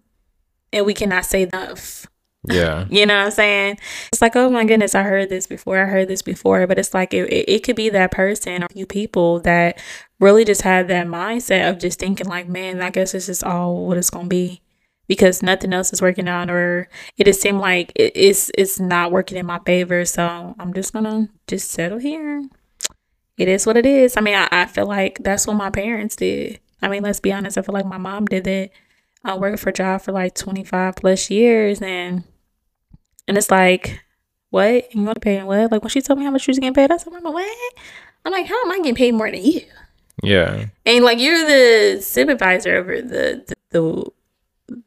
and 0.71 0.85
we 0.85 0.93
cannot 0.93 1.25
say 1.25 1.43
enough. 1.43 2.07
Yeah. 2.49 2.85
You 2.89 3.05
know 3.05 3.17
what 3.17 3.25
I'm 3.25 3.31
saying? 3.31 3.79
It's 4.11 4.21
like, 4.21 4.35
oh 4.35 4.49
my 4.49 4.65
goodness, 4.65 4.95
I 4.95 5.03
heard 5.03 5.29
this 5.29 5.47
before. 5.47 5.79
I 5.79 5.85
heard 5.85 6.07
this 6.07 6.21
before, 6.21 6.67
but 6.67 6.77
it's 6.77 6.93
like 6.93 7.13
it, 7.13 7.31
it, 7.31 7.49
it 7.49 7.63
could 7.63 7.75
be 7.75 7.89
that 7.89 8.11
person 8.11 8.63
or 8.63 8.67
few 8.69 8.85
people 8.85 9.39
that 9.41 9.81
really 10.19 10.45
just 10.45 10.61
have 10.63 10.87
that 10.89 11.07
mindset 11.07 11.69
of 11.69 11.79
just 11.79 11.99
thinking 11.99 12.27
like, 12.27 12.47
man, 12.47 12.81
I 12.81 12.89
guess 12.89 13.13
this 13.13 13.29
is 13.29 13.43
all 13.43 13.87
what 13.87 13.97
it's 13.97 14.09
gonna 14.09 14.27
be. 14.27 14.61
Because 15.07 15.43
nothing 15.43 15.73
else 15.73 15.91
is 15.91 16.01
working 16.01 16.29
out, 16.29 16.49
or 16.49 16.87
it 17.17 17.25
just 17.25 17.41
seemed 17.41 17.59
like 17.59 17.91
it, 17.95 18.13
it's 18.15 18.49
it's 18.57 18.79
not 18.79 19.11
working 19.11 19.37
in 19.37 19.45
my 19.45 19.59
favor. 19.65 20.05
So 20.05 20.55
I'm 20.57 20.73
just 20.73 20.93
gonna 20.93 21.29
just 21.45 21.71
settle 21.71 21.99
here 21.99 22.41
it 23.37 23.47
is 23.47 23.65
what 23.65 23.77
it 23.77 23.85
is. 23.85 24.17
I 24.17 24.21
mean, 24.21 24.35
I, 24.35 24.47
I 24.51 24.65
feel 24.65 24.85
like 24.85 25.19
that's 25.21 25.47
what 25.47 25.55
my 25.55 25.69
parents 25.69 26.15
did. 26.15 26.59
I 26.81 26.87
mean, 26.87 27.03
let's 27.03 27.19
be 27.19 27.31
honest. 27.33 27.57
I 27.57 27.61
feel 27.61 27.73
like 27.73 27.85
my 27.85 27.97
mom 27.97 28.25
did 28.25 28.43
that. 28.43 28.69
I 29.23 29.37
worked 29.37 29.59
for 29.59 29.69
a 29.69 29.73
job 29.73 30.01
for 30.01 30.11
like 30.11 30.35
25 30.35 30.95
plus 30.97 31.29
years 31.29 31.81
and 31.81 32.23
and 33.27 33.37
it's 33.37 33.51
like, 33.51 34.01
what? 34.49 34.93
You 34.93 35.03
want 35.03 35.15
to 35.15 35.19
pay 35.19 35.41
what? 35.43 35.71
Like 35.71 35.81
when 35.81 35.89
she 35.89 36.01
told 36.01 36.19
me 36.19 36.25
how 36.25 36.31
much 36.31 36.43
she 36.43 36.51
was 36.51 36.59
getting 36.59 36.73
paid, 36.73 36.91
I 36.91 36.97
said, 36.97 37.11
what? 37.11 37.47
I'm 38.25 38.31
like, 38.31 38.45
how 38.45 38.61
am 38.63 38.71
I 38.71 38.77
getting 38.77 38.95
paid 38.95 39.13
more 39.13 39.29
than 39.29 39.43
you? 39.43 39.61
Yeah. 40.21 40.65
And 40.85 41.03
like 41.03 41.19
you're 41.19 41.45
the 41.45 42.01
supervisor 42.01 42.75
over 42.75 43.01
the 43.01 43.43
the 43.47 43.55
the, 43.71 44.11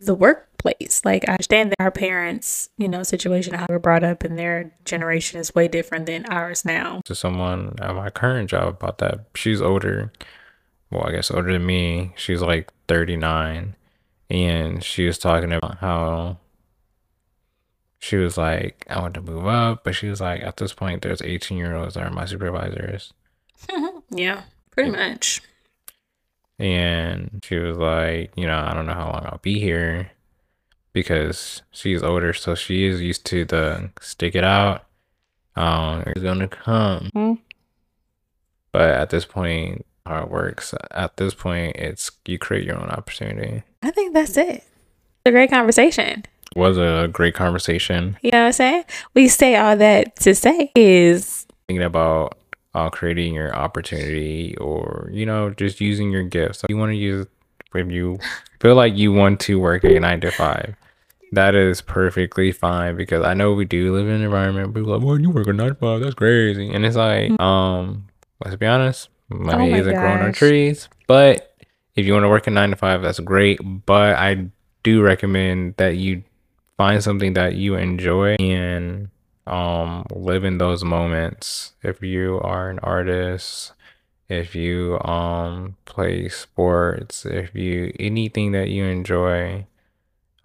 the 0.00 0.14
workplace. 0.14 1.02
Like 1.04 1.28
I 1.28 1.32
understand 1.32 1.70
that 1.72 1.80
our 1.80 1.90
parents, 1.90 2.70
you 2.78 2.88
know, 2.88 3.02
situation 3.02 3.54
how 3.54 3.66
we're 3.68 3.78
brought 3.78 4.04
up 4.04 4.22
and 4.24 4.38
their 4.38 4.72
generation 4.84 5.40
is 5.40 5.54
way 5.54 5.68
different 5.68 6.06
than 6.06 6.26
ours 6.26 6.64
now. 6.64 7.00
To 7.04 7.14
someone 7.14 7.74
at 7.80 7.94
my 7.94 8.10
current 8.10 8.50
job 8.50 8.68
about 8.68 8.98
that. 8.98 9.26
She's 9.34 9.60
older. 9.60 10.12
Well, 10.90 11.04
I 11.04 11.10
guess 11.12 11.30
older 11.30 11.52
than 11.52 11.66
me. 11.66 12.12
She's 12.16 12.40
like 12.40 12.72
39. 12.88 13.74
And 14.30 14.82
she 14.82 15.06
was 15.06 15.18
talking 15.18 15.52
about 15.52 15.78
how 15.78 16.38
she 18.06 18.16
was 18.16 18.38
like, 18.38 18.86
I 18.88 19.00
want 19.00 19.14
to 19.14 19.20
move 19.20 19.46
up. 19.46 19.82
But 19.82 19.96
she 19.96 20.08
was 20.08 20.20
like, 20.20 20.40
at 20.42 20.58
this 20.58 20.72
point, 20.72 21.02
there's 21.02 21.20
18 21.20 21.58
year 21.58 21.74
olds 21.74 21.94
that 21.94 22.06
are 22.06 22.10
my 22.10 22.24
supervisors. 22.24 23.12
yeah, 24.10 24.42
pretty 24.70 24.90
much. 24.90 25.42
And 26.58 27.42
she 27.44 27.58
was 27.58 27.76
like, 27.76 28.30
you 28.36 28.46
know, 28.46 28.58
I 28.58 28.72
don't 28.74 28.86
know 28.86 28.94
how 28.94 29.10
long 29.10 29.26
I'll 29.26 29.40
be 29.42 29.58
here 29.58 30.12
because 30.92 31.62
she's 31.72 32.02
older, 32.02 32.32
so 32.32 32.54
she 32.54 32.86
is 32.86 33.02
used 33.02 33.26
to 33.26 33.44
the 33.44 33.90
stick 34.00 34.36
it 34.36 34.44
out. 34.44 34.84
Um, 35.56 36.04
it's 36.06 36.20
gonna 36.22 36.48
come. 36.48 37.10
Mhm. 37.14 37.38
But 38.72 38.90
at 38.90 39.10
this 39.10 39.24
point, 39.24 39.84
how 40.06 40.22
it 40.22 40.30
works, 40.30 40.72
at 40.92 41.16
this 41.16 41.34
point, 41.34 41.76
it's 41.76 42.10
you 42.26 42.38
create 42.38 42.64
your 42.64 42.78
own 42.78 42.88
opportunity. 42.88 43.62
I 43.82 43.90
think 43.90 44.14
that's 44.14 44.36
it. 44.36 44.48
It's 44.48 45.26
a 45.26 45.30
great 45.32 45.50
conversation. 45.50 46.24
Was 46.56 46.78
a 46.78 47.08
great 47.12 47.34
conversation. 47.34 48.16
You 48.22 48.30
know 48.32 48.40
what 48.40 48.46
I'm 48.46 48.52
saying? 48.52 48.84
We 49.12 49.28
say 49.28 49.56
all 49.56 49.76
that 49.76 50.16
to 50.20 50.34
say 50.34 50.72
is 50.74 51.46
Thinking 51.68 51.84
about 51.84 52.38
uh, 52.74 52.90
creating 52.90 53.34
your 53.34 53.54
opportunity, 53.54 54.56
or 54.56 55.10
you 55.12 55.26
know, 55.26 55.50
just 55.50 55.80
using 55.80 56.10
your 56.10 56.22
gifts. 56.22 56.62
You 56.68 56.76
want 56.76 56.90
to 56.90 56.96
use 56.96 57.26
when 57.72 57.90
you 57.90 58.18
feel 58.60 58.74
like 58.74 58.96
you 58.96 59.12
want 59.12 59.40
to 59.40 59.58
work 59.58 59.84
a 59.84 60.00
nine 60.00 60.20
to 60.22 60.30
five. 60.30 60.76
That 61.32 61.54
is 61.54 61.80
perfectly 61.82 62.52
fine 62.52 62.96
because 62.96 63.24
I 63.24 63.34
know 63.34 63.52
we 63.52 63.64
do 63.64 63.94
live 63.94 64.06
in 64.08 64.14
an 64.14 64.22
environment. 64.22 64.74
People 64.74 64.92
are 64.92 64.98
like, 64.98 65.06
"Well, 65.06 65.20
you 65.20 65.30
work 65.30 65.48
a 65.48 65.52
nine 65.52 65.68
to 65.70 65.74
five. 65.74 66.00
That's 66.00 66.14
crazy." 66.14 66.72
And 66.72 66.86
it's 66.86 66.96
like, 66.96 67.38
um, 67.40 68.06
let's 68.44 68.56
be 68.56 68.66
honest, 68.66 69.08
money 69.28 69.72
Oh 69.72 69.76
isn't 69.76 69.94
growing 69.94 70.22
on 70.22 70.32
trees. 70.32 70.88
But 71.06 71.56
if 71.96 72.06
you 72.06 72.12
want 72.12 72.24
to 72.24 72.28
work 72.28 72.46
a 72.46 72.50
nine 72.50 72.70
to 72.70 72.76
five, 72.76 73.02
that's 73.02 73.20
great. 73.20 73.58
But 73.86 74.16
I 74.16 74.48
do 74.82 75.02
recommend 75.02 75.74
that 75.78 75.96
you 75.96 76.22
find 76.76 77.02
something 77.02 77.32
that 77.34 77.54
you 77.54 77.74
enjoy 77.76 78.36
and 78.38 79.08
um 79.46 80.04
live 80.12 80.44
in 80.44 80.58
those 80.58 80.84
moments. 80.84 81.72
If 81.82 82.02
you 82.02 82.40
are 82.42 82.70
an 82.70 82.78
artist, 82.80 83.72
if 84.28 84.54
you 84.54 84.98
um 85.00 85.76
play 85.84 86.28
sports, 86.28 87.24
if 87.26 87.54
you 87.54 87.92
anything 87.98 88.52
that 88.52 88.68
you 88.68 88.84
enjoy, 88.84 89.66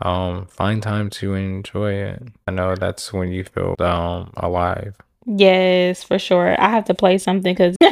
um 0.02 0.46
find 0.48 0.82
time 0.84 1.10
to 1.12 1.34
enjoy 1.34 1.94
it. 1.94 2.24
I 2.48 2.52
know 2.52 2.76
that's 2.76 3.12
when 3.14 3.32
you 3.32 3.44
feel 3.44 3.76
um 3.80 4.32
alive. 4.38 4.96
Yes, 5.26 6.04
for 6.04 6.20
sure. 6.20 6.60
I 6.60 6.70
have 6.70 6.86
to 6.86 6.94
play 6.94 7.18
something 7.18 7.54
because. 7.54 7.76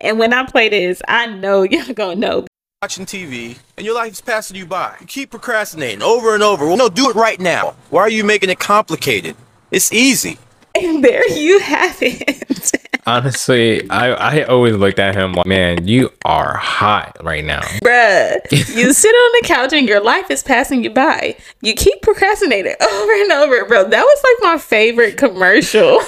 and 0.00 0.18
when 0.18 0.32
I 0.32 0.44
play 0.46 0.68
this, 0.68 1.02
I 1.08 1.26
know 1.26 1.62
y'all 1.70 1.92
gonna 1.94 2.16
know. 2.16 2.46
Watching 2.82 3.06
TV 3.06 3.56
and 3.76 3.86
your 3.86 3.94
life's 3.94 4.20
passing 4.20 4.56
you 4.56 4.66
by. 4.66 4.96
You 5.00 5.06
keep 5.06 5.30
procrastinating 5.30 6.02
over 6.02 6.34
and 6.34 6.42
over. 6.42 6.66
Well, 6.66 6.76
no, 6.76 6.88
do 6.88 7.08
it 7.08 7.14
right 7.14 7.38
now. 7.38 7.76
Why 7.90 8.02
are 8.02 8.10
you 8.10 8.24
making 8.24 8.50
it 8.50 8.58
complicated? 8.58 9.36
It's 9.70 9.92
easy. 9.92 10.38
And 10.74 11.04
there 11.04 11.28
you 11.28 11.58
have 11.60 11.98
it. 12.00 12.72
Honestly, 13.06 13.90
I 13.90 14.12
I 14.12 14.42
always 14.44 14.74
looked 14.74 14.98
at 14.98 15.14
him 15.14 15.34
like, 15.34 15.44
man, 15.44 15.86
you 15.86 16.10
are 16.24 16.56
hot 16.56 17.14
right 17.22 17.44
now. 17.44 17.60
Bruh, 17.84 18.40
you 18.50 18.94
sit 18.94 19.10
on 19.10 19.42
the 19.42 19.46
couch 19.46 19.74
and 19.74 19.86
your 19.86 20.02
life 20.02 20.30
is 20.30 20.42
passing 20.42 20.82
you 20.82 20.88
by. 20.88 21.36
You 21.60 21.74
keep 21.74 22.00
procrastinating 22.00 22.74
over 22.80 23.12
and 23.12 23.32
over, 23.32 23.66
bro. 23.66 23.86
That 23.86 24.02
was 24.02 24.22
like 24.24 24.54
my 24.54 24.58
favorite 24.58 25.18
commercial. 25.18 26.00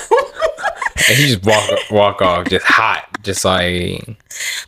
And 0.97 1.19
he 1.19 1.27
just 1.27 1.45
walk 1.45 1.91
walk 1.91 2.23
off 2.23 2.47
just 2.49 2.65
hot, 2.65 3.14
just 3.25 3.45
like 3.45 4.07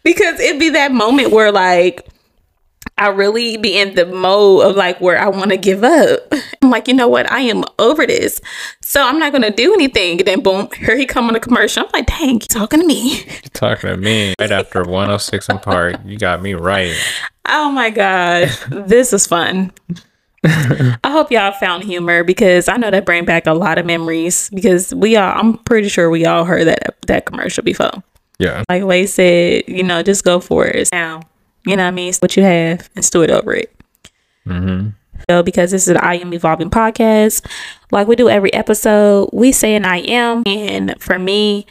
because 0.03 0.41
it'd 0.41 0.61
be 0.61 0.71
that 0.71 0.93
moment 0.93 1.31
where 1.31 1.53
like 1.53 2.07
I 2.99 3.09
really 3.09 3.59
be 3.59 3.79
in 3.79 3.95
the 3.95 4.07
mode 4.07 4.65
of 4.65 4.77
like 4.77 5.01
where 5.03 5.19
I 5.21 5.29
want 5.29 5.51
to 5.51 5.59
give 5.59 5.85
up. 5.85 6.33
I'm 6.63 6.71
like, 6.71 6.89
you 6.89 6.95
know 6.95 7.09
what? 7.09 7.31
I 7.31 7.41
am 7.41 7.63
over 7.79 8.07
this. 8.07 8.41
So 8.81 9.07
I'm 9.07 9.19
not 9.19 9.33
gonna 9.33 9.51
do 9.51 9.75
anything. 9.75 10.19
And 10.19 10.27
then 10.27 10.41
boom, 10.41 10.69
here 10.79 10.97
he 10.97 11.05
come 11.05 11.29
on 11.29 11.37
a 11.37 11.41
commercial. 11.41 11.85
I'm 11.85 11.91
like, 11.93 12.07
dang, 12.07 12.41
he's 12.41 12.49
talking 12.49 12.81
to 12.81 12.87
me. 12.87 13.25
talking 13.53 13.91
to 13.91 13.97
me 13.97 14.35
right 14.41 14.51
after 14.51 14.83
106 14.83 15.47
& 15.47 15.63
Park. 15.63 15.97
You 16.07 16.17
got 16.17 16.41
me 16.41 16.55
right. 16.55 16.95
Oh 17.47 17.71
my 17.71 17.91
god, 17.91 18.49
this 18.71 19.13
is 19.13 19.27
fun. 19.27 19.73
I 20.45 21.11
hope 21.11 21.31
y'all 21.31 21.53
found 21.53 21.85
humor 21.85 22.25
because 22.25 22.69
I 22.69 22.77
know 22.77 22.91
that 22.91 23.05
bring 23.05 23.25
back 23.25 23.47
a 23.47 23.53
lot 23.53 23.79
of 23.79 23.87
memories. 23.87 24.49
Because 24.51 24.95
we 24.95 25.17
all, 25.17 25.39
I'm 25.39 25.59
pretty 25.59 25.89
sure 25.89 26.09
we 26.09 26.25
all 26.25 26.45
heard 26.45 26.67
that 26.67 26.97
that 27.07 27.27
commercial 27.27 27.63
before. 27.63 28.03
Yeah. 28.39 28.63
Like 28.69 28.85
Way 28.85 29.07
said, 29.07 29.65
you 29.67 29.83
know, 29.83 30.03
just 30.03 30.25
go 30.25 30.41
for 30.41 30.67
it. 30.67 30.89
Now, 30.93 31.23
you 31.65 31.77
know 31.77 31.85
what 31.85 31.89
I 31.89 31.93
mean? 31.93 32.09
It's 32.09 32.19
what 32.19 32.37
you 32.37 32.43
have 32.43 32.89
and 32.95 33.05
steward 33.05 33.31
over 33.31 33.55
it. 33.55 33.75
Mm-hmm. 34.47 34.91
So, 35.29 35.43
because 35.43 35.71
this 35.71 35.89
is 35.89 35.95
the 35.95 36.05
I 36.05 36.15
Am 36.15 36.33
Evolving 36.33 36.71
podcast, 36.71 37.45
like 37.91 38.07
we 38.07 38.17
do 38.17 38.29
every 38.29 38.53
episode, 38.53 39.31
we 39.33 39.51
say 39.51 39.75
an 39.75 39.85
I 39.85 39.99
am. 39.99 40.43
And 40.47 40.95
for 41.01 41.19
me, 41.19 41.67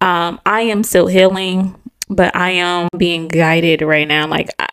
um, 0.00 0.40
I 0.46 0.62
am 0.62 0.82
still 0.82 1.06
healing, 1.06 1.76
but 2.08 2.34
I 2.34 2.50
am 2.50 2.88
being 2.96 3.28
guided 3.28 3.82
right 3.82 4.08
now. 4.08 4.26
Like, 4.26 4.48
I, 4.58 4.68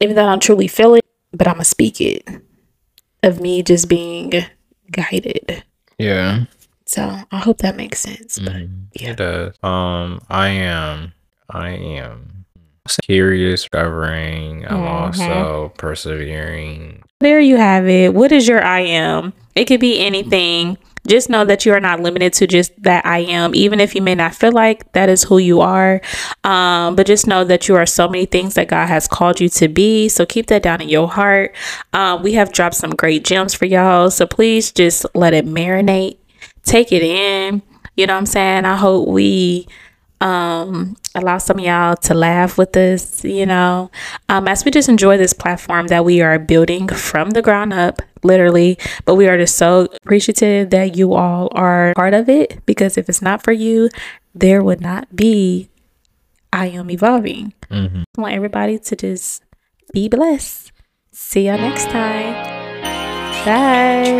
even 0.00 0.16
though 0.16 0.26
I 0.26 0.30
don't 0.30 0.42
truly 0.42 0.68
feel 0.68 0.94
it, 0.94 1.04
but 1.32 1.46
I'm 1.48 1.54
going 1.54 1.64
to 1.64 1.68
speak 1.68 2.00
it 2.00 2.26
of 3.22 3.40
me 3.40 3.62
just 3.62 3.88
being 3.88 4.32
guided. 4.90 5.64
Yeah. 5.98 6.44
So, 6.86 7.02
I 7.32 7.38
hope 7.38 7.58
that 7.58 7.76
makes 7.76 8.00
sense. 8.00 8.38
But 8.38 8.54
yeah. 8.94 9.10
It 9.10 9.16
does. 9.16 9.54
Um, 9.62 10.20
I 10.30 10.48
am, 10.48 11.12
I 11.50 11.70
am 11.70 12.44
curious, 13.02 13.62
discovering. 13.62 14.64
I'm 14.66 14.78
Mhm. 14.78 14.88
also 14.88 15.72
persevering. 15.78 17.02
There 17.20 17.40
you 17.40 17.56
have 17.56 17.88
it. 17.88 18.14
What 18.14 18.30
is 18.32 18.46
your 18.46 18.62
I 18.64 18.80
am? 18.80 19.32
It 19.54 19.64
could 19.64 19.80
be 19.80 19.98
anything. 20.04 20.78
Just 21.08 21.30
know 21.30 21.44
that 21.44 21.64
you 21.64 21.72
are 21.72 21.80
not 21.80 22.00
limited 22.00 22.32
to 22.34 22.46
just 22.48 22.72
that 22.82 23.06
I 23.06 23.18
am, 23.20 23.54
even 23.54 23.78
if 23.80 23.94
you 23.94 24.02
may 24.02 24.14
not 24.16 24.34
feel 24.34 24.50
like 24.52 24.92
that 24.92 25.08
is 25.08 25.22
who 25.22 25.38
you 25.38 25.60
are. 25.60 26.00
Um, 26.42 26.96
but 26.96 27.06
just 27.06 27.26
know 27.28 27.44
that 27.44 27.68
you 27.68 27.76
are 27.76 27.86
so 27.86 28.08
many 28.08 28.26
things 28.26 28.54
that 28.54 28.66
God 28.68 28.86
has 28.86 29.06
called 29.06 29.40
you 29.40 29.48
to 29.50 29.68
be. 29.68 30.08
So 30.08 30.26
keep 30.26 30.48
that 30.48 30.62
down 30.64 30.80
in 30.82 30.88
your 30.88 31.08
heart. 31.08 31.54
Um, 31.92 32.22
we 32.24 32.32
have 32.34 32.52
dropped 32.52 32.74
some 32.74 32.90
great 32.90 33.24
gems 33.24 33.54
for 33.54 33.66
y'all. 33.66 34.10
So 34.10 34.26
please 34.26 34.72
just 34.72 35.06
let 35.14 35.32
it 35.32 35.46
marinate, 35.46 36.16
take 36.66 36.92
it 36.92 37.02
in. 37.02 37.62
You 37.96 38.06
know 38.06 38.12
what 38.14 38.18
I'm 38.20 38.26
saying? 38.26 38.64
I 38.66 38.76
hope 38.76 39.08
we 39.08 39.66
um 40.20 40.96
allow 41.14 41.36
some 41.38 41.58
of 41.58 41.64
y'all 41.64 41.94
to 41.94 42.14
laugh 42.14 42.56
with 42.56 42.74
us 42.74 43.22
you 43.22 43.44
know 43.44 43.90
um 44.30 44.48
as 44.48 44.64
we 44.64 44.70
just 44.70 44.88
enjoy 44.88 45.18
this 45.18 45.34
platform 45.34 45.88
that 45.88 46.06
we 46.06 46.22
are 46.22 46.38
building 46.38 46.88
from 46.88 47.30
the 47.32 47.42
ground 47.42 47.70
up 47.74 48.00
literally 48.22 48.78
but 49.04 49.14
we 49.16 49.28
are 49.28 49.36
just 49.36 49.56
so 49.56 49.88
appreciative 50.02 50.70
that 50.70 50.96
you 50.96 51.12
all 51.12 51.50
are 51.52 51.92
part 51.94 52.14
of 52.14 52.30
it 52.30 52.64
because 52.64 52.96
if 52.96 53.10
it's 53.10 53.20
not 53.20 53.42
for 53.42 53.52
you 53.52 53.90
there 54.34 54.62
would 54.64 54.80
not 54.80 55.14
be 55.14 55.68
i 56.52 56.66
am 56.66 56.90
evolving 56.90 57.52
Mm-hmm. 57.68 58.04
I 58.16 58.20
want 58.20 58.34
everybody 58.34 58.78
to 58.78 58.96
just 58.96 59.42
be 59.92 60.08
blessed 60.08 60.72
see 61.12 61.46
y'all 61.48 61.58
next 61.58 61.90
time 61.90 62.32
bye 63.44 64.12